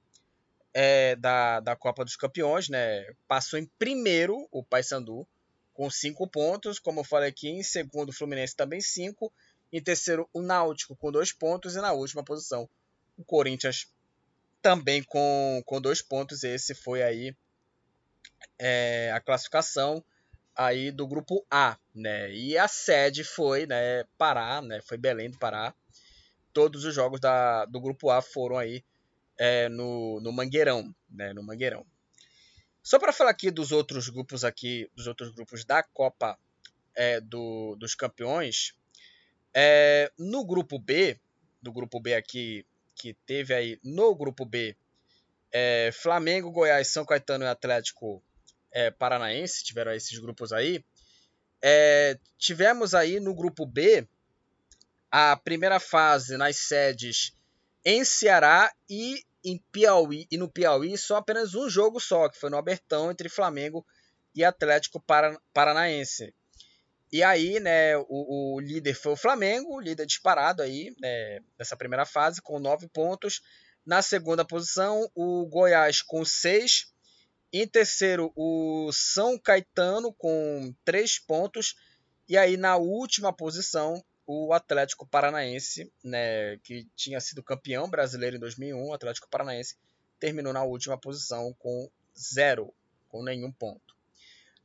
é, 0.79 1.15
da, 1.15 1.59
da 1.59 1.75
Copa 1.75 2.05
dos 2.05 2.15
Campeões, 2.15 2.69
né? 2.69 3.11
Passou 3.27 3.57
em 3.57 3.65
primeiro 3.79 4.47
o 4.51 4.63
Paysandu 4.63 5.27
com 5.73 5.89
5 5.89 6.27
pontos, 6.27 6.77
como 6.77 6.99
eu 6.99 7.03
falei 7.03 7.29
aqui, 7.29 7.49
em 7.49 7.63
segundo 7.63 8.09
o 8.09 8.13
Fluminense 8.13 8.55
também 8.55 8.79
5, 8.79 9.33
em 9.73 9.81
terceiro 9.81 10.29
o 10.31 10.39
Náutico 10.39 10.95
com 10.95 11.11
2 11.11 11.33
pontos 11.33 11.75
e 11.75 11.81
na 11.81 11.93
última 11.93 12.23
posição 12.23 12.69
o 13.17 13.23
Corinthians 13.23 13.91
também 14.61 15.01
com, 15.01 15.63
com 15.65 15.81
dois 15.81 16.03
pontos. 16.03 16.43
Esse 16.43 16.75
foi 16.75 17.01
aí 17.01 17.35
é, 18.59 19.11
a 19.15 19.19
classificação 19.19 20.05
aí 20.55 20.91
do 20.91 21.07
grupo 21.07 21.43
A, 21.49 21.75
né? 21.95 22.31
E 22.31 22.55
a 22.55 22.67
sede 22.67 23.23
foi, 23.23 23.65
né, 23.65 24.03
Pará, 24.15 24.61
né? 24.61 24.79
Foi 24.81 24.95
Belém 24.95 25.31
do 25.31 25.39
Pará. 25.39 25.73
Todos 26.53 26.85
os 26.85 26.93
jogos 26.93 27.19
da, 27.19 27.65
do 27.65 27.81
grupo 27.81 28.11
A 28.11 28.21
foram 28.21 28.59
aí 28.59 28.83
é, 29.37 29.69
no, 29.69 30.19
no 30.21 30.31
Mangueirão, 30.31 30.93
né? 31.09 31.33
No 31.33 31.43
Mangueirão. 31.43 31.85
Só 32.81 32.97
para 32.97 33.11
falar 33.11 33.31
aqui 33.31 33.51
dos 33.51 33.71
outros 33.71 34.07
grupos 34.09 34.43
aqui, 34.43 34.89
dos 34.95 35.07
outros 35.07 35.31
grupos 35.31 35.65
da 35.65 35.83
Copa 35.83 36.37
é, 36.95 37.19
do, 37.19 37.75
dos 37.75 37.93
Campeões, 37.93 38.73
é, 39.53 40.11
no 40.17 40.45
grupo 40.45 40.79
B, 40.79 41.19
do 41.61 41.71
grupo 41.71 41.99
B 41.99 42.13
aqui 42.13 42.65
que 42.95 43.13
teve 43.25 43.53
aí 43.53 43.79
no 43.83 44.15
grupo 44.15 44.45
B, 44.45 44.75
é, 45.51 45.91
Flamengo, 45.93 46.51
Goiás, 46.51 46.87
São 46.87 47.05
Caetano 47.05 47.43
e 47.43 47.47
Atlético 47.47 48.23
é, 48.71 48.91
Paranaense 48.91 49.63
tiveram 49.63 49.91
esses 49.91 50.17
grupos 50.19 50.51
aí. 50.51 50.83
É, 51.61 52.17
tivemos 52.37 52.93
aí 52.93 53.19
no 53.19 53.33
grupo 53.33 53.65
B 53.65 54.07
a 55.11 55.35
primeira 55.35 55.79
fase 55.79 56.37
nas 56.37 56.57
sedes 56.57 57.33
em 57.83 58.03
Ceará 58.03 58.71
e 58.89 59.23
em 59.47 59.57
Piauí 59.71 60.27
e 60.29 60.37
no 60.37 60.49
Piauí 60.49 60.97
só 60.97 61.17
apenas 61.17 61.55
um 61.55 61.69
jogo 61.69 61.99
só, 61.99 62.27
que 62.27 62.37
foi 62.37 62.49
no 62.49 62.57
Abertão 62.57 63.09
entre 63.09 63.29
Flamengo 63.29 63.85
e 64.35 64.43
Atlético 64.43 65.03
Paranaense. 65.53 66.33
E 67.11 67.23
aí, 67.23 67.59
né, 67.59 67.97
o, 67.97 68.55
o, 68.55 68.59
líder 68.59 68.93
foi 68.93 69.13
o 69.13 69.17
Flamengo, 69.17 69.79
líder 69.79 70.05
disparado 70.05 70.61
aí, 70.61 70.93
né, 70.99 71.39
nessa 71.57 71.77
primeira 71.77 72.05
fase, 72.05 72.41
com 72.41 72.59
nove 72.59 72.87
pontos. 72.89 73.41
Na 73.85 74.01
segunda 74.01 74.43
posição, 74.43 75.09
o 75.15 75.45
Goiás 75.45 76.01
com 76.01 76.25
seis. 76.25 76.91
Em 77.53 77.65
terceiro, 77.65 78.33
o 78.35 78.91
São 78.91 79.39
Caetano 79.39 80.13
com 80.13 80.75
três 80.83 81.17
pontos. 81.17 81.75
E 82.27 82.37
aí, 82.37 82.57
na 82.57 82.75
última 82.75 83.31
posição, 83.31 84.03
o 84.27 84.51
Atlético 84.51 85.07
Paranaense, 85.07 85.89
né, 86.03 86.57
que 86.57 86.85
tinha 86.97 87.21
sido 87.21 87.41
campeão 87.41 87.89
brasileiro 87.89 88.35
em 88.35 88.39
2001, 88.39 88.89
o 88.89 88.93
Atlético 88.93 89.29
Paranaense 89.29 89.77
terminou 90.19 90.51
na 90.51 90.63
última 90.63 90.97
posição 90.97 91.55
com 91.57 91.89
zero, 92.19 92.73
com 93.07 93.23
nenhum 93.23 93.51
ponto. 93.51 93.95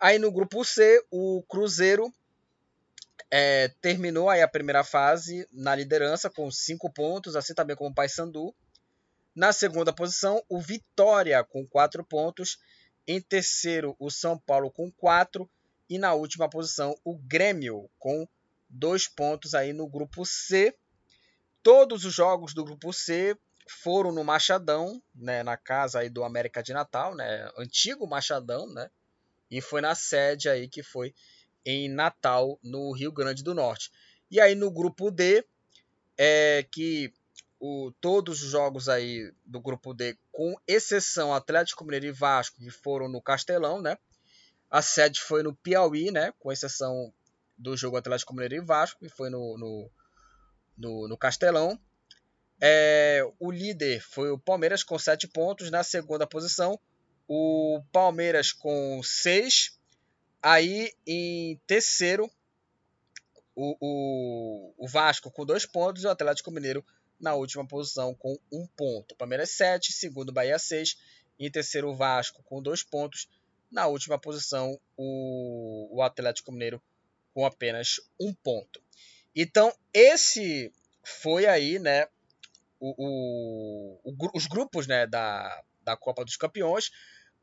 Aí 0.00 0.18
no 0.18 0.32
grupo 0.32 0.64
C, 0.64 1.00
o 1.12 1.44
Cruzeiro 1.48 2.12
é, 3.30 3.68
terminou 3.80 4.28
aí 4.28 4.42
a 4.42 4.48
primeira 4.48 4.82
fase 4.82 5.46
na 5.52 5.76
liderança 5.76 6.28
com 6.28 6.50
cinco 6.50 6.90
pontos, 6.90 7.36
assim 7.36 7.54
também 7.54 7.76
como 7.76 7.90
o 7.90 7.94
Paysandu. 7.94 8.52
Na 9.34 9.52
segunda 9.52 9.92
posição, 9.92 10.42
o 10.48 10.60
Vitória 10.60 11.42
com 11.44 11.64
quatro 11.64 12.04
pontos. 12.04 12.58
Em 13.06 13.20
terceiro, 13.20 13.94
o 13.98 14.10
São 14.10 14.36
Paulo 14.36 14.72
com 14.72 14.90
quatro. 14.90 15.48
E 15.88 15.98
na 15.98 16.14
última 16.14 16.48
posição, 16.48 16.98
o 17.04 17.16
Grêmio 17.16 17.88
com 17.98 18.26
dois 18.72 19.06
pontos 19.06 19.54
aí 19.54 19.72
no 19.72 19.86
grupo 19.86 20.24
C. 20.24 20.74
Todos 21.62 22.04
os 22.04 22.12
jogos 22.12 22.54
do 22.54 22.64
grupo 22.64 22.92
C 22.92 23.38
foram 23.68 24.10
no 24.10 24.24
Machadão, 24.24 25.00
né, 25.14 25.42
na 25.42 25.56
casa 25.56 26.00
aí 26.00 26.08
do 26.08 26.24
América 26.24 26.62
de 26.62 26.72
Natal, 26.72 27.14
né, 27.14 27.48
antigo 27.56 28.08
Machadão, 28.08 28.66
né, 28.66 28.90
e 29.48 29.60
foi 29.60 29.80
na 29.80 29.94
sede 29.94 30.48
aí 30.48 30.68
que 30.68 30.82
foi 30.82 31.14
em 31.64 31.88
Natal, 31.88 32.58
no 32.60 32.90
Rio 32.92 33.12
Grande 33.12 33.44
do 33.44 33.54
Norte. 33.54 33.92
E 34.28 34.40
aí 34.40 34.56
no 34.56 34.70
grupo 34.70 35.12
D, 35.12 35.46
é 36.18 36.66
que 36.70 37.12
o, 37.60 37.92
todos 38.00 38.42
os 38.42 38.50
jogos 38.50 38.88
aí 38.88 39.32
do 39.46 39.60
grupo 39.60 39.94
D, 39.94 40.18
com 40.32 40.56
exceção 40.66 41.32
Atlético 41.32 41.84
Mineiro 41.84 42.06
e 42.06 42.12
Vasco, 42.12 42.58
que 42.58 42.70
foram 42.70 43.08
no 43.08 43.22
Castelão, 43.22 43.80
né? 43.80 43.96
A 44.68 44.82
sede 44.82 45.20
foi 45.20 45.42
no 45.42 45.54
Piauí, 45.54 46.10
né? 46.10 46.32
Com 46.40 46.50
exceção 46.50 47.12
do 47.62 47.76
jogo 47.76 47.96
Atlético 47.96 48.34
Mineiro 48.34 48.56
e 48.56 48.60
Vasco, 48.60 48.98
que 49.00 49.08
foi 49.08 49.30
no, 49.30 49.56
no, 49.56 49.90
no, 50.76 51.08
no 51.08 51.16
Castelão. 51.16 51.78
É, 52.60 53.22
o 53.38 53.50
líder 53.50 54.00
foi 54.00 54.30
o 54.30 54.38
Palmeiras 54.38 54.82
com 54.82 54.98
7 54.98 55.28
pontos. 55.28 55.70
Na 55.70 55.82
segunda 55.82 56.26
posição, 56.26 56.78
o 57.26 57.82
Palmeiras 57.92 58.52
com 58.52 59.00
6. 59.02 59.78
Aí 60.42 60.92
em 61.06 61.56
terceiro, 61.66 62.30
o, 63.54 63.76
o, 63.80 64.74
o 64.76 64.88
Vasco 64.88 65.30
com 65.30 65.46
2 65.46 65.66
pontos 65.66 66.02
e 66.02 66.06
o 66.06 66.10
Atlético 66.10 66.50
Mineiro 66.50 66.84
na 67.20 67.34
última 67.34 67.66
posição 67.66 68.14
com 68.14 68.36
1 68.50 68.60
um 68.60 68.66
ponto. 68.66 69.14
Palmeiras 69.14 69.50
7, 69.50 69.92
segundo 69.92 70.32
Bahia 70.32 70.58
6. 70.58 70.96
Em 71.38 71.50
terceiro, 71.50 71.88
o 71.88 71.94
Vasco 71.94 72.42
com 72.42 72.60
2 72.60 72.82
pontos. 72.82 73.28
Na 73.70 73.86
última 73.86 74.18
posição, 74.18 74.78
o, 74.96 75.96
o 75.96 76.02
Atlético 76.02 76.52
Mineiro 76.52 76.82
com 77.34 77.44
apenas 77.46 78.00
um 78.20 78.32
ponto. 78.34 78.82
Então, 79.34 79.72
esse 79.92 80.72
foi 81.04 81.46
aí, 81.46 81.78
né, 81.78 82.06
o, 82.78 82.94
o, 82.98 84.00
o, 84.04 84.30
os 84.34 84.46
grupos 84.46 84.86
né, 84.86 85.06
da, 85.06 85.62
da 85.82 85.96
Copa 85.96 86.24
dos 86.24 86.36
Campeões. 86.36 86.90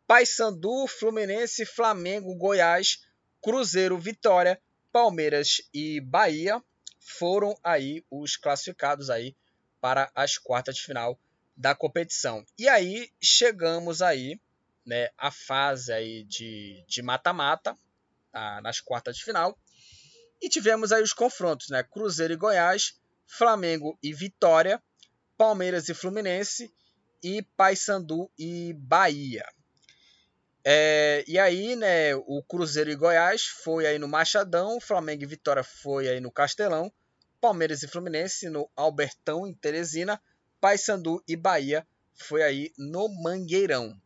Paysandu, 0.06 0.88
Fluminense, 0.88 1.66
Flamengo, 1.66 2.36
Goiás, 2.36 3.06
Cruzeiro, 3.42 3.98
Vitória, 4.00 4.60
Palmeiras 4.92 5.62
e 5.72 6.02
Bahia 6.02 6.62
foram 7.00 7.56
aí 7.64 8.04
os 8.10 8.36
classificados 8.36 9.10
aí 9.10 9.36
para 9.80 10.12
as 10.16 10.38
quartas 10.38 10.76
de 10.76 10.84
final 10.84 11.18
da 11.56 11.76
competição. 11.76 12.44
E 12.58 12.68
aí 12.68 13.10
chegamos 13.22 14.02
aí, 14.02 14.40
né, 14.86 15.10
a 15.18 15.32
fase 15.32 15.94
aí 15.94 16.24
de 16.24 17.02
mata-mata, 17.04 17.78
tá, 18.32 18.62
nas 18.62 18.82
quartas 18.82 19.18
de 19.18 19.24
final. 19.24 19.58
E 20.42 20.50
tivemos 20.50 20.92
aí 20.92 21.02
os 21.02 21.14
confrontos, 21.14 21.70
né? 21.70 21.84
Cruzeiro 21.84 22.34
e 22.34 22.38
Goiás, 22.38 22.94
Flamengo 23.28 23.98
e 24.02 24.14
Vitória, 24.14 24.82
Palmeiras 25.38 25.90
e 25.90 25.94
Fluminense 25.94 26.72
e 27.24 27.42
Paysandu 27.56 28.30
e 28.38 28.74
Bahia. 28.74 29.46
É, 30.64 31.24
e 31.28 31.40
aí, 31.40 31.76
né, 31.76 32.16
o 32.16 32.44
Cruzeiro 32.44 32.92
e 32.92 32.96
Goiás 32.96 33.44
foi 33.46 33.86
aí 33.86 33.98
no 33.98 34.08
Machadão, 34.08 34.80
Flamengo 34.80 35.24
e 35.24 35.28
Vitória 35.28 35.64
foi 35.64 36.10
aí 36.10 36.20
no 36.20 36.32
Castelão, 36.32 36.92
Palmeiras 37.40 37.84
e 37.84 37.88
Fluminense 37.88 38.50
no 38.50 38.70
Albertão, 38.76 39.48
em 39.48 39.54
Teresina, 39.54 40.22
Paysandu 40.60 41.24
e 41.28 41.36
Bahia 41.36 41.88
foi 42.14 42.44
aí 42.44 42.74
no 42.78 43.08
Mangueirão. 43.08 44.00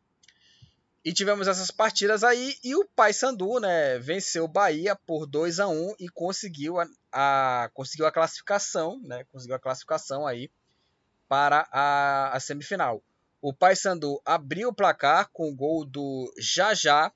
E 1.05 1.11
tivemos 1.11 1.49
essas 1.49 1.69
partidas 1.69 2.23
aí 2.23 2.55
e 2.63 2.75
o 2.75 2.85
Paysandu, 2.95 3.59
né, 3.59 3.99
venceu 3.99 4.45
o 4.45 4.47
Bahia 4.47 4.95
por 4.95 5.25
2 5.25 5.59
a 5.59 5.67
1 5.67 5.95
e 5.99 6.07
conseguiu 6.07 6.79
a, 6.79 6.87
a, 7.11 7.69
conseguiu 7.73 8.05
a 8.05 8.11
classificação, 8.11 9.01
né, 9.03 9.25
conseguiu 9.25 9.55
a 9.55 9.59
classificação 9.59 10.25
aí 10.25 10.49
para 11.27 11.67
a, 11.71 12.33
a 12.33 12.39
semifinal. 12.39 13.03
O 13.41 13.53
Paysandu 13.53 14.21
abriu 14.23 14.69
o 14.69 14.73
placar 14.73 15.29
com 15.33 15.49
o 15.49 15.55
gol 15.55 15.83
do 15.83 16.33
Jajá 16.37 17.11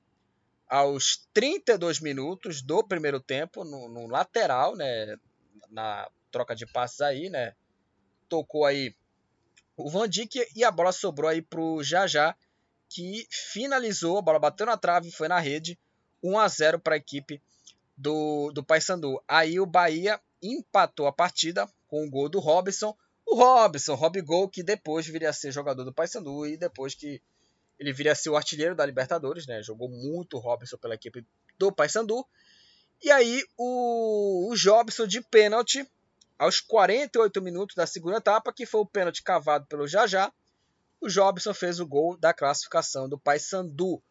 aos 0.68 1.26
32 1.32 1.98
minutos 2.00 2.60
do 2.60 2.84
primeiro 2.84 3.20
tempo 3.20 3.64
no, 3.64 3.88
no 3.88 4.06
lateral, 4.06 4.76
né, 4.76 5.16
na 5.70 6.06
troca 6.30 6.54
de 6.54 6.66
passes 6.66 7.00
aí, 7.00 7.30
né, 7.30 7.54
tocou 8.28 8.66
aí 8.66 8.94
o 9.78 9.88
Van 9.88 10.06
Dijk 10.06 10.46
e 10.54 10.62
a 10.62 10.70
bola 10.70 10.92
sobrou 10.92 11.30
aí 11.30 11.40
pro 11.40 11.82
Jajá 11.82 12.36
que 12.88 13.26
finalizou, 13.30 14.18
a 14.18 14.22
bola 14.22 14.38
bateu 14.38 14.66
na 14.66 14.76
trave, 14.76 15.10
foi 15.10 15.28
na 15.28 15.38
rede, 15.38 15.78
1 16.22 16.38
a 16.38 16.48
0 16.48 16.78
para 16.80 16.94
a 16.94 16.98
equipe 16.98 17.40
do, 17.96 18.50
do 18.52 18.62
Paysandu. 18.62 19.22
Aí 19.26 19.60
o 19.60 19.66
Bahia 19.66 20.20
empatou 20.42 21.06
a 21.06 21.12
partida 21.12 21.68
com 21.88 22.06
o 22.06 22.10
gol 22.10 22.28
do 22.28 22.38
Robson. 22.38 22.96
O 23.26 23.34
Robson, 23.34 23.94
Rob 23.94 24.20
Gol, 24.22 24.48
que 24.48 24.62
depois 24.62 25.06
viria 25.06 25.30
a 25.30 25.34
ser 25.34 25.52
jogador 25.52 25.84
do 25.84 25.92
Paysandu 25.92 26.46
e 26.46 26.56
depois 26.56 26.94
que 26.94 27.20
ele 27.78 27.92
viria 27.92 28.12
a 28.12 28.14
ser 28.14 28.30
o 28.30 28.36
artilheiro 28.36 28.74
da 28.74 28.86
Libertadores, 28.86 29.46
né? 29.46 29.62
Jogou 29.62 29.88
muito 29.88 30.36
o 30.36 30.40
Robson 30.40 30.78
pela 30.78 30.94
equipe 30.94 31.24
do 31.58 31.70
Paysandu. 31.70 32.26
E 33.02 33.10
aí 33.10 33.44
o, 33.56 34.50
o 34.50 34.56
Jobson 34.56 35.06
de 35.06 35.20
pênalti 35.20 35.86
aos 36.38 36.60
48 36.60 37.42
minutos 37.42 37.76
da 37.76 37.86
segunda 37.86 38.16
etapa, 38.16 38.52
que 38.52 38.64
foi 38.64 38.80
o 38.80 38.86
pênalti 38.86 39.22
cavado 39.22 39.66
pelo 39.66 39.86
Jajá 39.86 40.32
o 41.00 41.08
Jobson 41.08 41.54
fez 41.54 41.80
o 41.80 41.86
gol 41.86 42.16
da 42.16 42.34
classificação 42.34 43.08
do 43.08 43.18
Paysandu. 43.18 44.02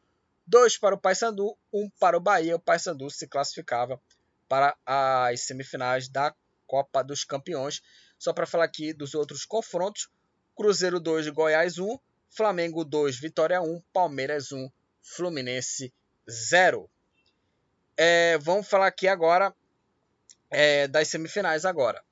Dois 0.45 0.77
para 0.77 0.95
o 0.95 0.97
Paysandu, 0.97 1.57
um 1.73 1.89
para 1.99 2.17
o 2.17 2.21
Bahia. 2.21 2.55
O 2.55 2.59
Paysandu 2.59 3.09
se 3.09 3.27
classificava 3.27 4.01
para 4.47 4.77
as 4.85 5.41
semifinais 5.41 6.07
da 6.07 6.33
Copa 6.65 7.03
dos 7.03 7.23
Campeões. 7.23 7.81
Só 8.17 8.31
para 8.33 8.47
falar 8.47 8.63
aqui 8.63 8.93
dos 8.93 9.13
outros 9.13 9.45
confrontos: 9.45 10.09
Cruzeiro 10.55 10.99
2, 10.99 11.27
Goiás 11.29 11.77
1, 11.77 11.99
Flamengo 12.29 12.85
2, 12.85 13.19
Vitória 13.19 13.61
1, 13.61 13.81
Palmeiras 13.91 14.51
1, 14.51 14.69
Fluminense 15.01 15.93
0. 16.29 16.89
É, 17.97 18.37
vamos 18.37 18.67
falar 18.67 18.87
aqui 18.87 19.07
agora 19.07 19.53
é, 20.49 20.87
das 20.87 21.07
semifinais 21.09 21.65
agora. 21.65 22.03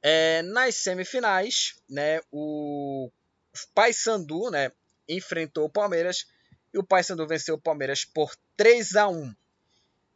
É, 0.00 0.42
nas 0.42 0.76
semifinais, 0.76 1.74
né, 1.88 2.20
o 2.30 3.10
Paysandu, 3.66 4.50
né, 4.50 4.72
enfrentou 5.08 5.64
o 5.64 5.70
Palmeiras 5.70 6.26
e 6.72 6.78
o 6.78 6.84
Paysandu 6.84 7.26
venceu 7.26 7.54
o 7.54 7.60
Palmeiras 7.60 8.04
por 8.04 8.34
3 8.56 8.96
a 8.96 9.08
1. 9.08 9.34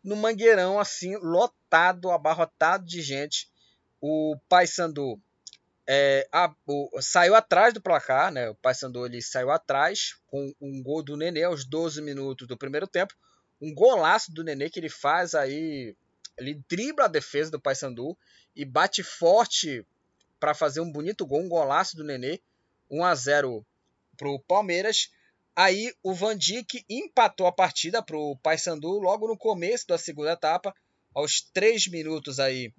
No 0.05 0.16
Mangueirão, 0.16 0.78
assim, 0.78 1.16
lotado, 1.16 2.11
abarrotado 2.11 2.84
de 2.84 3.01
gente. 3.01 3.49
O 4.01 4.36
Paysandu 4.49 5.20
é, 5.86 6.28
saiu 7.01 7.34
atrás 7.34 7.72
do 7.72 7.80
placar, 7.80 8.32
né? 8.32 8.51
O 8.51 8.55
Paysandu 8.55 9.07
ele 9.07 9.22
saiu 9.22 9.51
atrás 9.51 10.16
com 10.26 10.53
um 10.61 10.82
gol 10.82 11.03
do 11.03 11.16
Nenê 11.16 11.45
aos 11.45 11.64
12 11.64 12.03
minutos 12.03 12.47
do 12.47 12.57
primeiro 12.57 12.86
tempo. 12.86 13.14
Um 13.61 13.74
golaço 13.74 14.32
do 14.32 14.43
Nenê 14.43 14.68
que 14.68 14.80
ele 14.80 14.88
faz 14.88 15.34
aí, 15.34 15.97
ele 16.36 16.61
dribla 16.68 17.05
a 17.05 17.09
defesa 17.09 17.51
do 17.51 17.61
Paysandu 17.61 18.16
e 18.55 18.64
bate 18.64 19.03
forte 19.03 19.86
para 20.38 20.55
fazer 20.55 20.80
um 20.80 20.90
bonito 20.90 21.24
gol, 21.24 21.40
um 21.40 21.49
golaço 21.49 21.97
do 21.97 22.05
Nenê. 22.05 22.40
1 22.93 23.05
a 23.05 23.14
0 23.14 23.66
para 24.16 24.28
o 24.28 24.38
Palmeiras. 24.38 25.11
Aí 25.57 25.93
o 26.03 26.14
Van 26.14 26.36
Dijk 26.36 26.84
empatou 26.88 27.47
a 27.47 27.53
partida 27.53 28.03
para 28.03 28.16
o 28.16 28.36
Paysandu 28.36 28.99
logo 28.99 29.26
no 29.26 29.36
começo 29.36 29.86
da 29.86 29.99
segunda 29.99 30.32
etapa. 30.32 30.74
aos 31.14 31.40
3 31.53 31.88
minutos 31.88 32.38
aí 32.38 32.72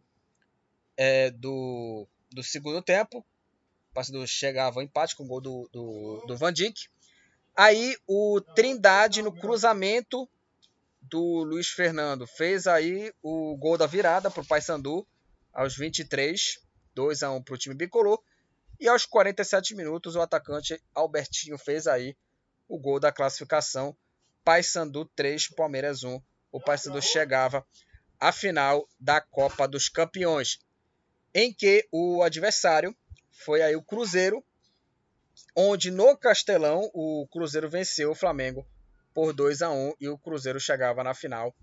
é, 0.96 1.32
do, 1.32 2.08
do 2.32 2.44
segundo 2.44 2.82
tempo. 2.82 3.20
O 3.20 3.94
Paysandu 3.94 4.26
chegava 4.28 4.80
ao 4.80 4.84
empate 4.84 5.16
com 5.16 5.24
o 5.24 5.28
gol 5.28 5.42
do, 5.42 5.70
do, 5.72 6.24
do 6.28 6.38
Van 6.38 6.54
Dijk. 6.54 6.88
Aí 7.56 7.96
o 8.08 8.42
Trindade 8.56 9.22
no 9.22 9.32
cruzamento 9.32 10.28
do 11.02 11.44
Luiz 11.44 11.68
Fernando 11.68 12.26
fez 12.26 12.66
aí 12.66 13.14
o 13.22 13.56
gol 13.58 13.78
da 13.78 13.86
virada 13.86 14.32
para 14.32 14.42
o 14.42 14.46
Paysandu 14.46 15.06
aos 15.54 15.76
23, 15.76 16.60
2 16.96 17.24
a 17.24 17.32
1 17.32 17.44
para 17.44 17.54
o 17.54 17.58
time 17.58 17.76
bicolor. 17.76 18.20
E 18.80 18.88
aos 18.88 19.06
47 19.06 19.76
minutos 19.76 20.16
o 20.16 20.22
atacante 20.22 20.82
Albertinho 20.94 21.58
fez 21.58 21.88
aí 21.88 22.16
o 22.68 22.78
gol 22.78 23.00
da 23.00 23.12
classificação. 23.12 23.96
Paysandu 24.44 25.06
3, 25.16 25.50
Palmeiras 25.50 26.04
1. 26.04 26.22
O 26.52 26.60
Paysandu 26.60 27.02
chegava 27.02 27.66
à 28.20 28.32
final 28.32 28.88
da 29.00 29.22
Copa 29.22 29.68
dos 29.68 29.90
Campeões, 29.90 30.60
em 31.34 31.54
que 31.54 31.88
o 31.92 32.22
adversário 32.22 32.96
foi 33.32 33.62
aí 33.62 33.76
o 33.76 33.82
Cruzeiro, 33.82 34.44
onde 35.56 35.90
no 35.92 36.16
Castelão 36.18 36.90
o 36.94 37.28
Cruzeiro 37.32 37.70
venceu 37.70 38.12
o 38.12 38.16
Flamengo 38.16 38.68
por 39.14 39.34
2 39.34 39.62
a 39.62 39.72
1 39.72 39.96
e 40.00 40.10
o 40.10 40.18
Cruzeiro 40.18 40.60
chegava 40.60 41.04
na 41.04 41.14
final 41.14 41.56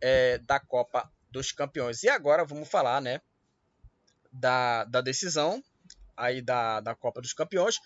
é, 0.00 0.38
da 0.38 0.60
Copa 0.60 1.10
dos 1.30 1.52
Campeões. 1.52 2.02
E 2.02 2.08
agora 2.08 2.44
vamos 2.44 2.68
falar, 2.68 3.00
né, 3.00 3.20
da, 4.32 4.84
da 4.84 5.00
decisão 5.00 5.62
aí 6.16 6.40
da, 6.40 6.80
da 6.80 6.94
Copa 6.94 7.20
dos 7.20 7.32
Campeões. 7.32 7.76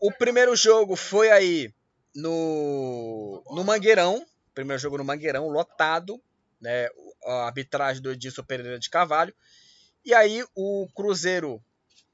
O 0.00 0.12
primeiro 0.12 0.54
jogo 0.56 0.96
foi 0.96 1.30
aí 1.30 1.72
no, 2.14 3.42
no 3.50 3.64
Mangueirão, 3.64 4.26
primeiro 4.54 4.80
jogo 4.80 4.98
no 4.98 5.04
Mangueirão, 5.04 5.48
lotado, 5.48 6.20
né, 6.60 6.88
a 7.24 7.46
arbitragem 7.46 8.02
do 8.02 8.10
Edilson 8.10 8.42
Pereira 8.42 8.78
de 8.78 8.90
Carvalho. 8.90 9.34
E 10.04 10.12
aí 10.12 10.44
o 10.54 10.88
Cruzeiro 10.94 11.62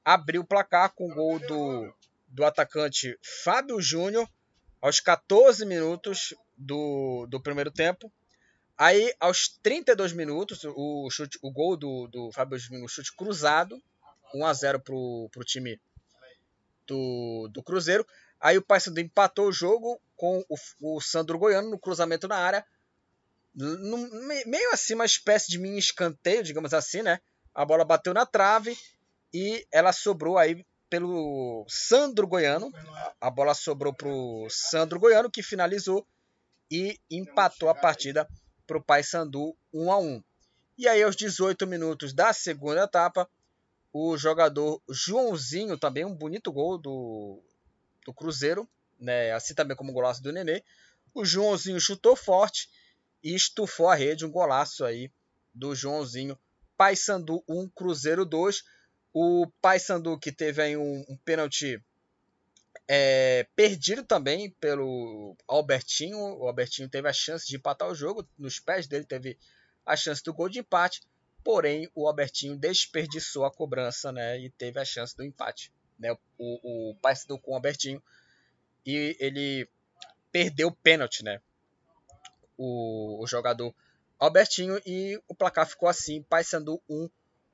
abriu 0.04 0.42
o 0.42 0.46
placar 0.46 0.92
com 0.94 1.10
o 1.10 1.14
gol 1.14 1.38
do, 1.38 1.94
do 2.28 2.44
atacante 2.44 3.18
Fábio 3.42 3.80
Júnior 3.80 4.28
aos 4.80 5.00
14 5.00 5.64
minutos 5.64 6.34
do, 6.56 7.26
do 7.28 7.40
primeiro 7.40 7.70
tempo. 7.70 8.12
Aí, 8.76 9.12
aos 9.18 9.48
32 9.60 10.12
minutos, 10.12 10.62
o, 10.64 11.10
chute, 11.10 11.36
o 11.42 11.50
gol 11.50 11.76
do, 11.76 12.06
do 12.06 12.30
Fábio 12.32 12.58
Júnior, 12.58 12.84
o 12.84 12.88
chute 12.88 13.14
cruzado, 13.14 13.82
1 14.34 14.46
a 14.46 14.52
0 14.52 14.80
para 14.80 14.94
o 14.94 15.44
time 15.44 15.80
do, 16.86 17.48
do 17.52 17.62
Cruzeiro. 17.62 18.06
Aí 18.40 18.56
o 18.56 18.62
Paysandu 18.62 19.00
empatou 19.00 19.48
o 19.48 19.52
jogo 19.52 20.00
com 20.16 20.44
o, 20.48 20.56
o 20.96 21.00
Sandro 21.00 21.38
Goiano 21.38 21.70
no 21.70 21.78
cruzamento 21.78 22.28
na 22.28 22.36
área. 22.36 22.64
Meio 23.54 24.72
assim, 24.72 24.94
uma 24.94 25.04
espécie 25.04 25.50
de 25.50 25.58
mini 25.58 25.78
escanteio, 25.78 26.42
digamos 26.42 26.72
assim, 26.72 27.02
né? 27.02 27.20
A 27.54 27.64
bola 27.64 27.84
bateu 27.84 28.14
na 28.14 28.24
trave 28.24 28.76
e 29.32 29.66
ela 29.72 29.92
sobrou 29.92 30.38
aí 30.38 30.64
pelo 30.88 31.64
Sandro 31.68 32.26
Goiano. 32.26 32.72
A 33.20 33.30
bola 33.30 33.54
sobrou 33.54 33.92
para 33.92 34.08
o 34.08 34.48
Sandro 34.48 35.00
Goiano, 35.00 35.30
que 35.30 35.42
finalizou 35.42 36.06
e 36.70 36.98
empatou 37.10 37.68
a 37.68 37.74
partida 37.74 38.28
para 38.66 38.78
o 38.78 38.82
Paysandu 38.82 39.56
1 39.72 39.92
a 39.92 39.98
1. 39.98 40.22
E 40.76 40.86
aí, 40.86 41.02
aos 41.02 41.16
18 41.16 41.66
minutos 41.66 42.12
da 42.12 42.32
segunda 42.32 42.84
etapa, 42.84 43.28
o 43.98 44.16
jogador 44.16 44.80
Joãozinho, 44.88 45.76
também 45.76 46.04
um 46.04 46.14
bonito 46.14 46.52
gol 46.52 46.78
do, 46.78 47.42
do 48.04 48.12
Cruzeiro, 48.12 48.68
né? 48.98 49.32
assim 49.32 49.54
também 49.54 49.76
como 49.76 49.90
o 49.90 49.94
golaço 49.94 50.22
do 50.22 50.32
Nenê. 50.32 50.62
O 51.14 51.24
Joãozinho 51.24 51.80
chutou 51.80 52.14
forte 52.14 52.68
e 53.22 53.34
estufou 53.34 53.88
a 53.88 53.94
rede, 53.94 54.24
um 54.24 54.30
golaço 54.30 54.84
aí 54.84 55.10
do 55.52 55.74
Joãozinho. 55.74 56.38
Paysandu 56.76 57.42
1, 57.48 57.68
Cruzeiro 57.70 58.24
2. 58.24 58.62
O 59.12 59.48
Paysandu 59.60 60.16
que 60.18 60.30
teve 60.30 60.62
aí 60.62 60.76
um, 60.76 61.04
um 61.08 61.16
pênalti 61.16 61.82
é, 62.86 63.46
perdido 63.56 64.04
também 64.04 64.50
pelo 64.60 65.36
Albertinho. 65.48 66.18
O 66.18 66.46
Albertinho 66.46 66.88
teve 66.88 67.08
a 67.08 67.12
chance 67.12 67.46
de 67.48 67.56
empatar 67.56 67.88
o 67.88 67.94
jogo. 67.94 68.28
Nos 68.38 68.60
pés 68.60 68.86
dele 68.86 69.04
teve 69.04 69.36
a 69.84 69.96
chance 69.96 70.22
do 70.22 70.32
gol 70.32 70.48
de 70.48 70.60
empate. 70.60 71.02
Porém, 71.44 71.90
o 71.94 72.06
Albertinho 72.06 72.56
desperdiçou 72.56 73.44
a 73.44 73.50
cobrança 73.50 74.12
né, 74.12 74.38
e 74.38 74.50
teve 74.50 74.78
a 74.78 74.84
chance 74.84 75.16
do 75.16 75.24
empate. 75.24 75.72
Né? 75.98 76.12
O, 76.38 76.90
o 76.90 76.94
Paysandu 76.96 77.38
com 77.38 77.52
o 77.52 77.54
Albertinho. 77.54 78.02
E 78.84 79.16
ele 79.18 79.68
perdeu 80.30 80.68
o 80.68 80.74
pênalti, 80.74 81.24
né? 81.24 81.40
O, 82.56 83.22
o 83.22 83.26
jogador 83.26 83.74
Albertinho. 84.18 84.80
E 84.86 85.20
o 85.28 85.34
placar 85.34 85.66
ficou 85.66 85.88
assim: 85.88 86.22
Paysandu 86.22 86.80
1, 86.88 87.10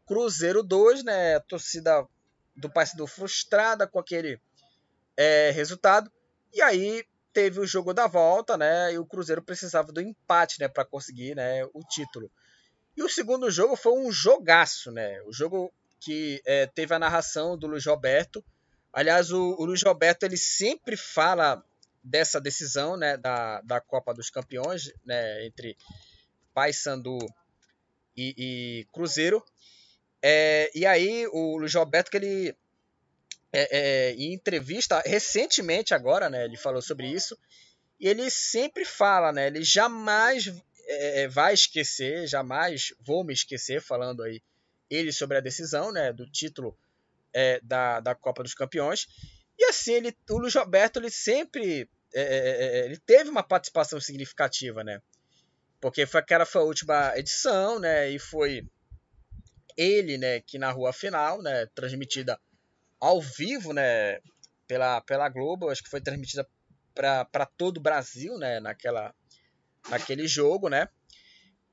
Cruzeiro 0.06 0.62
2, 0.62 1.02
né? 1.04 1.36
A 1.36 1.40
torcida 1.40 2.06
do 2.54 2.70
Paysandu 2.70 3.06
frustrada 3.06 3.86
com 3.86 3.98
aquele 3.98 4.40
é, 5.16 5.50
resultado. 5.50 6.10
E 6.52 6.62
aí 6.62 7.04
teve 7.32 7.58
o 7.58 7.66
jogo 7.66 7.92
da 7.92 8.06
volta, 8.06 8.56
né? 8.56 8.92
E 8.92 8.98
o 8.98 9.04
Cruzeiro 9.04 9.42
precisava 9.42 9.92
do 9.92 10.00
empate, 10.00 10.60
né, 10.60 10.68
para 10.68 10.84
conseguir, 10.84 11.34
né, 11.34 11.64
o 11.74 11.80
título. 11.80 12.30
E 12.96 13.02
o 13.02 13.08
segundo 13.08 13.50
jogo 13.50 13.76
foi 13.76 13.92
um 13.92 14.10
jogaço, 14.10 14.90
né? 14.90 15.20
O 15.22 15.32
jogo 15.32 15.72
que 16.00 16.40
é, 16.44 16.66
teve 16.66 16.94
a 16.94 16.98
narração 16.98 17.56
do 17.56 17.66
Luiz 17.66 17.86
Roberto. 17.86 18.44
Aliás, 18.92 19.32
o, 19.32 19.56
o 19.58 19.64
Luiz 19.64 19.82
Roberto 19.82 20.22
ele 20.24 20.36
sempre 20.36 20.96
fala 20.96 21.64
dessa 22.02 22.38
decisão, 22.38 22.96
né, 22.96 23.16
da, 23.16 23.62
da 23.62 23.80
Copa 23.80 24.12
dos 24.12 24.28
Campeões, 24.28 24.92
né, 25.04 25.46
entre 25.46 25.76
Paysandu 26.52 27.18
e, 28.14 28.34
e 28.36 28.86
Cruzeiro. 28.92 29.42
É, 30.22 30.70
e 30.74 30.84
aí 30.84 31.26
o 31.28 31.56
Luiz 31.56 31.74
Roberto 31.74 32.10
que 32.10 32.18
ele 32.18 32.56
é, 33.50 33.78
é, 33.78 34.12
em 34.12 34.34
entrevista 34.34 35.02
recentemente 35.04 35.94
agora, 35.94 36.28
né, 36.28 36.44
ele 36.44 36.56
falou 36.56 36.82
sobre 36.82 37.06
isso 37.06 37.38
e 37.98 38.06
ele 38.06 38.30
sempre 38.30 38.84
fala, 38.84 39.32
né, 39.32 39.46
ele 39.46 39.62
jamais 39.62 40.52
é, 40.86 41.22
é, 41.22 41.28
vai 41.28 41.54
esquecer, 41.54 42.26
jamais 42.26 42.94
vou 43.00 43.24
me 43.24 43.32
esquecer 43.32 43.80
falando 43.80 44.22
aí 44.22 44.42
ele 44.90 45.12
sobre 45.12 45.36
a 45.36 45.40
decisão, 45.40 45.92
né, 45.92 46.12
do 46.12 46.30
título 46.30 46.76
é, 47.32 47.60
da, 47.62 48.00
da 48.00 48.14
Copa 48.14 48.42
dos 48.42 48.54
Campeões. 48.54 49.06
E 49.58 49.64
assim 49.64 49.94
ele, 49.94 50.16
o 50.30 50.38
Luiz 50.38 50.54
Roberto 50.54 50.98
ele 50.98 51.10
sempre 51.10 51.88
é, 52.14 52.84
ele 52.84 52.98
teve 52.98 53.30
uma 53.30 53.42
participação 53.42 54.00
significativa, 54.00 54.84
né, 54.84 55.00
porque 55.80 56.06
foi 56.06 56.20
aquela 56.20 56.46
foi 56.46 56.62
a 56.62 56.64
última 56.64 57.18
edição, 57.18 57.78
né, 57.78 58.10
e 58.10 58.18
foi 58.18 58.66
ele, 59.76 60.16
né, 60.18 60.40
que 60.40 60.58
narrou 60.58 60.86
a 60.86 60.92
final, 60.92 61.42
né, 61.42 61.66
transmitida 61.74 62.38
ao 63.00 63.20
vivo, 63.20 63.72
né, 63.72 64.20
pela, 64.66 65.00
pela 65.00 65.28
Globo, 65.28 65.68
acho 65.68 65.82
que 65.82 65.90
foi 65.90 66.00
transmitida 66.00 66.48
para 66.94 67.46
todo 67.56 67.78
o 67.78 67.82
Brasil, 67.82 68.38
né, 68.38 68.60
naquela, 68.60 69.14
naquele 69.88 70.26
jogo, 70.26 70.68
né. 70.68 70.88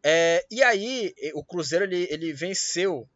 É, 0.03 0.45
e 0.49 0.63
aí 0.63 1.13
o 1.33 1.43
Cruzeiro 1.43 1.85
ele, 1.85 2.07
ele 2.09 2.33
venceu 2.33 3.07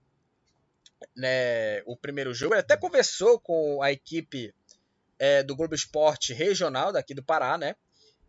né, 1.16 1.82
o 1.86 1.98
primeiro 1.98 2.34
jogo, 2.34 2.54
ele 2.54 2.62
até 2.62 2.78
conversou 2.78 3.40
com 3.40 3.82
a 3.82 3.92
equipe 3.92 4.54
é, 5.18 5.42
do 5.42 5.56
Globo 5.56 5.74
Esporte 5.74 6.34
regional 6.34 6.92
daqui 6.92 7.14
do 7.14 7.24
Pará, 7.24 7.58
né, 7.58 7.76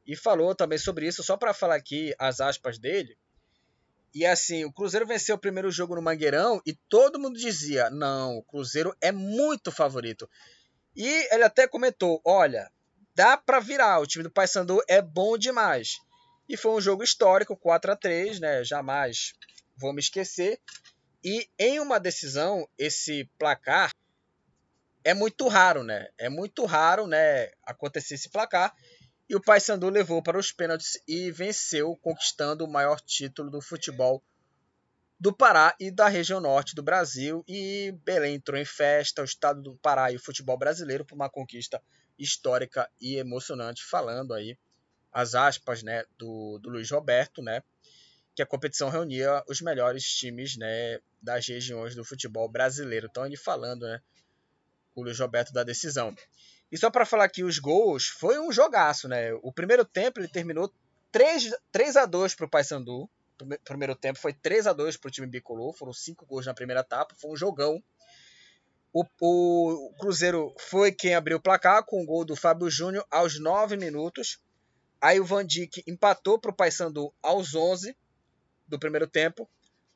e 0.06 0.16
falou 0.16 0.54
também 0.54 0.78
sobre 0.78 1.06
isso, 1.06 1.22
só 1.22 1.36
para 1.36 1.52
falar 1.52 1.74
aqui 1.74 2.14
as 2.18 2.40
aspas 2.40 2.78
dele, 2.78 3.16
e 4.16 4.24
assim, 4.24 4.64
o 4.64 4.72
Cruzeiro 4.72 5.06
venceu 5.06 5.36
o 5.36 5.38
primeiro 5.38 5.70
jogo 5.70 5.94
no 5.94 6.00
Mangueirão 6.00 6.58
e 6.64 6.72
todo 6.88 7.20
mundo 7.20 7.38
dizia: 7.38 7.90
não, 7.90 8.38
o 8.38 8.42
Cruzeiro 8.42 8.96
é 8.98 9.12
muito 9.12 9.70
favorito. 9.70 10.26
E 10.96 11.06
ele 11.30 11.42
até 11.42 11.68
comentou: 11.68 12.22
olha, 12.24 12.72
dá 13.14 13.36
para 13.36 13.60
virar, 13.60 14.00
o 14.00 14.06
time 14.06 14.22
do 14.24 14.30
Paysandu 14.30 14.82
é 14.88 15.02
bom 15.02 15.36
demais. 15.36 15.98
E 16.48 16.56
foi 16.56 16.72
um 16.72 16.80
jogo 16.80 17.02
histórico, 17.02 17.56
4 17.56 17.92
a 17.92 17.96
3 17.96 18.40
né? 18.40 18.64
Jamais 18.64 19.32
vou 19.76 19.92
me 19.92 20.00
esquecer. 20.00 20.60
E 21.24 21.48
em 21.58 21.80
uma 21.80 21.98
decisão, 21.98 22.68
esse 22.78 23.24
placar 23.38 23.90
é 25.04 25.14
muito 25.14 25.48
raro, 25.48 25.82
né? 25.82 26.08
É 26.18 26.28
muito 26.28 26.64
raro, 26.64 27.06
né, 27.06 27.50
acontecer 27.62 28.14
esse 28.14 28.28
placar. 28.28 28.74
E 29.28 29.34
o 29.34 29.40
Paysandu 29.40 29.88
levou 29.88 30.22
para 30.22 30.38
os 30.38 30.52
pênaltis 30.52 31.00
e 31.06 31.30
venceu, 31.30 31.96
conquistando 31.96 32.64
o 32.64 32.70
maior 32.70 33.00
título 33.00 33.50
do 33.50 33.60
futebol 33.60 34.22
do 35.18 35.32
Pará 35.32 35.74
e 35.80 35.90
da 35.90 36.08
região 36.08 36.40
norte 36.40 36.74
do 36.74 36.82
Brasil. 36.82 37.44
E 37.48 37.92
Belém 38.04 38.36
entrou 38.36 38.58
em 38.58 38.64
festa, 38.64 39.22
o 39.22 39.24
estado 39.24 39.62
do 39.62 39.76
Pará 39.76 40.12
e 40.12 40.16
o 40.16 40.22
futebol 40.22 40.56
brasileiro 40.56 41.04
por 41.04 41.14
uma 41.14 41.30
conquista 41.30 41.82
histórica 42.18 42.88
e 43.00 43.16
emocionante, 43.16 43.84
falando 43.84 44.32
aí 44.32 44.56
as 45.16 45.34
aspas 45.34 45.82
né, 45.82 46.04
do, 46.18 46.58
do 46.58 46.68
Luiz 46.68 46.90
Roberto, 46.90 47.40
né, 47.40 47.62
que 48.34 48.42
a 48.42 48.46
competição 48.46 48.90
reunia 48.90 49.42
os 49.48 49.62
melhores 49.62 50.04
times 50.04 50.58
né, 50.58 51.00
das 51.22 51.48
regiões 51.48 51.94
do 51.94 52.04
futebol 52.04 52.46
brasileiro. 52.46 53.08
Então 53.10 53.24
ele 53.24 53.34
falando, 53.34 53.86
né, 53.86 54.02
o 54.94 55.02
Luiz 55.02 55.18
Roberto 55.18 55.54
da 55.54 55.64
decisão. 55.64 56.14
E 56.70 56.76
só 56.76 56.90
para 56.90 57.06
falar 57.06 57.30
que 57.30 57.42
os 57.42 57.58
gols 57.58 58.08
foi 58.08 58.38
um 58.38 58.52
jogaço, 58.52 59.08
né? 59.08 59.32
O 59.42 59.50
primeiro 59.50 59.86
tempo 59.86 60.20
ele 60.20 60.28
terminou 60.28 60.70
3, 61.10 61.50
3 61.72 61.96
a 61.96 62.04
2 62.04 62.34
para 62.34 62.44
o 62.44 62.50
Paysandu. 62.50 63.08
primeiro 63.64 63.94
tempo 63.96 64.18
foi 64.18 64.34
3 64.34 64.66
a 64.66 64.74
2 64.74 64.98
para 64.98 65.08
o 65.08 65.10
time 65.10 65.26
bicolor, 65.26 65.72
foram 65.72 65.94
cinco 65.94 66.26
gols 66.26 66.44
na 66.44 66.52
primeira 66.52 66.82
etapa, 66.82 67.14
foi 67.18 67.30
um 67.30 67.36
jogão. 67.36 67.82
O, 68.92 69.04
o, 69.20 69.94
Cruzeiro 69.98 70.54
foi 70.58 70.92
quem 70.92 71.14
abriu 71.14 71.38
o 71.38 71.40
placar 71.40 71.84
com 71.84 72.02
o 72.02 72.06
gol 72.06 72.22
do 72.22 72.36
Fábio 72.36 72.68
Júnior 72.68 73.06
aos 73.10 73.40
9 73.40 73.78
minutos. 73.78 74.40
Aí 75.00 75.20
o 75.20 75.24
Van 75.24 75.44
Dijk 75.44 75.82
empatou 75.86 76.38
para 76.38 76.50
o 76.50 76.54
Paysandu 76.54 77.12
aos 77.22 77.54
11 77.54 77.96
do 78.66 78.78
primeiro 78.78 79.06
tempo. 79.06 79.48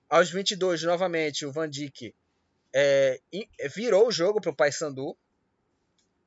Aos 0.08 0.30
22, 0.30 0.82
novamente, 0.82 1.46
o 1.46 1.52
Van 1.52 1.68
Dijk 1.68 2.14
é, 2.72 3.20
virou 3.74 4.08
o 4.08 4.12
jogo 4.12 4.40
para 4.40 4.50
o 4.50 4.56
Paysandu. 4.56 5.16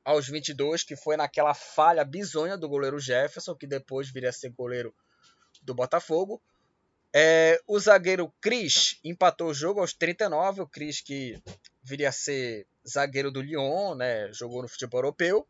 Aos 0.04 0.28
22, 0.28 0.82
que 0.82 0.96
foi 0.96 1.16
naquela 1.16 1.54
falha 1.54 2.04
bizonha 2.04 2.58
do 2.58 2.68
goleiro 2.68 3.00
Jefferson, 3.00 3.54
que 3.54 3.66
depois 3.66 4.10
viria 4.10 4.28
a 4.28 4.32
ser 4.32 4.50
goleiro 4.50 4.94
do 5.62 5.74
Botafogo. 5.74 6.42
É, 7.16 7.60
o 7.66 7.78
zagueiro 7.78 8.30
Cris 8.40 8.98
empatou 9.04 9.48
o 9.48 9.54
jogo 9.54 9.80
aos 9.80 9.94
39. 9.94 10.62
O 10.62 10.66
Cris 10.66 11.00
que 11.00 11.40
viria 11.82 12.08
a 12.08 12.12
ser 12.12 12.66
zagueiro 12.86 13.30
do 13.30 13.40
Lyon, 13.40 13.94
né? 13.94 14.32
Jogou 14.32 14.60
no 14.60 14.68
futebol 14.68 14.98
europeu. 14.98 15.46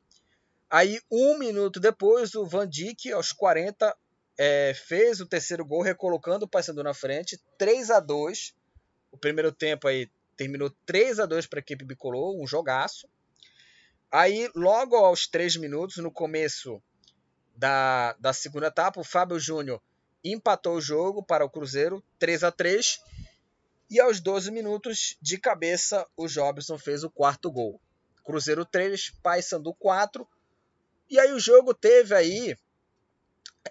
Aí, 0.75 1.01
um 1.09 1.39
minuto 1.39 1.79
depois, 1.79 2.35
o 2.35 2.45
Van 2.45 2.69
Dijk, 2.69 3.13
aos 3.13 3.31
40, 3.31 3.97
é, 4.37 4.75
fez 4.75 5.21
o 5.21 5.27
terceiro 5.27 5.65
gol, 5.65 5.83
recolocando 5.83 6.47
o 6.47 6.49
Paysandu 6.49 6.83
na 6.83 6.93
frente, 6.93 7.41
3 7.57 7.93
a 7.93 8.01
2 8.01 8.53
O 9.13 9.17
primeiro 9.17 9.53
tempo 9.53 9.87
aí 9.87 10.11
terminou 10.37 10.75
3 10.85 11.21
a 11.21 11.27
2 11.27 11.47
para 11.47 11.61
a 11.61 11.63
equipe 11.63 11.85
bicolor, 11.85 12.37
um 12.37 12.45
jogaço. 12.45 13.09
Aí, 14.11 14.51
logo 14.53 14.97
aos 14.97 15.29
3 15.29 15.59
minutos, 15.59 15.99
no 15.99 16.11
começo 16.11 16.83
da, 17.55 18.15
da 18.15 18.33
segunda 18.33 18.67
etapa, 18.67 18.99
o 18.99 19.05
Fábio 19.05 19.39
Júnior 19.39 19.81
empatou 20.25 20.75
o 20.75 20.81
jogo 20.81 21.23
para 21.23 21.45
o 21.45 21.51
Cruzeiro, 21.51 22.03
3 22.19 22.43
a 22.43 22.51
3 22.51 23.01
E 23.89 24.01
aos 24.01 24.19
12 24.19 24.51
minutos, 24.51 25.17
de 25.23 25.39
cabeça, 25.39 26.05
o 26.17 26.27
Jobson 26.27 26.77
fez 26.77 27.05
o 27.05 27.11
quarto 27.11 27.49
gol. 27.49 27.81
Cruzeiro 28.25 28.65
3, 28.65 29.11
Paysandu 29.23 29.73
4. 29.75 30.29
E 31.09 31.19
aí 31.19 31.33
o 31.33 31.41
jogo 31.41 31.75
teve 31.75 32.15
aí, 32.15 32.57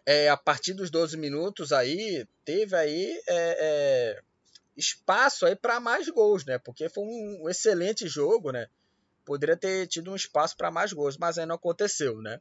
é, 0.06 0.30
a 0.30 0.38
partir 0.38 0.74
dos 0.74 0.90
12 0.90 1.18
minutos 1.18 1.72
aí, 1.72 2.28
teve 2.46 2.76
aí 2.76 3.22
é, 3.28 3.58
é, 3.60 4.22
espaço 4.78 5.46
aí 5.46 5.56
para 5.56 5.80
mais 5.80 6.08
gols, 6.10 6.46
né? 6.46 6.58
Porque 6.58 6.90
foi 6.90 7.04
um 7.04 7.50
excelente 7.50 8.08
jogo, 8.08 8.52
né? 8.52 8.68
Poderia 9.26 9.56
ter 9.56 9.88
tido 9.88 10.12
um 10.12 10.16
espaço 10.16 10.56
para 10.58 10.72
mais 10.72 10.92
gols, 10.94 11.18
mas 11.18 11.38
aí 11.38 11.46
não 11.46 11.56
aconteceu, 11.56 12.22
né? 12.22 12.40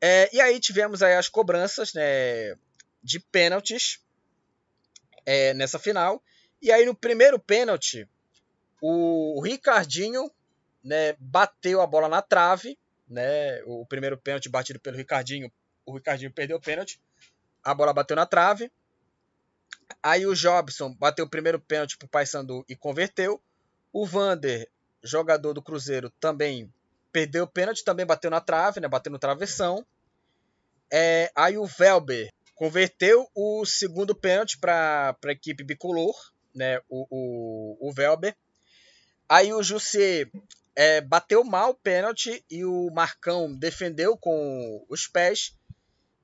É, 0.00 0.28
e 0.34 0.40
aí 0.40 0.58
tivemos 0.58 1.02
aí 1.02 1.14
as 1.14 1.28
cobranças, 1.28 1.92
né? 1.94 2.56
de 3.02 3.18
pênaltis 3.18 4.00
é, 5.26 5.52
nessa 5.54 5.78
final. 5.78 6.22
E 6.60 6.70
aí 6.70 6.86
no 6.86 6.94
primeiro 6.94 7.38
pênalti, 7.38 8.08
o 8.80 9.40
Ricardinho 9.42 10.30
né, 10.82 11.14
bateu 11.18 11.80
a 11.80 11.86
bola 11.86 12.08
na 12.08 12.22
trave. 12.22 12.78
Né, 13.08 13.62
o 13.64 13.84
primeiro 13.84 14.16
pênalti 14.16 14.48
batido 14.48 14.80
pelo 14.80 14.96
Ricardinho, 14.96 15.52
o 15.84 15.94
Ricardinho 15.94 16.32
perdeu 16.32 16.56
o 16.56 16.60
pênalti. 16.60 17.00
A 17.62 17.74
bola 17.74 17.92
bateu 17.92 18.16
na 18.16 18.26
trave. 18.26 18.70
Aí 20.02 20.26
o 20.26 20.34
Jobson 20.34 20.94
bateu 20.94 21.24
o 21.24 21.28
primeiro 21.28 21.60
pênalti 21.60 21.96
para 21.96 22.06
o 22.06 22.08
Paysandu 22.08 22.64
e 22.68 22.74
converteu. 22.74 23.40
O 23.92 24.06
Vander, 24.06 24.68
jogador 25.02 25.52
do 25.52 25.62
Cruzeiro, 25.62 26.10
também 26.18 26.72
perdeu 27.12 27.44
o 27.44 27.48
pênalti, 27.48 27.84
também 27.84 28.06
bateu 28.06 28.30
na 28.30 28.40
trave, 28.40 28.80
né, 28.80 28.88
bateu 28.88 29.12
no 29.12 29.18
travessão. 29.18 29.84
É, 30.90 31.30
aí 31.34 31.58
o 31.58 31.66
Velber 31.66 32.32
converteu 32.54 33.28
o 33.34 33.64
segundo 33.66 34.14
pênalti 34.14 34.58
para 34.58 35.16
a 35.24 35.32
equipe 35.32 35.62
bicolor, 35.62 36.14
né, 36.54 36.80
o, 36.88 37.06
o, 37.10 37.88
o 37.88 37.92
Velber. 37.92 38.34
Aí 39.28 39.52
o 39.52 39.62
Jussier 39.62 40.30
é, 40.74 41.00
bateu 41.00 41.44
mal 41.44 41.70
o 41.70 41.74
pênalti 41.74 42.44
e 42.50 42.64
o 42.64 42.90
Marcão 42.90 43.54
defendeu 43.54 44.16
com 44.16 44.84
os 44.88 45.06
pés. 45.06 45.56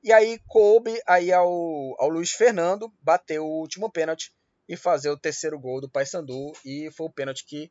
E 0.03 0.13
aí 0.13 0.41
coube 0.47 1.01
aí 1.07 1.33
ao, 1.33 1.49
ao 1.99 2.09
Luiz 2.09 2.31
Fernando 2.31 2.93
bater 3.03 3.41
o 3.41 3.47
último 3.47 3.91
pênalti 3.91 4.33
e 4.69 4.77
fazer 4.77 5.11
o 5.11 5.19
terceiro 5.19 5.59
gol 5.59 5.81
do 5.81 5.89
Paysandu. 5.89 6.53
E 6.65 6.91
foi 6.93 7.07
o 7.07 7.13
pênalti 7.13 7.45
que 7.45 7.71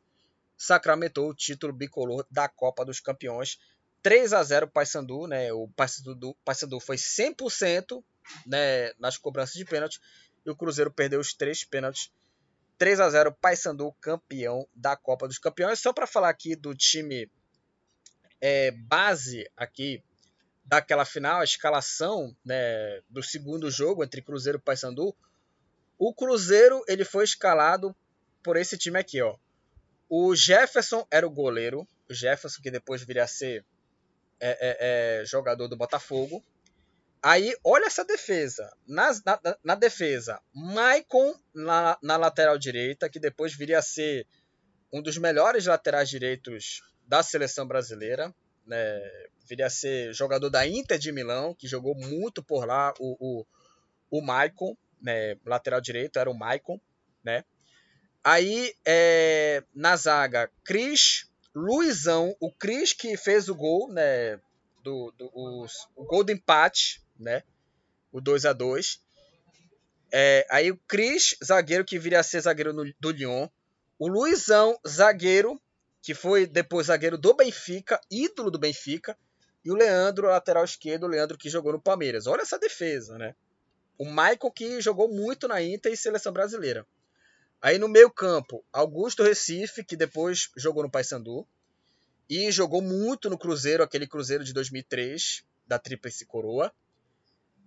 sacramentou 0.56 1.30
o 1.30 1.34
título 1.34 1.72
bicolor 1.72 2.26
da 2.30 2.48
Copa 2.48 2.84
dos 2.84 3.00
Campeões. 3.00 3.58
3 4.02 4.32
a 4.32 4.42
0 4.42 4.68
Paysandu, 4.68 5.26
né? 5.26 5.52
O 5.52 5.68
Paysandu, 5.68 6.36
Paysandu 6.44 6.80
foi 6.80 6.96
100% 6.96 8.02
né, 8.46 8.92
nas 8.98 9.16
cobranças 9.16 9.54
de 9.54 9.64
pênalti. 9.64 10.00
E 10.44 10.50
o 10.50 10.56
Cruzeiro 10.56 10.90
perdeu 10.90 11.20
os 11.20 11.34
três 11.34 11.64
pênaltis. 11.64 12.12
3 12.78 13.00
a 13.00 13.10
0 13.10 13.32
Paysandu, 13.32 13.92
campeão 14.00 14.66
da 14.74 14.96
Copa 14.96 15.26
dos 15.26 15.38
Campeões. 15.38 15.80
Só 15.80 15.92
para 15.92 16.06
falar 16.06 16.28
aqui 16.28 16.54
do 16.54 16.74
time 16.74 17.30
é, 18.40 18.70
base 18.70 19.50
aqui 19.56 20.02
daquela 20.64 21.04
final, 21.04 21.40
a 21.40 21.44
escalação 21.44 22.36
né, 22.44 23.00
do 23.08 23.22
segundo 23.22 23.70
jogo 23.70 24.04
entre 24.04 24.22
Cruzeiro 24.22 24.58
e 24.58 24.60
Paysandu. 24.60 25.14
O 25.98 26.14
Cruzeiro 26.14 26.84
ele 26.86 27.04
foi 27.04 27.24
escalado 27.24 27.94
por 28.42 28.56
esse 28.56 28.78
time 28.78 28.98
aqui, 28.98 29.20
ó. 29.20 29.36
O 30.08 30.34
Jefferson 30.36 31.06
era 31.10 31.26
o 31.26 31.30
goleiro. 31.30 31.86
O 32.08 32.14
Jefferson 32.14 32.62
que 32.62 32.70
depois 32.70 33.02
viria 33.02 33.24
a 33.24 33.28
ser 33.28 33.64
é, 34.40 35.18
é, 35.20 35.20
é 35.20 35.24
jogador 35.24 35.66
do 35.68 35.76
Botafogo. 35.76 36.44
Aí, 37.22 37.54
olha 37.64 37.86
essa 37.86 38.04
defesa. 38.04 38.72
na, 38.86 39.12
na, 39.64 39.74
defesa, 39.74 40.40
Maicon 40.54 41.34
na, 41.54 41.98
na 42.02 42.16
lateral 42.16 42.56
direita, 42.56 43.08
que 43.08 43.18
depois 43.18 43.54
viria 43.54 43.78
a 43.78 43.82
ser 43.82 44.26
um 44.92 45.02
dos 45.02 45.18
melhores 45.18 45.66
laterais 45.66 46.08
direitos 46.08 46.80
da 47.06 47.22
seleção 47.22 47.66
brasileira. 47.66 48.34
Né? 48.64 49.00
Viria 49.48 49.66
a 49.66 49.70
ser 49.70 50.12
jogador 50.12 50.48
da 50.48 50.66
Inter 50.66 50.98
de 50.98 51.10
Milão, 51.10 51.54
que 51.54 51.66
jogou 51.66 51.94
muito 51.94 52.42
por 52.42 52.66
lá, 52.66 52.94
o, 53.00 53.16
o, 53.18 53.46
o 54.10 54.22
Maicon, 54.22 54.76
né? 55.02 55.36
lateral 55.44 55.80
direito 55.80 56.18
era 56.18 56.30
o 56.30 56.38
Maicon. 56.38 56.80
Né? 57.24 57.44
Aí, 58.22 58.74
é, 58.86 59.64
na 59.74 59.96
zaga, 59.96 60.50
Cris, 60.64 61.28
Luizão, 61.54 62.36
o 62.38 62.52
Cris 62.52 62.92
que 62.92 63.16
fez 63.16 63.48
o 63.48 63.54
gol, 63.54 63.92
né? 63.92 64.38
Do, 64.84 65.12
do 65.18 65.30
o 65.96 66.04
gol 66.04 66.22
do 66.22 66.32
empate 66.32 67.02
né? 67.18 67.42
O 68.12 68.20
2 68.20 68.44
a 68.46 68.52
2 68.52 69.00
é, 70.10 70.46
Aí 70.50 70.70
o 70.70 70.76
Cris, 70.88 71.36
zagueiro, 71.44 71.84
que 71.84 71.98
viria 71.98 72.20
a 72.20 72.22
ser 72.22 72.40
zagueiro 72.40 72.72
no, 72.72 72.84
do 72.98 73.10
Lyon. 73.10 73.48
O 73.98 74.08
Luizão, 74.08 74.78
zagueiro, 74.86 75.60
que 76.00 76.14
foi 76.14 76.46
depois 76.46 76.86
zagueiro 76.86 77.18
do 77.18 77.34
Benfica, 77.34 78.00
ídolo 78.10 78.50
do 78.50 78.58
Benfica. 78.58 79.16
E 79.64 79.70
o 79.70 79.74
Leandro, 79.74 80.28
lateral 80.28 80.64
esquerdo, 80.64 81.04
o 81.04 81.08
Leandro 81.08 81.36
que 81.36 81.50
jogou 81.50 81.72
no 81.72 81.80
Palmeiras. 81.80 82.26
Olha 82.26 82.42
essa 82.42 82.58
defesa, 82.58 83.18
né? 83.18 83.34
O 83.98 84.04
Michael 84.04 84.52
que 84.54 84.80
jogou 84.80 85.08
muito 85.08 85.48
na 85.48 85.60
Inter 85.60 85.92
e 85.92 85.96
seleção 85.96 86.32
brasileira. 86.32 86.86
Aí 87.60 87.76
no 87.76 87.88
meio 87.88 88.08
campo, 88.08 88.64
Augusto 88.72 89.24
Recife, 89.24 89.84
que 89.84 89.96
depois 89.96 90.50
jogou 90.56 90.84
no 90.84 90.90
Paysandu. 90.90 91.46
E 92.30 92.52
jogou 92.52 92.80
muito 92.80 93.28
no 93.28 93.38
Cruzeiro, 93.38 93.82
aquele 93.82 94.06
Cruzeiro 94.06 94.44
de 94.44 94.52
2003, 94.52 95.42
da 95.66 95.78
Tríplice 95.78 96.24
Coroa 96.24 96.72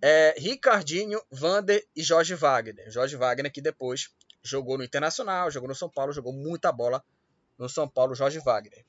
é, 0.02 0.34
Ricardinho, 0.38 1.22
Vander 1.30 1.86
e 1.96 2.02
Jorge 2.02 2.34
Wagner. 2.34 2.90
Jorge 2.90 3.16
Wagner 3.16 3.52
que 3.52 3.62
depois 3.62 4.10
jogou 4.44 4.78
no 4.78 4.84
Internacional, 4.84 5.52
jogou 5.52 5.70
no 5.70 5.76
São 5.76 5.90
Paulo, 5.90 6.12
jogou 6.12 6.34
muita 6.34 6.72
bola 6.72 7.04
no 7.58 7.70
São 7.70 7.88
Paulo, 7.88 8.16
Jorge 8.16 8.40
Wagner. 8.40 8.84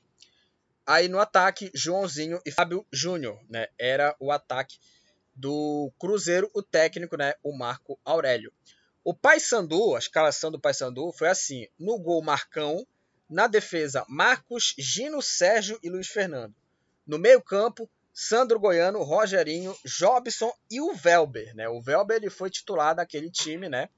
Aí 0.85 1.07
no 1.07 1.19
ataque, 1.19 1.71
Joãozinho 1.73 2.41
e 2.45 2.51
Fábio 2.51 2.85
Júnior, 2.91 3.39
né? 3.47 3.67
Era 3.77 4.15
o 4.19 4.31
ataque 4.31 4.77
do 5.35 5.91
Cruzeiro, 5.97 6.49
o 6.53 6.61
técnico, 6.61 7.15
né? 7.15 7.35
O 7.43 7.55
Marco 7.55 7.99
Aurélio. 8.03 8.51
O 9.03 9.13
Paysandu, 9.13 9.95
a 9.95 9.99
escalação 9.99 10.51
do 10.51 10.59
Paysandu 10.59 11.11
foi 11.13 11.29
assim: 11.29 11.67
no 11.79 11.97
gol 11.99 12.21
Marcão, 12.23 12.85
na 13.29 13.47
defesa 13.47 14.05
Marcos, 14.09 14.73
Gino, 14.77 15.21
Sérgio 15.21 15.79
e 15.81 15.89
Luiz 15.89 16.07
Fernando. 16.07 16.55
No 17.05 17.17
meio-campo, 17.17 17.89
Sandro 18.13 18.59
Goiano, 18.59 19.01
Rogerinho, 19.01 19.75
Jobson 19.83 20.53
e 20.69 20.79
o 20.79 20.93
Velber, 20.93 21.55
né? 21.55 21.67
O 21.67 21.81
Velber 21.81 22.17
ele 22.17 22.29
foi 22.29 22.49
titular 22.49 22.95
daquele 22.95 23.31
time, 23.31 23.67
né? 23.67 23.89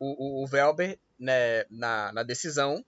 O, 0.00 0.40
o, 0.40 0.44
o 0.44 0.46
Velber 0.48 0.98
né, 1.18 1.64
na, 1.70 2.12
na 2.12 2.22
decisão. 2.24 2.84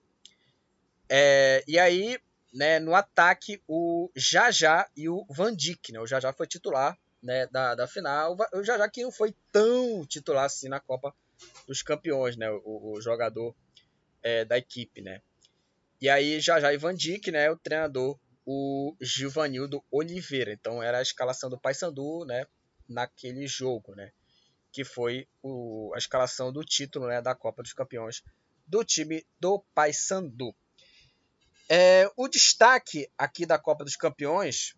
É, 1.07 1.63
e 1.65 1.79
aí, 1.79 2.19
né, 2.53 2.77
no 2.79 2.93
ataque, 2.93 3.61
o 3.67 4.11
Jajá 4.15 4.89
e 4.97 5.07
o 5.07 5.25
Van 5.29 5.55
Dijk, 5.55 5.93
né? 5.93 5.99
O 6.01 6.07
Jajá 6.07 6.33
foi 6.33 6.45
titular 6.45 6.97
né, 7.21 7.47
da, 7.47 7.73
da 7.73 7.87
final. 7.87 8.35
O 8.53 8.63
Jajá 8.63 8.89
que 8.89 9.03
não 9.03 9.11
foi 9.11 9.33
tão 9.49 10.05
titular 10.05 10.45
assim 10.45 10.67
na 10.67 10.81
Copa 10.81 11.15
dos 11.65 11.81
Campeões, 11.81 12.35
né? 12.35 12.51
O, 12.51 12.95
o 12.95 13.01
jogador 13.01 13.55
é, 14.21 14.43
da 14.43 14.57
equipe, 14.57 15.01
né? 15.01 15.21
E 16.01 16.09
aí, 16.09 16.41
Jajá 16.41 16.73
e 16.73 16.77
Van 16.77 16.93
Dijk, 16.93 17.31
né? 17.31 17.49
O 17.49 17.55
treinador 17.55 18.19
o 18.45 18.95
Givanildo 19.01 19.83
Oliveira. 19.91 20.51
Então 20.51 20.81
era 20.81 20.99
a 20.99 21.01
escalação 21.01 21.49
do 21.49 21.59
Paysandu, 21.59 22.25
né, 22.25 22.45
naquele 22.87 23.47
jogo, 23.47 23.95
né? 23.95 24.11
que 24.73 24.83
foi 24.83 25.27
o, 25.43 25.91
a 25.93 25.97
escalação 25.99 26.51
do 26.51 26.65
título 26.65 27.07
né, 27.07 27.21
da 27.21 27.35
Copa 27.35 27.61
dos 27.61 27.73
Campeões 27.73 28.23
do 28.65 28.83
time 28.83 29.23
do 29.39 29.63
Paysandu. 29.75 30.53
É, 31.69 32.11
o 32.17 32.27
destaque 32.27 33.07
aqui 33.15 33.45
da 33.45 33.59
Copa 33.59 33.83
dos 33.83 33.95
Campeões, 33.95 34.75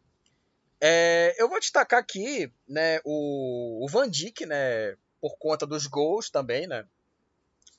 é, 0.82 1.34
eu 1.38 1.48
vou 1.48 1.60
destacar 1.60 2.00
aqui 2.00 2.52
né, 2.68 3.00
o, 3.06 3.86
o 3.86 3.88
Van 3.88 4.10
Dijk, 4.10 4.46
né, 4.46 4.98
por 5.22 5.38
conta 5.38 5.66
dos 5.66 5.88
gols 5.88 6.30
também, 6.30 6.68
né? 6.68 6.86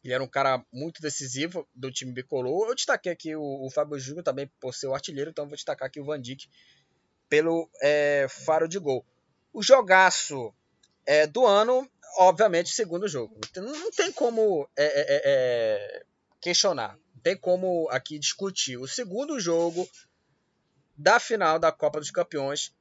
Ele 0.07 0.14
era 0.14 0.22
um 0.22 0.28
cara 0.28 0.64
muito 0.72 1.02
decisivo 1.02 1.68
do 1.74 1.90
time 1.90 2.12
bicolor. 2.12 2.68
Eu 2.68 2.74
destaquei 2.74 3.11
aqui 3.11 3.34
o, 3.34 3.66
o 3.66 3.70
Fábio 3.70 3.98
Júnior 3.98 4.22
também 4.22 4.48
por 4.61 4.72
ser 4.72 4.86
o 4.86 4.94
artilheiro, 4.94 5.30
então 5.30 5.46
vou 5.46 5.57
destacar 5.57 5.88
aqui 5.88 6.00
o 6.00 6.04
Van 6.04 6.20
Dijk 6.20 6.48
pelo 7.28 7.68
é, 7.82 8.26
faro 8.28 8.68
de 8.68 8.78
gol. 8.78 9.04
O 9.52 9.62
jogaço 9.62 10.54
é, 11.04 11.26
do 11.26 11.44
ano, 11.44 11.90
obviamente, 12.18 12.70
segundo 12.70 13.09
jogo. 13.09 13.36
Não, 13.57 13.64
não 13.64 13.90
tem 13.90 14.12
como 14.12 14.68
é, 14.76 14.84
é, 14.84 15.00
é, 15.00 15.22
é, 15.24 16.02
questionar, 16.40 16.96
não 17.14 17.22
tem 17.22 17.36
como 17.36 17.88
aqui 17.90 18.18
discutir. 18.18 18.76
O 18.76 18.86
segundo 18.86 19.40
jogo 19.40 19.88
da 20.96 21.18
final 21.18 21.59
da 21.59 21.72
Copa 21.72 21.98
dos 21.98 22.12
Campeões 22.12 22.72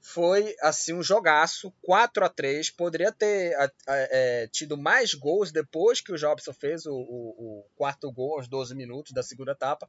foi 0.00 0.56
assim 0.60 0.94
um 0.94 1.02
jogaço 1.02 1.72
4 1.82 2.24
a 2.24 2.28
3 2.28 2.70
poderia 2.70 3.12
ter 3.12 3.54
é, 3.86 4.48
tido 4.50 4.76
mais 4.76 5.12
gols 5.12 5.52
depois 5.52 6.00
que 6.00 6.12
o 6.12 6.16
Jobson 6.16 6.52
fez 6.54 6.86
o, 6.86 6.94
o, 6.94 7.34
o, 7.38 7.64
quarto 7.76 8.10
gol 8.10 8.36
aos 8.36 8.48
12 8.48 8.74
minutos 8.74 9.12
da 9.12 9.22
segunda 9.22 9.52
etapa. 9.52 9.88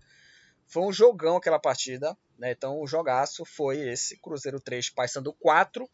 Foi 0.68 0.84
um 0.84 0.92
jogão 0.92 1.38
aquela 1.38 1.60
partida 1.60 2.18
né? 2.38 2.52
então 2.52 2.82
o 2.82 2.88
jogaço 2.88 3.46
foi 3.46 3.80
esse 3.80 4.18
Cruzeiro 4.18 4.60
3 4.60 4.90
Paysandu 4.90 5.34
4 5.34 5.90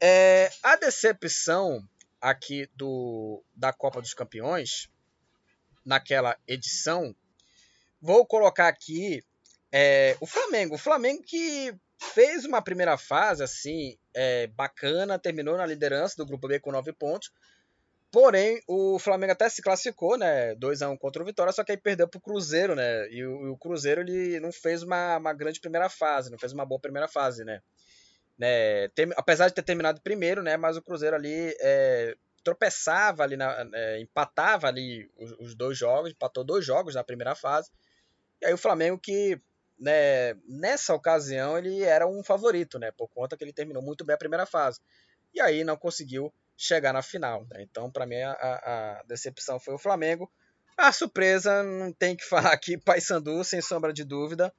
é, 0.00 0.50
a 0.62 0.76
decepção 0.76 1.82
aqui 2.20 2.68
do 2.74 3.42
da 3.54 3.72
Copa 3.72 4.00
dos 4.00 4.14
Campeões 4.14 4.90
naquela 5.84 6.38
edição 6.46 7.14
vou 8.00 8.26
colocar 8.26 8.68
aqui 8.68 9.22
é, 9.72 10.16
o 10.20 10.26
Flamengo. 10.26 10.74
O 10.74 10.78
Flamengo 10.78 11.22
que 11.22 11.74
fez 12.00 12.44
uma 12.44 12.62
primeira 12.62 12.96
fase 12.96 13.42
assim 13.42 13.98
é, 14.14 14.46
bacana, 14.46 15.18
terminou 15.18 15.56
na 15.56 15.66
liderança 15.66 16.16
do 16.16 16.26
grupo 16.26 16.48
B 16.48 16.58
com 16.58 16.72
9 16.72 16.92
pontos. 16.94 17.30
Porém, 18.10 18.60
o 18.66 18.98
Flamengo 18.98 19.32
até 19.32 19.48
se 19.48 19.62
classificou, 19.62 20.18
né? 20.18 20.54
2 20.56 20.82
a 20.82 20.88
1 20.88 20.96
contra 20.96 21.22
o 21.22 21.26
Vitória, 21.26 21.52
só 21.52 21.62
que 21.62 21.70
aí 21.70 21.78
perdeu 21.78 22.08
pro 22.08 22.20
Cruzeiro, 22.20 22.74
né? 22.74 23.08
E 23.08 23.24
o, 23.24 23.52
o 23.52 23.56
Cruzeiro 23.56 24.00
ele 24.00 24.40
não 24.40 24.50
fez 24.50 24.82
uma, 24.82 25.18
uma, 25.18 25.32
grande 25.32 25.60
primeira 25.60 25.88
fase, 25.88 26.30
não 26.30 26.38
fez 26.38 26.52
uma 26.52 26.66
boa 26.66 26.80
primeira 26.80 27.06
fase, 27.06 27.44
né? 27.44 27.62
né? 28.36 28.88
Tem, 28.88 29.08
apesar 29.16 29.46
de 29.46 29.54
ter 29.54 29.62
terminado 29.62 30.00
primeiro, 30.00 30.42
né? 30.42 30.56
Mas 30.56 30.76
o 30.76 30.82
Cruzeiro 30.82 31.14
ali 31.14 31.54
é, 31.60 32.16
tropeçava 32.42 33.22
ali, 33.22 33.36
na, 33.36 33.68
é, 33.74 34.00
empatava 34.00 34.66
ali 34.66 35.08
os, 35.16 35.32
os, 35.38 35.54
dois 35.54 35.78
jogos, 35.78 36.10
empatou 36.10 36.42
dois 36.42 36.64
jogos 36.64 36.96
na 36.96 37.04
primeira 37.04 37.36
fase. 37.36 37.70
E 38.42 38.46
aí 38.46 38.54
o 38.54 38.58
Flamengo 38.58 38.98
que 38.98 39.40
né, 39.80 40.34
nessa 40.46 40.94
ocasião 40.94 41.56
ele 41.56 41.82
era 41.82 42.06
um 42.06 42.22
favorito, 42.22 42.78
né, 42.78 42.90
por 42.92 43.08
conta 43.08 43.36
que 43.36 43.42
ele 43.42 43.52
terminou 43.52 43.82
muito 43.82 44.04
bem 44.04 44.14
a 44.14 44.18
primeira 44.18 44.44
fase. 44.44 44.78
E 45.32 45.40
aí 45.40 45.64
não 45.64 45.76
conseguiu 45.76 46.32
chegar 46.56 46.92
na 46.92 47.02
final. 47.02 47.46
Né? 47.50 47.62
Então, 47.62 47.90
para 47.90 48.04
mim, 48.04 48.20
a, 48.20 48.32
a, 48.32 49.02
decepção 49.04 49.58
foi 49.58 49.74
o 49.74 49.78
Flamengo. 49.78 50.30
A 50.76 50.92
surpresa, 50.92 51.62
não 51.62 51.92
tem 51.92 52.14
que 52.14 52.24
falar 52.28 52.52
aqui, 52.52 52.76
Paysandu, 52.76 53.42
sem 53.42 53.62
sombra 53.62 53.92
de 53.92 54.04
dúvida, 54.04 54.52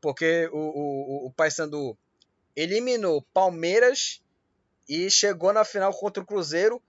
porque 0.00 0.48
o, 0.52 0.58
o, 0.58 1.26
o 1.26 1.32
Paysandu 1.32 1.98
eliminou 2.54 3.22
Palmeiras 3.34 4.22
e 4.88 5.10
chegou 5.10 5.52
na 5.52 5.64
final 5.64 5.92
contra 5.92 6.22
o 6.22 6.26
Cruzeiro, 6.26 6.80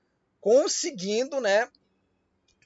conseguindo, 0.41 1.39
né, 1.39 1.69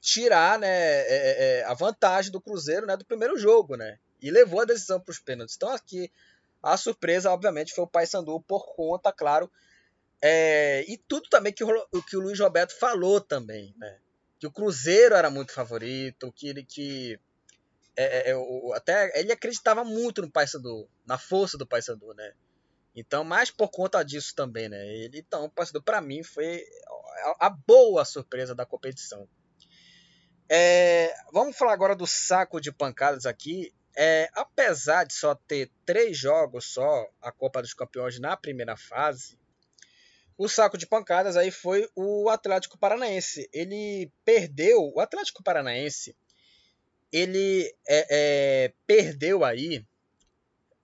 tirar, 0.02 0.58
né, 0.58 0.68
é, 0.68 1.06
é, 1.08 1.60
é 1.60 1.64
a 1.66 1.74
vantagem 1.74 2.32
do 2.32 2.42
Cruzeiro, 2.42 2.88
né, 2.88 2.98
do 2.98 3.06
primeiro 3.06 3.38
jogo, 3.38 3.78
né 3.78 4.00
e 4.22 4.32
levou 4.32 4.62
a 4.62 4.66
decisão 4.66 5.00
para 5.00 5.12
os 5.12 5.20
pênaltis. 5.20 5.56
Então 5.56 5.70
aqui 5.70 6.12
a 6.62 6.76
surpresa, 6.76 7.32
obviamente, 7.32 7.74
foi 7.74 7.84
o 7.84 7.88
Paysandu 7.88 8.42
por 8.42 8.76
conta, 8.76 9.12
claro, 9.12 9.50
é, 10.22 10.84
e 10.88 10.98
tudo 10.98 11.30
também 11.30 11.54
que 11.54 11.64
o, 11.64 11.88
que 12.04 12.18
o 12.18 12.20
Luiz 12.20 12.40
Roberto 12.40 12.78
falou 12.78 13.22
também, 13.22 13.74
né? 13.78 14.00
Que 14.40 14.48
o 14.48 14.52
Cruzeiro 14.52 15.16
era 15.16 15.30
muito 15.30 15.54
favorito, 15.54 16.32
que 16.32 16.48
ele 16.48 16.64
que 16.64 17.20
é, 17.96 18.32
é, 18.32 18.32
é 18.32 18.36
até 18.76 19.20
ele 19.20 19.32
acreditava 19.32 19.84
muito 19.84 20.22
no 20.22 20.32
Paysandu, 20.32 20.90
na 21.06 21.18
força 21.18 21.58
do 21.58 21.68
Paysandu, 21.68 22.14
né? 22.14 22.34
Então, 22.96 23.24
mais 23.24 23.52
por 23.52 23.70
conta 23.70 24.04
disso 24.04 24.34
também, 24.36 24.68
né? 24.68 24.88
Ele, 24.88 25.20
então, 25.20 25.46
o 25.46 25.50
Paysandu 25.50 25.84
para 25.84 26.02
mim 26.02 26.24
foi 26.24 26.66
a, 27.40 27.46
a, 27.46 27.50
boa 27.50 28.04
surpresa 28.04 28.56
da 28.56 28.66
competição. 28.66 29.28
É, 30.50 31.14
vamos 31.32 31.56
falar 31.56 31.74
agora 31.74 31.96
do 31.96 32.08
saco 32.08 32.60
de 32.60 32.72
pancadas 32.72 33.28
aqui. 33.28 33.72
É, 34.00 34.30
apesar 34.34 35.06
de 35.06 35.14
só 35.16 35.34
ter 35.34 35.72
três 35.84 36.16
jogos 36.16 36.66
só 36.66 37.10
a 37.20 37.32
Copa 37.32 37.64
dos 37.64 37.74
Campeões 37.74 38.20
na 38.20 38.38
primeira 38.38 38.78
fase, 38.78 39.40
o 40.38 40.48
saco 40.48 40.78
de 40.78 40.86
pancadas 40.86 41.36
aí 41.36 41.50
foi 41.50 41.90
o 41.96 42.30
Atlético 42.30 42.78
Paranaense. 42.78 43.50
Ele 43.52 44.12
perdeu, 44.24 44.92
o 44.94 45.00
Atlético 45.00 45.42
Paranaense, 45.42 46.16
ele 47.12 47.74
é, 47.88 48.08
é, 48.68 48.74
perdeu 48.86 49.44
aí 49.44 49.84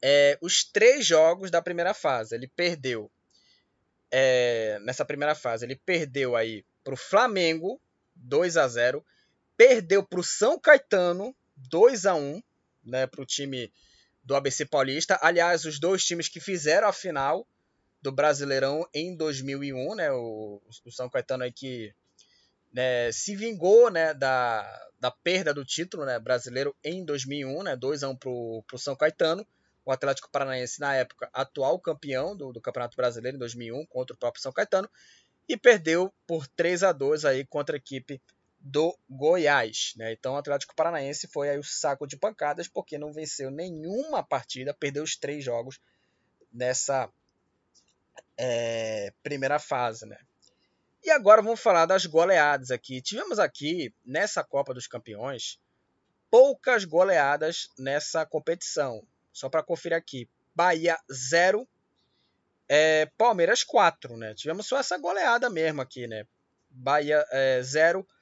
é, 0.02 0.36
os 0.42 0.64
três 0.64 1.06
jogos 1.06 1.52
da 1.52 1.62
primeira 1.62 1.94
fase. 1.94 2.34
Ele 2.34 2.48
perdeu 2.48 3.12
é, 4.10 4.80
nessa 4.82 5.06
primeira 5.06 5.36
fase, 5.36 5.66
ele 5.66 5.76
perdeu 5.76 6.36
aí 6.36 6.66
para 6.84 6.96
o 6.96 6.98
Flamengo 6.98 7.80
2 8.16 8.58
a 8.58 8.68
0, 8.68 9.06
perdeu 9.56 10.04
para 10.04 10.20
o 10.20 10.24
São 10.24 10.60
Caetano 10.60 11.36
2 11.56 12.08
a 12.08 12.16
1 12.16 12.42
né, 12.84 13.08
para 13.08 13.22
o 13.22 13.26
time 13.26 13.72
do 14.24 14.36
ABC 14.36 14.66
Paulista. 14.66 15.20
Aliás, 15.22 15.66
os 15.66 15.80
dois 15.80 16.04
times 16.04 16.28
que 16.28 16.40
fizeram 16.40 16.88
a 16.88 16.94
final 16.94 17.48
do 18.02 18.12
Brasileirão 18.12 18.88
em 18.94 19.16
2001, 19.16 19.96
né, 19.96 20.12
o, 20.12 20.62
o 20.86 20.92
São 20.92 21.10
Caetano 21.10 21.44
aí 21.44 21.52
que 21.52 21.94
né, 22.74 23.12
se 23.12 23.36
vingou 23.36 23.90
né, 23.90 24.14
da, 24.14 24.90
da 25.00 25.12
perda 25.12 25.54
do 25.54 25.64
título 25.64 26.06
né, 26.06 26.20
brasileiro 26.20 26.76
em 26.84 27.06
2001, 27.06 27.64
né, 27.64 27.76
2 27.76 28.04
a 28.04 28.10
1 28.10 28.16
para 28.16 28.30
o 28.30 28.78
São 28.78 28.96
Caetano. 28.96 29.46
O 29.86 29.92
Atlético 29.92 30.32
Paranaense, 30.32 30.80
na 30.80 30.96
época, 30.96 31.30
atual 31.34 31.78
campeão 31.78 32.36
do, 32.36 32.54
do 32.54 32.62
Campeonato 32.62 32.96
Brasileiro 32.96 33.36
em 33.36 33.40
2001 33.40 33.86
contra 33.86 34.16
o 34.16 34.18
próprio 34.18 34.42
São 34.42 34.52
Caetano 34.52 34.90
e 35.48 35.58
perdeu 35.58 36.14
por 36.26 36.48
3 36.48 36.84
a 36.84 36.92
2 36.92 37.26
aí 37.26 37.46
contra 37.46 37.76
a 37.76 37.78
equipe 37.78 38.22
do 38.64 38.98
Goiás. 39.10 39.94
Né? 39.98 40.14
Então 40.14 40.34
o 40.34 40.38
Atlético 40.38 40.74
Paranaense 40.74 41.28
foi 41.28 41.50
aí 41.50 41.60
o 41.60 41.64
saco 41.64 42.08
de 42.08 42.16
pancadas 42.16 42.68
porque 42.70 42.98
não 42.98 43.12
venceu 43.12 43.52
nenhuma 43.52 44.24
partida, 44.24 44.74
perdeu 44.74 45.04
os 45.04 45.18
três 45.18 45.44
jogos 45.44 45.82
nessa 46.52 47.10
é, 48.38 49.12
primeira 49.22 49.60
fase. 49.60 50.06
Né? 50.06 50.18
E 51.04 51.12
agora 51.12 51.42
vamos 51.42 51.60
falar 51.60 51.86
das 51.86 52.06
goleadas 52.06 52.72
aqui. 52.72 53.02
Tivemos 53.02 53.38
aqui 53.38 53.94
nessa 54.06 54.42
Copa 54.44 54.74
dos 54.74 54.88
Campeões 54.88 55.60
poucas 56.32 56.86
goleadas 56.86 57.70
nessa 57.78 58.26
competição. 58.26 59.06
Só 59.32 59.50
para 59.50 59.62
conferir 59.62 59.98
aqui: 59.98 60.28
Bahia 60.56 60.98
0, 61.12 61.68
é, 62.70 63.08
Palmeiras 63.18 63.64
4. 63.64 64.16
Né? 64.16 64.34
Tivemos 64.34 64.66
só 64.66 64.80
essa 64.80 64.98
goleada 64.98 65.50
mesmo 65.50 65.82
aqui. 65.82 66.08
Né? 66.08 66.26
Bahia 66.70 67.24
0, 67.62 68.00
é, 68.00 68.13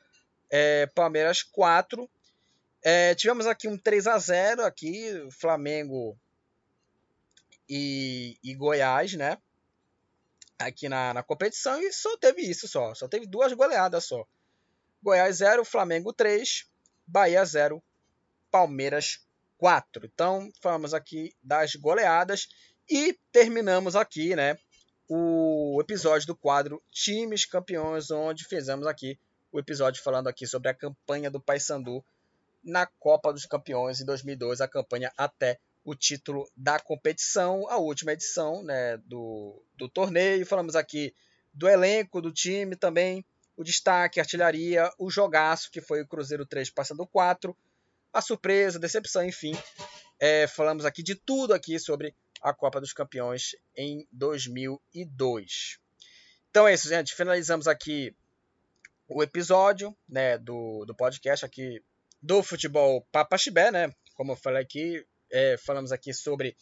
é, 0.52 0.86
Palmeiras 0.88 1.42
4. 1.42 2.08
É, 2.84 3.16
tivemos 3.16 3.48
aqui 3.48 3.68
um 3.68 3.78
3 3.78 4.08
a 4.08 4.18
0 4.18 4.66
aqui, 4.66 5.28
Flamengo 5.32 6.18
e, 7.70 8.38
e 8.44 8.54
Goiás, 8.54 9.14
né? 9.14 9.38
Aqui 10.60 10.90
na, 10.90 11.14
na 11.14 11.24
competição 11.24 11.82
e 11.82 11.92
só 11.94 12.18
teve 12.18 12.42
isso 12.42 12.68
só, 12.68 12.94
só 12.94 13.08
teve 13.08 13.26
duas 13.26 13.54
goleadas 13.54 14.06
só. 14.06 14.28
Goiás 15.02 15.38
0, 15.38 15.66
Flamengo 15.66 16.14
3, 16.14 16.68
Bahia 17.08 17.44
0, 17.44 17.82
Palmeiras 18.52 19.26
4. 19.58 20.06
Então, 20.06 20.52
falamos 20.62 20.94
aqui 20.94 21.36
das 21.42 21.76
goleadas 21.76 22.48
e 22.88 23.18
terminamos 23.32 23.96
aqui, 23.96 24.36
né, 24.36 24.58
o 25.08 25.80
episódio 25.82 26.28
do 26.28 26.36
quadro 26.36 26.84
Times 26.92 27.46
Campeões, 27.46 28.12
onde 28.12 28.46
fizemos 28.46 28.86
aqui 28.86 29.20
o 29.52 29.60
episódio 29.60 30.02
falando 30.02 30.28
aqui 30.28 30.48
sobre 30.48 30.70
a 30.70 30.74
campanha 30.74 31.30
do 31.30 31.40
Paysandu 31.40 32.04
na 32.64 32.86
Copa 32.86 33.34
dos 33.34 33.46
Campeões 33.46 34.00
em 34.00 34.06
2002, 34.06 34.62
a 34.62 34.68
campanha 34.68 35.12
até 35.18 35.60
o 35.84 35.96
título 35.96 36.50
da 36.56 36.80
competição, 36.80 37.68
a 37.70 37.78
última 37.78 38.14
edição 38.14 38.64
né, 38.64 38.98
do, 38.98 39.64
do 39.76 39.90
torneio. 39.90 40.46
Falamos 40.46 40.76
aqui 40.76 41.14
do 41.54 41.68
elenco 41.68 42.22
do 42.22 42.32
time 42.32 42.76
também, 42.76 43.26
o 43.58 43.64
destaque, 43.64 44.20
a 44.20 44.24
artilharia, 44.24 44.92
o 44.98 45.10
jogaço, 45.10 45.72
que 45.72 45.82
foi 45.82 46.02
o 46.02 46.08
Cruzeiro 46.08 46.46
3 46.46 46.70
passando 46.70 47.06
4, 47.08 47.56
a 48.14 48.22
surpresa, 48.22 48.78
a 48.78 48.82
decepção, 48.82 49.26
enfim. 49.26 49.54
É, 50.20 50.48
falamos 50.48 50.86
aqui 50.86 51.02
de 51.02 51.16
tudo 51.16 51.54
aqui 51.54 51.80
sobre 51.80 52.16
a 52.42 52.54
Copa 52.54 52.80
dos 52.80 52.94
Campeões 52.94 53.56
em 53.76 54.08
2002. 54.12 55.80
Então 56.50 56.68
é 56.68 56.74
isso, 56.74 56.88
gente. 56.88 57.16
Finalizamos 57.16 57.68
aqui 57.68 58.16
o 59.14 59.22
episódio 59.22 59.96
né, 60.08 60.38
do, 60.38 60.86
do 60.86 60.96
podcast 60.96 61.46
aqui 61.46 61.84
do 62.22 62.42
futebol 62.42 63.06
Papaxibé, 63.12 63.70
né? 63.72 63.94
Como 64.16 64.32
eu 64.32 64.36
falei 64.38 64.62
aqui, 64.62 65.06
é, 65.32 65.58
falamos 65.58 65.92
aqui 65.92 66.14
sobre 66.14 66.56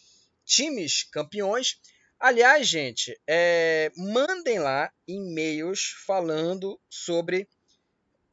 times 0.45 1.03
campeões. 1.03 1.79
Aliás, 2.19 2.67
gente, 2.67 3.19
é, 3.27 3.91
mandem 3.95 4.59
lá 4.59 4.91
e-mails 5.07 5.93
falando 6.05 6.79
sobre 6.89 7.47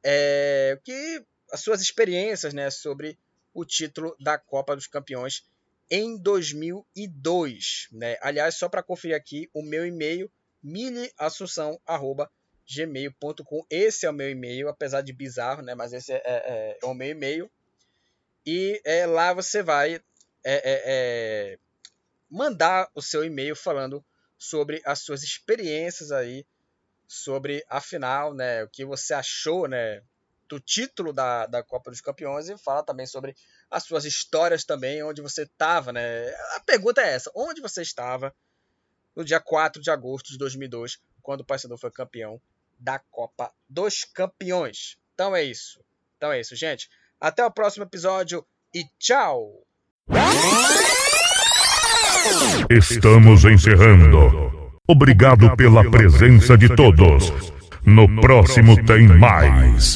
é, 0.03 0.81
que 0.83 1.23
as 1.53 1.61
suas 1.61 1.81
experiências, 1.81 2.55
né, 2.55 2.71
sobre 2.71 3.19
o 3.53 3.65
título 3.65 4.17
da 4.19 4.39
Copa 4.39 4.75
dos 4.75 4.87
Campeões 4.87 5.45
em 5.91 6.17
2002, 6.21 7.89
né? 7.93 8.17
Aliás, 8.21 8.57
só 8.57 8.69
para 8.69 8.83
conferir 8.83 9.17
aqui 9.17 9.49
o 9.53 9.63
meu 9.63 9.87
e-mail 9.87 10.31
miliassunção@gmail.com. 12.67 13.67
Esse 13.71 14.07
é 14.07 14.11
o 14.11 14.13
meu 14.13 14.31
e-mail, 14.31 14.69
apesar 14.69 15.01
de 15.01 15.13
bizarro, 15.13 15.63
né? 15.63 15.75
Mas 15.75 15.93
esse 15.93 16.13
é, 16.13 16.23
é, 16.25 16.79
é 16.83 16.87
o 16.87 16.95
meu 16.95 17.09
e-mail. 17.09 17.51
E 18.45 18.81
é, 18.85 19.07
lá 19.07 19.33
você 19.33 19.63
vai 19.63 19.95
é, 19.95 20.01
é, 20.45 20.63
é, 20.65 21.59
mandar 22.31 22.89
o 22.95 23.03
seu 23.03 23.25
e-mail 23.25 23.57
falando 23.57 24.05
sobre 24.39 24.83
as 24.85 25.01
suas 25.01 25.23
experiências 25.23 26.13
aí 26.13 26.47
sobre 27.09 27.65
a 27.69 27.81
final, 27.81 28.35
né? 28.35 28.65
O 28.65 28.69
que 28.69 28.85
você 28.85 29.15
achou, 29.15 29.69
né? 29.69 30.03
Do 30.49 30.61
título 30.61 31.13
da, 31.13 31.47
da 31.47 31.63
Copa 31.63 31.91
dos 31.91 32.01
Campeões 32.01 32.49
e 32.49 32.57
fala 32.57 32.85
também 32.85 33.07
sobre 33.07 33.35
as 33.69 33.85
suas 33.85 34.05
histórias 34.05 34.65
também, 34.65 35.03
onde 35.03 35.21
você 35.21 35.43
estava, 35.43 35.93
né? 35.93 36.29
A 36.55 36.61
pergunta 36.61 37.01
é 37.01 37.15
essa: 37.15 37.31
onde 37.35 37.61
você 37.61 37.83
estava 37.83 38.35
no 39.15 39.25
dia 39.25 39.41
4 39.41 39.83
de 39.83 39.91
agosto 39.91 40.31
de 40.31 40.39
2002, 40.39 41.01
quando 41.23 41.41
o 41.41 41.45
Paysandu 41.45 41.77
foi 41.77 41.91
campeão 41.91 42.41
da 42.79 42.99
Copa 43.11 43.51
dos 43.69 44.05
Campeões? 44.05 44.97
Então 45.15 45.35
é 45.35 45.43
isso. 45.43 45.81
Então 46.17 46.33
é 46.33 46.41
isso, 46.41 46.55
gente. 46.57 46.89
Até 47.21 47.45
o 47.45 47.51
próximo 47.51 47.85
episódio 47.85 48.45
e 48.75 48.85
tchau! 48.99 49.63
Estamos 52.71 53.45
encerrando. 53.45 54.79
Obrigado 54.89 55.57
pela 55.57 55.89
presença 55.91 56.57
de 56.57 56.75
todos. 56.75 57.33
No 57.85 58.21
próximo 58.21 58.77
tem 58.85 59.07
mais. 59.07 59.95